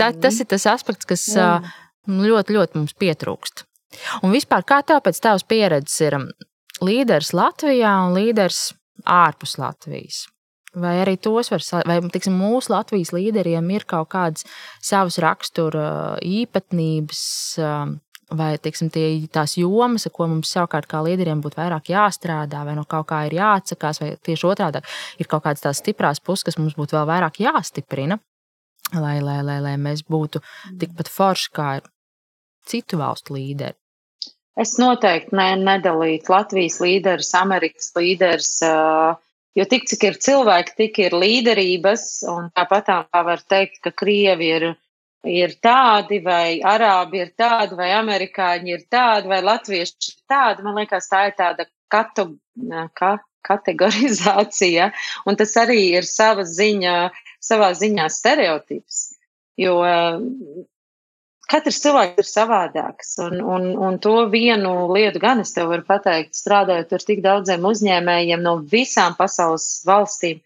tā, 0.00 0.08
tas 0.16 0.40
ir 0.40 0.48
tas 0.48 0.64
aspekts, 0.72 1.08
kas 1.08 1.26
uh, 1.36 1.74
ļoti, 2.08 2.56
ļoti 2.56 2.80
mums 2.80 2.96
pietrūkst. 2.96 3.66
Un 4.24 4.32
vispār, 4.32 4.64
kā 4.66 4.80
tev 4.86 5.02
pēc 5.04 5.20
tavas 5.22 5.44
pieredzes 5.46 6.00
ir 6.06 6.16
līderis 6.82 7.34
Latvijā 7.36 7.92
un 8.06 8.16
līderis 8.16 8.72
ārpus 9.06 9.58
Latvijas. 9.60 10.24
Vai 10.74 10.96
arī 11.04 11.14
tos 11.22 11.52
var, 11.52 11.62
vai 11.86 12.00
tiksim, 12.10 12.34
mūsu 12.34 12.72
Latvijas 12.72 13.12
līderiem 13.14 13.68
ir 13.70 13.84
kaut 13.86 14.08
kādas 14.10 14.42
savas 14.82 15.20
rakstura 15.22 16.16
īpatnības, 16.24 17.20
vai 18.34 18.48
teiksim, 18.58 18.90
tie, 18.90 19.06
tās 19.30 19.54
jomas, 19.60 20.08
ar 20.08 20.14
ko 20.16 20.26
mums 20.32 20.50
savukārt 20.50 20.88
kā 20.90 21.04
līderiem 21.06 21.44
būtu 21.44 21.60
vairāk 21.60 21.92
jāstrādā, 21.92 22.64
vai 22.66 22.74
no 22.74 22.82
kaut 22.90 23.06
kā 23.12 23.22
ir 23.28 23.38
jāatsakās, 23.38 24.02
vai 24.02 24.10
tieši 24.18 24.48
otrādi 24.50 24.82
ir 25.22 25.30
kaut 25.30 25.44
kādas 25.46 25.62
tās 25.62 25.78
stiprās 25.78 26.18
puses, 26.18 26.48
kas 26.48 26.58
mums 26.58 26.74
būtu 26.78 26.98
vēl 26.98 27.06
vairāk 27.12 27.38
jāstiprina, 27.44 28.18
lai, 28.98 29.20
lai, 29.22 29.40
lai, 29.46 29.60
lai 29.62 29.76
mēs 29.78 30.02
būtu 30.10 30.42
tikpat 30.80 31.12
forši 31.12 31.54
kā 31.54 31.70
citu 32.66 32.98
valstu 32.98 33.38
līderi. 33.38 33.78
Es 34.60 34.76
noteikti 34.78 35.34
ne, 35.34 35.48
nedalītu 35.58 36.30
Latvijas 36.30 36.78
līderus, 36.82 37.32
Amerikas 37.34 37.90
līderus, 37.98 38.52
jo 39.58 39.66
tik 39.70 39.88
cik 39.90 40.06
ir 40.10 40.18
cilvēki, 40.22 40.76
tik 40.78 41.00
ir 41.02 41.16
līderības, 41.18 42.06
tāpat 42.54 42.86
tā 42.86 43.24
var 43.26 43.42
teikt, 43.50 43.80
ka 43.82 43.90
Krievi 43.90 44.50
ir 44.60 44.68
ir 45.24 45.54
tādi, 45.62 46.20
vai 46.24 46.60
arābi 46.60 47.22
ir 47.22 47.32
tādi, 47.38 47.76
vai 47.78 47.90
amerikāņi 47.96 48.74
ir 48.74 48.82
tādi, 48.92 49.30
vai 49.30 49.40
latvieši 49.42 50.10
ir 50.10 50.18
tādi. 50.28 50.64
Man 50.66 50.76
liekas, 50.78 51.08
tā 51.08 51.26
ir 51.30 51.36
tāda 51.38 51.66
katu, 51.92 52.26
ka, 52.98 53.16
kategorizācija, 53.44 54.90
un 55.28 55.36
tas 55.40 55.56
arī 55.60 55.80
ir 55.98 56.08
sava 56.08 56.44
ziņa, 56.48 56.94
savā 57.44 57.72
ziņā 57.76 58.08
stereotips. 58.12 59.02
Jo 59.60 59.78
katrs 61.50 61.80
cilvēks 61.84 62.20
ir 62.22 62.28
savādāks, 62.28 63.14
un, 63.24 63.38
un, 63.40 63.68
un 63.76 63.98
to 64.02 64.14
vienu 64.32 64.72
lietu 64.94 65.22
gan 65.22 65.42
es 65.42 65.54
tev 65.56 65.70
varu 65.72 65.84
pateikt, 65.88 66.34
strādājot 66.38 66.92
ar 66.96 67.06
tik 67.08 67.22
daudziem 67.24 67.66
uzņēmējiem 67.70 68.44
no 68.44 68.58
visām 68.72 69.16
pasaules 69.18 69.68
valstīm. 69.88 70.42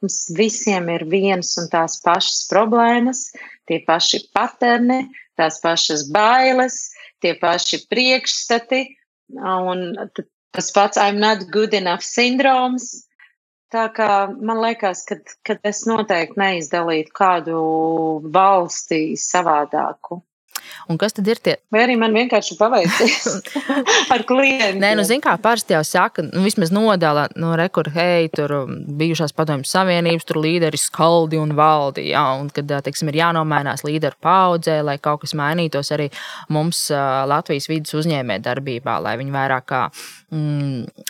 Mums 0.00 0.30
visiem 0.32 0.88
ir 0.94 1.04
vienas 1.12 1.52
un 1.60 1.68
tās 1.68 1.98
pašas 2.00 2.46
problēmas, 2.48 3.26
tie 3.68 3.82
paši 3.84 4.22
paterni, 4.32 5.02
tās 5.36 5.60
pašas 5.60 6.06
bailes, 6.12 6.86
tie 7.20 7.34
paši 7.36 7.82
priekšstati 7.92 8.80
un 9.36 9.94
tas 10.52 10.70
pats 10.72 10.96
I'm 10.96 11.20
not 11.20 11.50
good 11.50 11.74
enough 11.74 12.02
sindroms. 12.02 13.06
Tā 13.70 13.86
kā 13.94 14.26
man 14.34 14.58
liekas, 14.64 15.04
ka, 15.06 15.54
es 15.62 15.84
noteikti 15.86 16.40
neizdalītu 16.40 17.12
kādu 17.14 17.60
valsti 18.34 19.14
savādāku. 19.14 20.18
Un 20.90 20.98
kas 21.00 21.14
tad 21.16 21.28
ir 21.30 21.40
tie? 21.42 21.56
Vai 21.72 21.84
arī 21.86 21.96
man 22.00 22.14
vienkārši 22.16 22.56
paveicies 22.58 23.28
ar 24.14 24.24
klientiem? 24.28 24.80
Nē, 24.82 24.92
nu, 24.98 25.04
zin 25.06 25.22
kā 25.24 25.36
parasti 25.42 25.76
jau 25.76 25.82
saka, 25.86 26.24
nu, 26.26 26.44
vismaz 26.46 26.72
nodala, 26.74 27.28
nu, 27.40 27.52
rekur, 27.58 27.90
hei, 27.94 28.30
tur 28.34 28.56
um, 28.62 28.74
bijušās 29.00 29.34
padomjas 29.36 29.74
savienības, 29.76 30.26
tur 30.28 30.40
līderi 30.42 30.80
skaldi 30.80 31.40
un 31.40 31.54
valdi, 31.58 32.10
jā, 32.12 32.24
un 32.40 32.50
kad, 32.54 32.70
teiksim, 32.86 33.12
ir 33.12 33.20
jānomainās 33.22 33.84
līderu 33.86 34.18
paudzē, 34.22 34.80
lai 34.86 34.98
kaut 35.02 35.24
kas 35.24 35.36
mainītos 35.38 35.92
arī 35.96 36.10
mums 36.52 36.86
Latvijas 36.90 37.70
vidas 37.70 37.96
uzņēmē 38.00 38.40
darbībā, 38.44 38.98
lai 39.02 39.16
viņi 39.20 39.34
vairāk 39.34 39.70
kā 39.70 39.86
mm, 40.34 41.08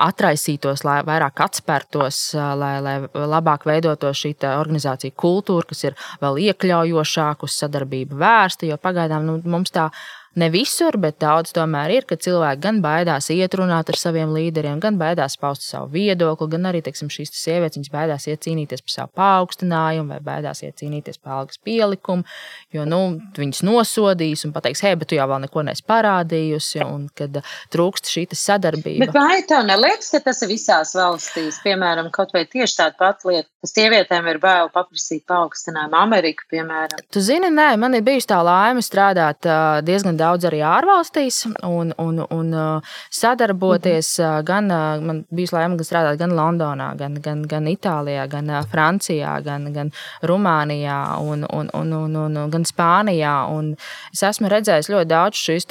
atraisītos, 0.00 0.84
lai 0.86 1.00
vairāk 1.06 1.42
atspērtos, 1.44 2.20
lai, 2.60 2.72
lai 2.84 2.96
labāk 3.34 3.66
veidotos 3.68 4.22
šī 4.22 4.34
organizācija 4.50 5.16
kultūra, 5.16 5.68
kas 5.70 5.84
ir 5.88 5.98
vēl 6.22 6.40
iekļaujošāka, 6.48 7.48
uz 7.48 7.58
sadarbību 7.60 8.18
vērsta. 8.20 8.68
Jo 8.70 8.80
pagaidām 8.80 9.26
nu, 9.28 9.38
mums 9.44 9.74
tā 9.74 9.90
Ne 10.38 10.46
visur, 10.52 10.94
bet 11.02 11.16
daudz 11.18 11.50
tomēr 11.56 11.90
ir, 11.90 12.04
ka 12.06 12.14
cilvēki 12.14 12.62
gan 12.62 12.76
baidās 12.84 13.26
iet 13.34 13.54
runāt 13.58 13.88
ar 13.90 13.96
saviem 13.98 14.30
līderiem, 14.30 14.78
gan 14.78 14.94
baidās 15.00 15.34
paust 15.40 15.64
savu 15.66 15.88
viedokli, 15.96 16.46
gan 16.52 16.68
arī 16.70 16.84
teiksim, 16.86 17.08
šīs 17.10 17.32
sievietes 17.34 17.90
baidās 17.90 18.28
iet 18.30 18.44
cīnīties 18.46 18.84
par 18.86 18.94
savu 18.94 19.10
paaugstinājumu 19.18 20.14
vai 20.14 20.20
baidās 20.28 20.62
iet 20.62 20.78
cīnīties 20.78 21.18
par 21.18 21.40
algas 21.40 21.58
pielikumu, 21.66 22.22
jo 22.70 22.84
nu, 22.86 23.00
viņas 23.34 23.64
nosodīs 23.66 24.46
un 24.46 24.54
pateiks, 24.54 24.84
hei, 24.86 24.94
bet 25.00 25.10
tu 25.10 25.18
jau 25.18 25.26
vēl 25.32 25.42
neko 25.48 25.64
neesi 25.66 25.82
parādījusi, 25.90 26.84
un 26.86 27.08
kad 27.18 27.40
trūkst 27.74 28.12
šī 28.14 28.28
sadarbība. 28.30 29.08
Bet 29.08 29.16
vai 29.16 29.42
tev 29.50 29.66
neliekas, 29.66 30.12
ka 30.14 30.22
tas 30.28 30.44
ir 30.46 30.52
visās 30.52 30.94
valstīs, 30.94 31.58
piemēram, 31.64 32.12
kaut 32.14 32.30
vai 32.36 32.44
tieši 32.46 32.78
tāda 32.78 32.94
pati 33.00 33.32
lieta, 33.32 33.48
ka 33.64 33.72
sievietēm 33.72 34.30
ir 34.30 34.38
bail 34.38 34.70
paprasīt 34.70 35.26
paaugstinājumu 35.26 35.98
Ameriku, 35.98 36.46
piemēram? 36.54 37.02
Tu 37.10 37.24
zini, 37.24 37.50
nē, 37.50 37.72
man 37.82 37.98
ir 37.98 38.06
bijusi 38.06 38.30
tā 38.30 38.38
laime 38.46 38.84
strādāt 38.86 39.48
diezgan 39.82 40.19
daudz 40.20 40.46
arī 40.48 40.60
ārvalstīs 40.66 41.42
un, 41.66 41.92
un, 41.98 42.22
un 42.30 42.52
uh, 42.54 42.96
sadarboties. 43.10 44.18
Mm 44.18 44.24
-hmm. 44.24 44.44
Gan 44.50 44.66
man 45.06 45.24
bija 45.30 45.56
laime 45.56 45.76
gan 45.76 45.86
strādāt 45.88 46.18
gan 46.18 46.36
Londonā, 46.40 46.96
gan, 46.96 47.14
gan, 47.22 47.42
gan 47.42 47.66
Itālijā, 47.66 48.28
gan 48.28 48.50
Francijā, 48.72 49.40
gan, 49.44 49.72
gan 49.72 49.92
Rumānijā 50.22 51.00
un, 51.20 51.46
un, 51.52 51.70
un, 51.74 51.92
un, 51.92 52.16
un, 52.16 52.50
gan 52.50 52.64
Spānijā. 52.64 53.48
Un 53.50 53.76
es 54.12 54.22
esmu 54.22 54.48
redzējis 54.48 54.90
ļoti 54.90 55.08
daudz 55.08 55.36
šīs 55.36 55.66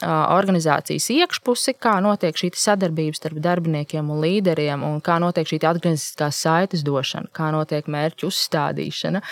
organizācijas 0.00 1.08
iekšpusi, 1.12 1.74
kā 1.82 1.96
notiek 2.00 2.36
šī 2.38 2.52
sadarbība 2.56 3.18
starp 3.18 3.40
darbiniekiem 3.42 4.10
un 4.12 4.20
līderiem, 4.22 4.84
un 4.86 5.00
kā 5.04 5.18
notiek 5.20 5.48
šī 5.48 5.58
atgriezniskā 5.66 6.30
saites 6.32 6.84
došana, 6.86 7.28
kā 7.36 7.50
notiek 7.52 7.88
mērķu 7.90 8.30
uzstādīšana, 8.30 9.22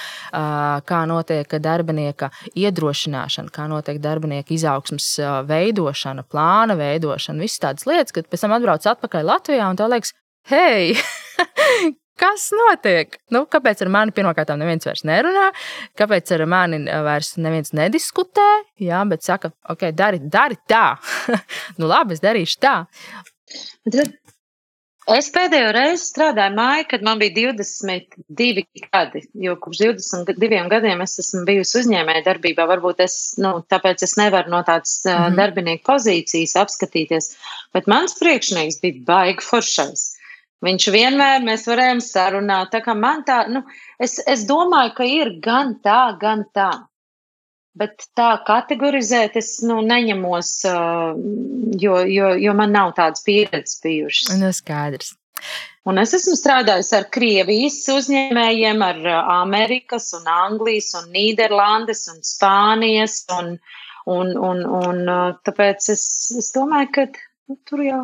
kā 0.88 1.00
notiek 1.08 1.54
darbinieka 1.62 2.30
iedrošināšana, 2.58 3.54
kā 3.54 3.68
notiek 3.70 4.02
darbinieka 4.02 4.54
izaugsmas 4.56 5.08
veidošana, 5.48 6.26
plāna 6.28 6.76
veidošana, 6.78 7.46
visas 7.46 7.62
tādas 7.62 7.88
lietas, 7.88 8.16
kad 8.16 8.28
pēc 8.28 8.44
tam 8.44 8.58
atbrauc 8.58 8.90
atpakaļ 8.92 9.30
Latvijā 9.30 9.70
un 9.70 9.80
tā 9.80 9.88
liekas, 9.88 10.12
hei, 10.50 10.92
kas 12.18 12.48
notiek? 12.56 13.18
Nu, 13.34 13.44
kāpēc 13.50 13.82
ar 13.84 13.92
mani 13.94 14.14
pirmkārt 14.16 14.52
neviens 14.58 14.88
vairs 14.88 15.04
nerunā, 15.08 15.48
kāpēc 15.98 16.32
ar 16.36 16.46
mani 16.50 16.84
vairs 17.06 17.34
neviens 17.40 17.74
nediskutē, 17.76 18.48
jā, 18.82 19.02
bet 19.10 19.26
saka, 19.26 19.52
ok, 19.74 19.90
dari, 19.96 20.22
dari 20.22 20.58
tā. 20.70 20.86
nu, 21.78 21.90
labi, 21.90 22.18
es 22.18 22.24
darīšu 22.24 22.64
tā. 22.64 22.76
Es 25.08 25.30
pēdējo 25.32 25.70
reizi 25.72 26.02
strādāju 26.04 26.52
māju, 26.58 26.84
kad 26.90 27.04
man 27.06 27.20
bija 27.20 27.32
22 27.54 28.64
gadi, 28.92 29.22
jo 29.40 29.54
kopš 29.62 29.80
22 29.80 30.58
gadiem 30.68 31.00
es 31.00 31.16
esmu 31.22 31.46
bijusi 31.48 31.78
uzņēmēja 31.80 32.26
darbībā. 32.26 32.66
Varbūt 32.68 33.00
es, 33.06 33.16
nu, 33.40 33.54
tāpēc 33.72 34.04
es 34.04 34.18
nevaru 34.20 34.52
no 34.52 34.60
tādas 34.68 34.98
mm 35.06 35.14
-hmm. 35.14 35.40
darbinieku 35.40 35.86
pozīcijas 35.88 36.58
apskatīties, 36.60 37.30
bet 37.72 37.88
mans 37.88 38.18
priekšnieks 38.20 38.82
bija 38.84 39.00
baigi 39.08 39.48
foršais. 39.48 40.04
Viņš 40.66 40.88
vienmēr 40.90 41.44
mēs 41.46 41.68
varējām 41.70 42.00
sarunāt. 42.02 42.72
Tā 42.72 42.80
kā 42.82 42.94
man 42.98 43.22
tā, 43.26 43.44
nu, 43.52 43.62
es, 44.02 44.16
es 44.26 44.42
domāju, 44.48 44.94
ka 44.96 45.06
ir 45.06 45.36
gan 45.44 45.76
tā, 45.84 46.00
gan 46.18 46.42
tā. 46.54 46.72
Bet 47.78 48.08
tā 48.18 48.32
kategorizēt 48.46 49.36
es 49.38 49.52
nu, 49.62 49.78
neņemos, 49.86 50.50
jo, 51.78 52.00
jo, 52.10 52.32
jo 52.42 52.54
man 52.58 52.74
nav 52.74 52.96
tādas 52.96 53.22
pieredzes 53.26 53.78
bijušas. 53.84 54.34
Nu, 54.40 54.50
skaidrs. 54.56 55.14
Un 55.86 56.02
es 56.02 56.10
esmu 56.16 56.34
strādājis 56.34 56.90
ar 56.98 57.06
Krievijas 57.14 57.78
uzņēmējiem, 57.94 58.82
ar 58.82 58.98
Amerikas, 59.38 60.10
un 60.18 60.26
Anglijas, 60.28 60.90
un 60.98 61.06
Nīderlandes, 61.14 62.02
un 62.10 62.18
Spānijas. 62.26 63.22
Un, 63.38 63.54
un, 64.10 64.34
un, 64.50 64.66
un, 64.82 65.00
tāpēc 65.46 65.92
es, 65.94 66.04
es 66.42 66.50
domāju, 66.56 66.90
ka 66.98 67.06
nu, 67.14 67.60
tur 67.68 67.86
jau 67.86 68.02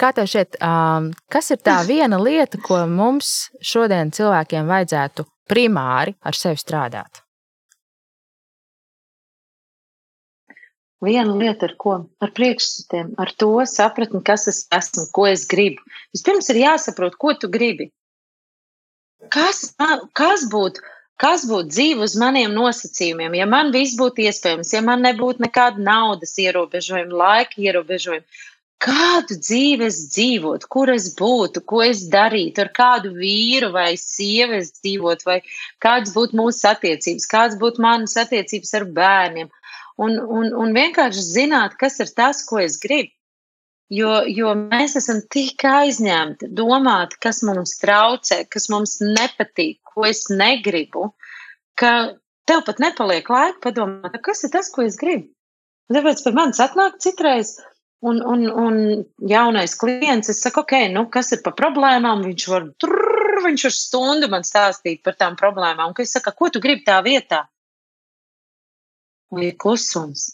Kā 0.00 0.14
tev 0.16 0.28
šķiet, 0.32 0.56
um, 0.64 1.10
kas 1.28 1.50
ir 1.52 1.58
tā 1.60 1.80
viena 1.84 2.16
lieta, 2.16 2.56
ko 2.64 2.78
mums 2.88 3.50
šodien 3.60 4.12
cilvēkiem 4.16 4.70
vajadzētu 4.70 5.26
primāri 5.50 6.14
ar 6.24 6.38
sevi 6.38 6.56
strādāt? 6.60 7.20
Viena 11.04 11.32
lieta, 11.36 11.68
ar 11.68 11.74
ko? 11.80 11.94
Ar 12.20 12.32
priekšstatiem, 12.36 13.14
ar 13.20 13.32
to 13.40 13.50
sapratni, 13.68 14.20
kas 14.24 14.46
es 14.52 14.62
esmu, 14.76 15.06
ko 15.16 15.26
es 15.28 15.46
gribu. 15.48 15.84
Vispirms 16.16 16.48
ir 16.52 16.60
jāsaprot, 16.62 17.16
ko 17.20 17.32
tu 17.40 17.48
gribi. 17.52 17.90
Kas, 19.32 19.62
kas 20.16 20.44
būtu? 20.52 20.84
Kas 21.20 21.44
būtu 21.48 21.68
dzīve 21.68 22.04
uz 22.06 22.14
maniem 22.16 22.52
nosacījumiem, 22.56 23.34
ja 23.36 23.46
man 23.48 23.68
viss 23.74 23.98
būtu 24.00 24.24
iespējams, 24.24 24.72
ja 24.72 24.80
man 24.84 25.02
nebūtu 25.04 25.44
nekāda 25.44 25.82
naudas 25.84 26.32
ierobežojuma, 26.40 27.18
laika 27.22 27.60
ierobežojuma, 27.60 28.24
kādu 28.80 29.36
dzīvi 29.36 29.86
es 29.86 30.00
dzīvotu, 30.14 30.68
kur 30.72 30.90
es 30.92 31.10
būtu, 31.18 31.62
ko 31.68 31.82
es 31.84 32.06
darītu, 32.12 32.64
ar 32.64 32.70
kādu 32.76 33.12
vīru 33.16 33.70
vai 33.74 33.92
sievu 34.00 34.56
es 34.60 34.72
dzīvotu, 34.78 35.26
vai 35.28 35.38
kādas 35.84 36.14
būtu 36.16 36.38
mūsu 36.40 36.68
attiecības, 36.70 37.28
kādas 37.30 37.58
būtu 37.60 37.84
manas 37.84 38.16
attiecības 38.20 38.74
ar 38.78 38.86
bērniem. 38.98 39.50
Un, 40.00 40.16
un, 40.16 40.52
un 40.56 40.76
vienkārši 40.76 41.24
zināt, 41.26 41.76
kas 41.80 42.00
ir 42.00 42.12
tas, 42.16 42.40
ko 42.48 42.62
es 42.64 42.78
gribu. 42.80 43.12
Jo, 43.90 44.20
jo 44.30 44.52
mēs 44.54 44.94
esam 45.00 45.18
tik 45.34 45.64
aizņemti 45.66 46.52
domāt, 46.54 47.16
kas 47.20 47.42
mums 47.42 47.74
traucē, 47.82 48.44
kas 48.46 48.68
mums 48.70 49.00
nepatīk, 49.02 49.80
ko 49.82 50.06
es 50.06 50.28
negribu, 50.30 51.08
ka 51.74 52.14
tev 52.46 52.62
pat 52.68 52.78
nepaliek 52.80 53.26
laika 53.26 53.58
padomāt, 53.66 54.14
kas 54.22 54.46
ir 54.46 54.54
tas, 54.54 54.70
ko 54.70 54.86
es 54.86 54.96
gribu. 55.00 55.26
Tāpēc 55.90 56.22
pie 56.22 56.32
manis 56.36 56.62
atnāk 56.62 57.00
citreiz, 57.02 57.56
uh, 57.58 57.69
Un, 58.00 58.22
un, 58.24 58.46
un 58.48 58.76
jaunais 59.28 59.74
klients, 59.76 60.30
es 60.32 60.40
saku, 60.40 60.62
ok, 60.64 60.72
nu, 60.94 61.04
kas 61.12 61.34
ir 61.36 61.42
pa 61.44 61.52
problēmām? 61.52 62.22
Viņš 62.24 62.46
var, 62.48 62.68
trrr, 62.80 63.42
viņš 63.44 63.64
var 63.66 63.74
stundu 63.76 64.30
man 64.32 64.46
stāstīt 64.46 65.02
par 65.04 65.18
tām 65.20 65.36
problēmām. 65.36 65.92
Un 65.92 66.04
es 66.04 66.14
saku, 66.16 66.32
ko 66.36 66.48
tu 66.48 66.62
gribi 66.64 66.86
tā 66.86 67.02
vietā? 67.04 67.42
Un 69.34 69.44
ir 69.44 69.58
klusums. 69.60 70.30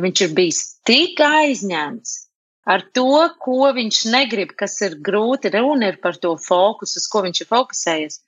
Viņš 0.00 0.24
ir 0.26 0.34
bijis 0.34 0.64
tik 0.86 1.22
aizņemts 1.22 2.16
ar 2.70 2.82
to, 2.94 3.06
ko 3.42 3.70
viņš 3.76 4.00
negrib, 4.12 4.56
kas 4.58 4.76
ir 4.86 4.98
grūti. 5.06 5.52
Runa 5.54 5.92
ir 5.92 6.00
par 6.02 6.18
to 6.22 6.34
fokusu, 6.38 7.00
uz 7.00 7.06
ko 7.10 7.22
viņš 7.26 7.42
ir 7.42 7.48
fokusējies. 7.50 8.18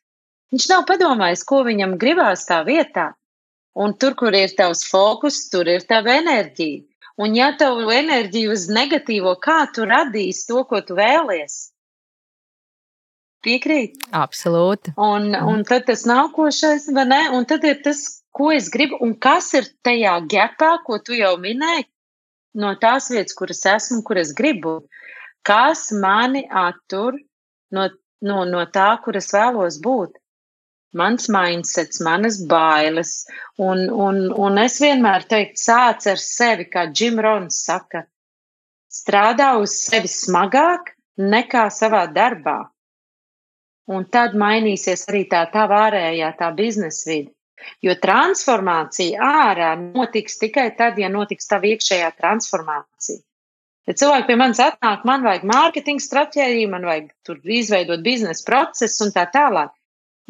Viņš 0.53 0.69
nav 0.71 0.87
padomājis, 0.89 1.45
ko 1.49 1.63
viņam 1.67 1.99
gribās 2.01 2.47
tā 2.49 2.61
vietā. 2.67 3.13
Un 3.73 3.95
tur, 3.97 4.15
kur 4.19 4.35
ir 4.37 4.53
tavs 4.57 4.85
fokus, 4.85 5.47
tur 5.53 5.71
ir 5.71 5.87
tava 5.89 6.19
enerģija. 6.21 6.83
Un 7.21 7.37
ja 7.37 7.51
tev 7.61 7.83
enerģija 7.93 8.53
uz 8.55 8.69
negatīvo, 8.73 9.35
kā 9.43 9.67
tu 9.75 9.85
radīsi 9.89 10.47
to, 10.49 10.63
ko 10.69 10.81
tu 10.87 10.97
vēlies? 10.97 11.59
Piekrīt. 13.43 13.99
Absolūti. 14.15 14.95
Un, 15.03 15.33
un 15.35 15.65
tad 15.67 15.89
tas 15.89 16.07
nākošais, 16.09 16.87
vai 16.95 17.05
ne? 17.11 17.23
Un 17.37 17.47
tad 17.51 17.67
ir 17.67 17.83
tas, 17.85 18.05
ko 18.33 18.53
es 18.55 18.71
gribu, 18.73 19.01
un 19.03 19.17
kas 19.19 19.51
ir 19.59 19.67
tajā 19.85 20.15
gapā, 20.31 20.77
ko 20.87 21.01
tu 21.03 21.19
jau 21.19 21.35
minēji, 21.43 21.89
no 22.63 22.73
tās 22.81 23.11
vietas, 23.11 23.35
kur 23.37 23.51
es 23.51 23.65
esmu, 23.67 24.01
kur 24.07 24.21
es 24.23 24.33
gribu. 24.39 24.79
Kas 25.43 25.89
mani 25.91 26.45
attur 26.47 27.19
no, 27.75 27.89
no, 28.23 28.45
no 28.47 28.65
tā, 28.71 28.93
kur 29.05 29.19
es 29.19 29.33
vēlos 29.35 29.81
būt? 29.83 30.22
Mans 30.93 31.29
mindsets, 31.33 32.01
manas 32.05 32.39
bailes. 32.49 33.13
Un, 33.57 33.87
un, 33.91 34.27
un 34.37 34.61
es 34.61 34.79
vienmēr 34.83 35.25
teiktu, 35.29 35.61
sāc 35.63 36.07
ar 36.13 36.21
sevi, 36.21 36.69
kā 36.73 36.89
Jim 36.93 37.21
Rons 37.25 37.63
saka, 37.65 38.05
strādā 38.93 39.55
uz 39.61 39.79
sevi 39.87 40.11
smagāk 40.11 40.93
nekā 41.17 41.67
savā 41.73 42.05
darbā. 42.13 42.59
Un 43.93 44.05
tad 44.15 44.37
mainīsies 44.39 45.09
arī 45.11 45.25
tā 45.31 45.47
tā 45.53 45.65
ārējā, 45.67 46.31
tā 46.39 46.53
biznesa 46.57 47.11
vide. 47.11 47.33
Jo 47.83 47.95
transformācija 48.03 49.23
ārā 49.23 49.75
notiks 49.81 50.39
tikai 50.41 50.71
tad, 50.79 50.99
ja 50.99 51.11
notiks 51.13 51.47
tā 51.51 51.61
iekšējā 51.63 52.09
transformācija. 52.19 53.23
Ja 53.87 53.95
cilvēki 53.99 54.29
pie 54.29 54.39
manis 54.39 54.61
atnāk, 54.63 55.07
man 55.07 55.25
vajag 55.27 55.45
mārketinga 55.51 56.03
stratēģiju, 56.05 56.71
man 56.71 56.87
vajag 56.87 57.09
tur 57.27 57.41
izveidot 57.43 58.03
biznesa 58.03 58.45
procesu 58.47 59.07
un 59.07 59.15
tā 59.15 59.27
tālāk. 59.35 59.73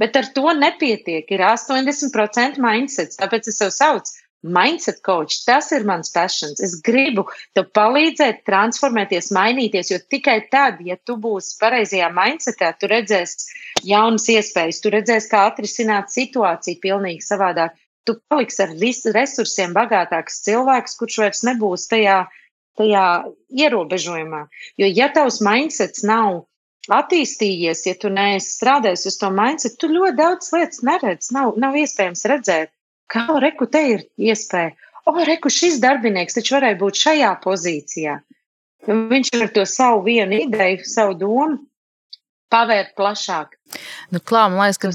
Bet 0.02 0.18
ar 0.18 0.26
to 0.34 0.50
nepietiek. 0.58 1.30
Ir 1.30 1.46
80% 1.46 2.58
mindsets. 2.62 3.20
Tāpēc 3.22 3.52
es 3.52 3.62
sev 3.62 3.70
saucu 3.74 4.18
mindset 4.42 5.00
coach. 5.02 5.44
Tas 5.46 5.70
ir 5.72 5.86
mans 5.86 6.10
passions. 6.10 6.60
Es 6.60 6.74
gribu 6.84 7.24
tev 7.54 7.68
palīdzēt, 7.76 8.42
transformēties, 8.48 9.30
mainīties, 9.34 9.92
jo 9.92 10.00
tikai 10.10 10.40
tad, 10.50 10.82
ja 10.84 10.98
tu 11.06 11.16
būsi 11.22 11.56
pareizajā 11.62 12.10
mindsetā, 12.14 12.72
tu 12.78 12.90
redzēsi 12.90 13.54
jaunas 13.86 14.26
iespējas, 14.34 14.82
tu 14.82 14.92
redzēsi, 14.94 15.30
kā 15.30 15.46
atrisināt 15.50 16.12
situāciju 16.14 16.82
pilnīgi 16.82 17.26
savādāk. 17.26 17.78
Tu 18.02 18.16
paliksi 18.26 18.64
ar 18.64 18.72
resursiem 19.14 19.74
bagātāks 19.76 20.42
cilvēks, 20.42 20.96
kurš 20.98 21.20
vairs 21.22 21.44
nebūs 21.46 21.86
tajā, 21.86 22.24
tajā 22.80 23.04
ierobežojumā. 23.54 24.48
Jo, 24.82 24.88
ja 24.90 25.06
tavs 25.14 25.38
mindsets 25.44 26.02
nav 26.02 26.48
attīstījies, 26.90 27.84
ja 27.86 27.94
tu 27.98 28.10
neesi 28.10 28.56
strādājis 28.56 29.06
uz 29.10 29.18
to 29.20 29.30
mindset, 29.34 29.78
tu 29.78 29.90
ļoti 29.92 30.16
daudz 30.18 30.52
lietas 30.54 30.82
neredz, 30.86 31.30
nav, 31.34 31.54
nav 31.60 31.76
iespējams 31.78 32.24
redzēt. 32.32 32.72
Kā 33.12 33.26
reku 33.42 33.68
te 33.70 33.82
ir 33.94 34.06
iespēja? 34.18 34.72
O, 35.06 35.14
reku 35.26 35.50
šis 35.50 35.80
darbinieks 35.82 36.38
taču 36.38 36.56
varēja 36.56 36.78
būt 36.80 37.00
šajā 37.02 37.32
pozīcijā. 37.42 38.20
Viņš 38.86 39.34
ar 39.38 39.50
to 39.54 39.66
savu 39.68 40.02
vienu 40.06 40.40
ideju, 40.46 40.82
savu 40.88 41.14
domu 41.18 41.58
pavērt 42.52 42.94
plašāk. 42.98 43.56
Nu, 44.12 44.20
klā, 44.20 44.44
man 44.52 44.60
liekas, 44.60 44.80
ka. 44.82 44.90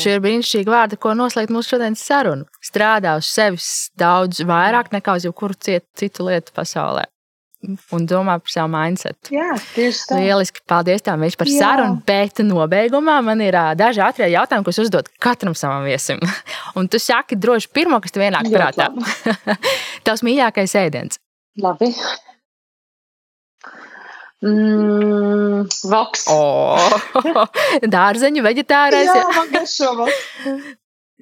Šie 0.00 0.16
ir 0.16 0.22
brīnišķīgi 0.24 0.72
vārdi, 0.72 0.98
ko 1.00 1.14
noslēgt 1.16 1.52
mūsu 1.54 1.74
šodienas 1.74 2.02
sarunu. 2.04 2.48
Strādā 2.64 3.14
uz 3.20 3.30
sevis 3.30 3.70
daudz 4.00 4.42
vairāk 4.48 4.92
nekā 4.94 5.18
uz 5.20 5.28
jebkuru 5.28 5.56
citu 5.60 6.28
lietu 6.28 6.56
pasaulē 6.56 7.06
un 7.94 8.06
domā 8.08 8.36
par 8.42 8.52
savu 8.52 8.70
mindsetu. 8.72 9.32
Jā, 9.34 9.50
tieši 9.74 10.04
tā. 10.10 10.18
Lieliski, 10.20 10.62
paldies 10.70 11.04
tev 11.04 11.24
par 11.38 11.50
Jā. 11.50 11.56
sarunu, 11.60 12.02
bet 12.06 12.42
nobeigumā 12.44 13.16
man 13.24 13.42
ir 13.44 13.56
daži 13.78 14.02
ātrie 14.04 14.28
jautājumi, 14.32 14.66
ko 14.66 14.74
es 14.74 14.82
uzdod 14.84 15.08
katram 15.22 15.56
savam 15.58 15.86
viesim. 15.88 16.20
Un 16.78 16.88
tu 16.90 17.00
saki 17.02 17.38
droši 17.40 17.70
pirmo, 17.74 18.00
kas 18.04 18.14
tev 18.14 18.26
ienāk 18.28 18.50
prātā. 18.52 18.90
Tavs 20.06 20.24
mīļākais 20.26 20.76
ēdiens. 20.84 21.20
Labi. 21.62 21.90
Mm, 24.44 25.64
voks. 25.88 26.26
Oh, 26.28 26.98
dārzeņu 27.96 28.44
veģetārais. 28.44 29.08
Jā, 29.08 29.28
man 29.32 29.52
garšo 29.54 29.94
voks. 30.02 30.24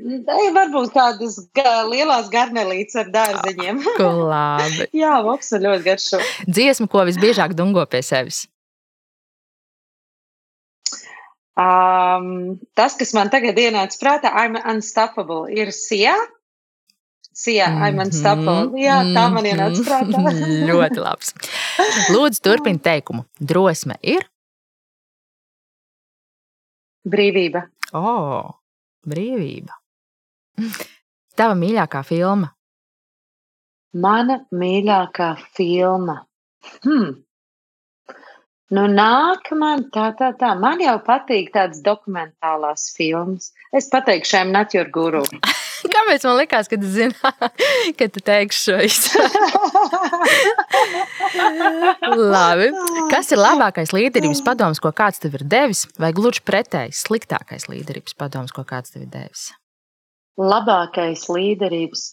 Ei, 0.00 0.46
varbūt 0.56 0.94
kādas 0.94 1.34
ga 1.52 1.82
lielās 1.84 2.30
garnelītes 2.32 2.96
ar 2.96 3.10
dārzeņiem. 3.12 3.82
Labi. 4.00 4.86
Jā, 5.02 5.18
voks 5.26 5.52
ir 5.52 5.66
ļoti 5.66 5.84
garšo. 5.84 6.20
Dziesma, 6.48 6.88
ko 6.88 7.04
visbiežāk 7.08 7.52
dungo 7.58 7.84
pie 7.92 8.00
sevis? 8.06 8.46
Um, 11.52 12.56
tas, 12.72 12.96
kas 12.96 13.12
man 13.12 13.28
tagad 13.28 13.60
ienāca 13.60 13.98
prātā, 14.00 14.32
I'm 14.32 14.56
unstoppable, 14.56 15.44
ir 15.52 15.74
Sijā. 15.76 16.16
Sijā, 17.32 17.68
mm 17.68 17.76
-hmm. 17.76 17.84
I'm 17.88 18.00
unstoppable. 18.06 18.80
Jā, 18.80 18.96
tā 19.12 19.26
man 19.32 19.44
ienāca 19.44 19.84
prātā. 19.84 20.24
ļoti 20.72 21.04
labs. 21.04 21.34
Lūdzu, 22.08 22.40
turpini 22.40 22.80
teikumu. 22.80 23.24
Drosme 23.40 23.96
ir? 24.02 24.24
Brīvība. 27.04 27.68
O, 27.92 28.00
oh, 28.00 28.50
brīvība. 29.06 29.81
Tava 31.38 31.56
mīļākā 31.58 32.02
filma? 32.06 32.52
Mana 33.92 34.38
mīļākā 34.52 35.34
filma. 35.56 36.22
Hmm. 36.84 37.22
Nu, 38.72 38.86
nāk 38.88 39.50
man 39.58 39.82
tā, 39.92 40.06
tā, 40.16 40.30
tā. 40.40 40.54
Man 40.56 40.80
jau 40.80 40.94
patīk 41.04 41.50
tādas 41.52 41.82
dokumentālās 41.84 42.86
filmas. 42.96 43.50
Es 43.76 43.90
pateikšu, 43.92 44.46
not 44.48 44.72
your 44.72 44.88
guru. 44.88 45.26
Kāpēc 45.92 46.24
man 46.24 46.38
likās, 46.38 46.70
ka 46.70 46.78
tu 46.80 46.88
zini, 46.88 47.12
ka 47.98 48.08
tu 48.14 48.22
teiksi 48.24 48.70
šo 48.70 48.76
izsākumu? 48.86 50.22
Labi. 52.16 52.70
Kas 53.12 53.32
ir 53.34 53.42
labākais 53.42 53.92
līderības 53.92 54.44
padoms, 54.46 54.80
ko 54.80 54.94
kāds 54.96 55.20
tev 55.20 55.36
ir 55.36 55.44
devis, 55.44 55.84
vai 56.00 56.14
gluži 56.16 56.44
pretēji 56.46 56.96
sliktākais 56.96 57.68
līderības 57.68 58.16
padoms, 58.16 58.54
ko 58.54 58.64
kāds 58.68 58.94
tev 58.94 59.04
ir 59.04 59.12
devis? 59.12 59.50
Labākais 60.40 61.26
līderības 61.28 62.06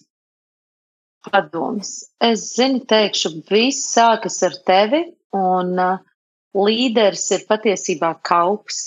padoms. 1.28 1.94
Es 2.24 2.54
zinu, 2.56 2.82
teikšu, 2.88 3.40
viss 3.50 3.92
sākas 3.94 4.42
ar 4.48 4.56
tevi, 4.68 5.04
un 5.36 5.76
uh, 5.80 6.00
līderis 6.58 7.30
ir 7.36 7.46
patiesībā 7.50 8.16
kalps. 8.28 8.82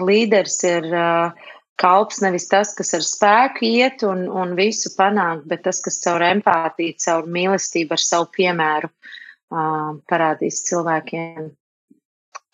Līderis 0.00 0.58
ir 0.64 0.88
uh, 0.88 1.48
kalps 1.80 2.22
nevis 2.24 2.48
tas, 2.48 2.72
kas 2.76 2.94
ar 2.96 3.04
spēku 3.04 3.66
iet 3.68 4.04
un, 4.08 4.24
un 4.28 4.54
visu 4.58 4.92
panākt, 4.96 5.46
bet 5.50 5.64
tas, 5.66 5.80
kas 5.84 6.00
caur 6.04 6.24
empātiju, 6.24 6.98
caur 7.04 7.28
mīlestību, 7.28 7.96
ar 7.96 8.04
savu 8.04 8.30
piemēru 8.36 8.92
uh, 8.92 9.98
parādīs 10.08 10.62
cilvēkiem 10.68 11.50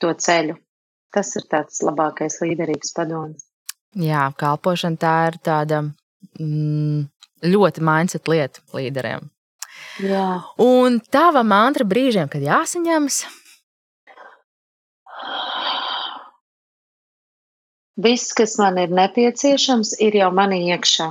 to 0.02 0.14
ceļu. 0.26 0.58
Tas 1.14 1.30
ir 1.40 1.46
tāds 1.50 1.80
labākais 1.82 2.42
līderības 2.44 2.92
padoms. 2.96 3.47
Jā, 3.96 4.28
kalpošana 4.36 5.00
tā 5.00 5.14
ir 5.30 5.38
tāda 5.44 5.80
mm, 6.36 7.06
ļoti 7.48 7.84
mindset 7.84 8.28
lieta 8.28 8.60
līderiem. 8.76 9.30
Jā. 10.02 10.26
Un 10.60 11.00
tava 11.10 11.42
mantra 11.46 11.86
brīžiem, 11.88 12.28
kad 12.30 12.44
jāsaņemas? 12.44 13.22
Viss, 17.98 18.34
kas 18.36 18.54
man 18.60 18.76
ir 18.78 18.92
nepieciešams, 18.94 19.96
ir 20.04 20.20
jau 20.20 20.28
manī 20.34 20.60
iekšā. 20.70 21.08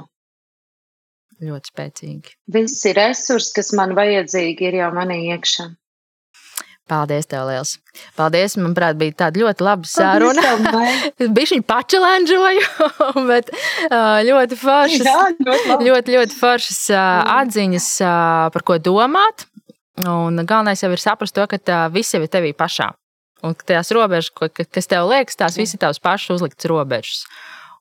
Ļoti 1.44 1.70
spēcīgi. 1.74 2.38
Visi 2.56 2.94
resursi, 2.96 3.52
kas 3.58 3.74
man 3.76 3.92
vajadzīgi, 3.98 4.70
ir 4.70 4.80
jau 4.80 4.94
manī 4.96 5.20
iekšā. 5.34 5.68
Paldies, 6.88 7.28
tev 7.28 7.44
liels. 7.50 7.74
Paldies, 8.16 8.56
manuprāt, 8.56 8.96
bija 9.00 9.16
tāda 9.26 9.42
ļoti 9.42 9.66
laba 9.66 9.90
saruna. 9.92 10.44
Bija 11.36 11.50
viņa 11.52 11.66
pačelenžoju, 11.68 12.64
bet 13.32 13.52
ļoti 14.30 14.60
foršas, 14.62 15.04
Jā, 15.04 15.26
ļoti, 15.36 15.80
ļoti, 15.90 16.16
ļoti 16.16 16.38
foršas 16.40 16.80
atziņas, 16.94 17.90
par 18.56 18.68
ko 18.68 18.80
domāt. 18.80 19.50
Un 20.08 20.40
galvenais 20.46 20.80
jau 20.84 20.94
ir 20.94 21.02
saprast 21.02 21.36
to, 21.36 21.44
ka 21.50 21.82
viss 21.92 22.16
jau 22.16 22.24
ir 22.24 22.32
tevī 22.32 22.54
pašā. 22.56 22.94
Un 23.46 23.54
ka 23.58 23.68
tās 23.74 23.92
robežas, 23.94 24.32
kas 24.56 24.90
tev 24.90 25.10
liekas, 25.12 25.38
tās 25.38 25.58
visi 25.60 25.78
tavs 25.82 26.00
pašs 26.02 26.32
uzlikts 26.38 26.70
robežas. 26.70 27.26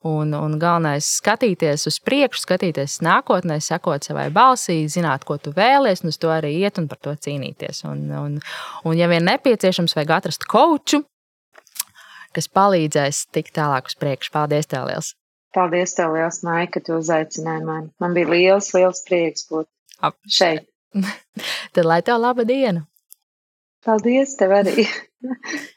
Un, 0.07 0.31
un 0.37 0.55
galvenais 0.61 1.01
ir 1.01 1.09
skatīties 1.09 1.87
uz 1.89 1.97
priekšu, 2.05 2.43
skatīties 2.45 2.99
nākotnē, 3.05 3.57
sekot 3.63 4.05
savai 4.07 4.27
balsī, 4.33 4.79
zināt, 4.91 5.25
ko 5.27 5.39
tu 5.41 5.51
vēlies, 5.55 6.03
un 6.03 6.13
uz 6.13 6.19
to 6.21 6.31
arī 6.31 6.53
iet 6.61 6.79
un 6.81 6.87
par 6.91 7.01
to 7.03 7.13
cīnīties. 7.27 7.83
Un, 7.89 8.05
un, 8.15 8.39
un 8.87 8.97
ja 8.97 9.09
vien 9.11 9.25
nepieciešams, 9.27 9.97
vajag 9.97 10.13
atrast 10.19 10.47
koču, 10.49 11.01
kas 12.37 12.49
palīdzēs 12.53 13.25
tikt 13.35 13.55
tālāk 13.57 13.89
uz 13.91 13.97
priekšu. 13.99 14.33
Paldies, 14.35 14.69
tev 14.69 14.87
liels! 14.89 15.13
Paldies, 15.57 15.95
tev 15.97 16.13
liels, 16.13 16.43
Maija, 16.45 16.67
ka 16.75 16.83
tu 16.85 16.97
uzaicināji 16.99 17.65
mani. 17.65 17.89
Man 18.03 18.13
bija 18.17 18.29
liels, 18.29 18.69
liels 18.75 19.01
prieks 19.07 19.47
būt 19.49 19.67
Ap. 20.05 20.17
šeit. 20.29 20.67
Tad 21.73 21.87
lai 21.87 22.03
tev 22.05 22.21
laba 22.21 22.45
diena! 22.47 22.85
Paldies, 23.87 24.35
tev 24.39 24.53
arī! 24.61 24.85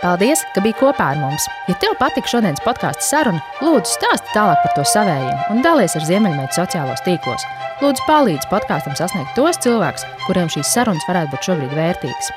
Paldies, 0.00 0.40
ka 0.54 0.62
biji 0.64 0.78
kopā 0.78 1.10
ar 1.12 1.18
mums! 1.20 1.44
Ja 1.68 1.74
tev 1.82 1.92
patika 2.00 2.30
šodienas 2.32 2.62
podkāstu 2.64 3.04
saruna, 3.04 3.42
lūdzu 3.60 3.98
stāsti 3.98 4.32
tālāk 4.32 4.62
par 4.62 4.72
to 4.72 4.84
savējiem 4.88 5.52
un 5.52 5.60
dalies 5.66 5.92
ar 5.98 6.06
Ziemeļmeitu 6.08 6.56
sociālos 6.56 7.02
tīklos. 7.04 7.44
Lūdzu, 7.82 8.06
palīdzi 8.08 8.48
podkāstam 8.48 8.96
sasniegt 8.96 9.36
tos 9.36 9.60
cilvēkus, 9.60 10.06
kuriem 10.24 10.48
šīs 10.52 10.72
sarunas 10.72 11.04
varētu 11.08 11.34
būt 11.34 11.50
šobrīd 11.50 11.76
vērtīgas. 11.76 12.32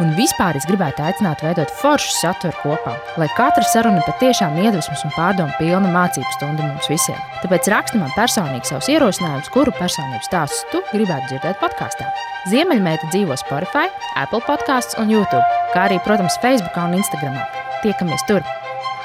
Un 0.00 0.14
vispār 0.16 0.56
es 0.56 0.64
gribētu 0.68 1.04
aicināt 1.04 1.44
veidot 1.44 1.72
foršu 1.82 2.14
saturu 2.16 2.56
kopā, 2.62 2.96
lai 3.20 3.28
katra 3.36 3.64
saruna 3.68 4.00
patiešām 4.08 4.56
iedvesmas 4.64 5.04
un 5.04 5.12
pārdomu 5.12 5.52
pilna 5.60 5.92
mācību 5.92 6.32
stunda 6.38 6.64
mums 6.64 6.88
visiem. 6.88 7.20
Tāpēc 7.44 7.68
raksti 7.72 8.00
man 8.00 8.12
personīgi 8.16 8.72
savus 8.72 8.88
ierosinājumus, 8.92 9.52
kuru 9.52 9.76
personības 9.76 10.32
stāstus 10.32 10.64
tu 10.72 10.80
gribētu 10.94 11.34
dzirdēt 11.34 11.60
podkāstā. 11.60 12.08
Ziemeļmeita 12.50 13.12
dzīvo 13.12 13.36
Spotify, 13.38 13.86
Apple 14.18 14.42
podkāstos 14.48 14.98
un 14.98 15.12
YouTube, 15.12 15.44
kā 15.76 15.86
arī, 15.86 16.00
protams, 16.02 16.40
Facebook 16.42 16.74
un 16.80 16.96
Instagram. 16.98 17.01
Tiekamies 17.82 18.22
tur! 18.28 18.42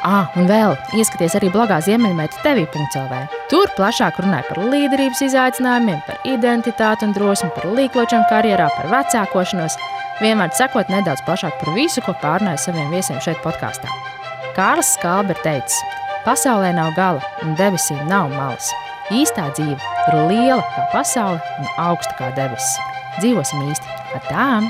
Ah, 0.05 0.29
un 0.37 0.45
vēl 0.47 0.75
ieskaties 0.95 1.35
arī 1.39 1.49
blogā 1.51 1.79
Ziemeļmeita 1.81 2.43
TV.CLV. 2.43 3.21
Tur 3.49 3.71
plašāk 3.75 4.19
runāja 4.21 4.45
par 4.47 4.59
līderības 4.69 5.23
izaicinājumiem, 5.25 5.99
par 6.05 6.19
identitāti 6.29 7.07
un 7.07 7.15
drosmi, 7.17 7.49
par 7.55 7.65
līkločiem 7.73 8.25
karjerā, 8.29 8.69
par 8.75 8.91
vecākošanos. 8.93 9.77
Vienmēr 10.21 10.53
sakot 10.57 10.89
nedaudz 10.93 11.23
plašāk 11.25 11.57
par 11.59 11.73
visu, 11.75 12.03
ko 12.05 12.13
pārnāja 12.21 12.61
saviem 12.67 12.93
viesiem 12.93 13.17
šeit 13.25 13.41
podkāstā. 13.45 13.89
Kārlis 14.57 14.93
Skalbe 14.95 15.33
ir 15.33 15.41
teicis, 15.45 15.81
pasaulē 16.25 16.73
nav 16.77 16.93
gala 16.97 17.23
un 17.45 17.57
debesīm 17.57 18.05
nav 18.09 18.29
malas. 18.33 18.69
Īstā 19.13 19.49
dzīve 19.57 19.77
ir 19.79 20.21
liela 20.29 20.61
kā 20.75 20.85
pasaule 20.93 21.41
un 21.57 21.73
augsta 21.89 22.17
kā 22.19 22.29
debesis 22.37 22.77
dzīvosim 23.21 23.65
īsti 23.71 23.97
ar 24.17 24.29
tām! 24.29 24.69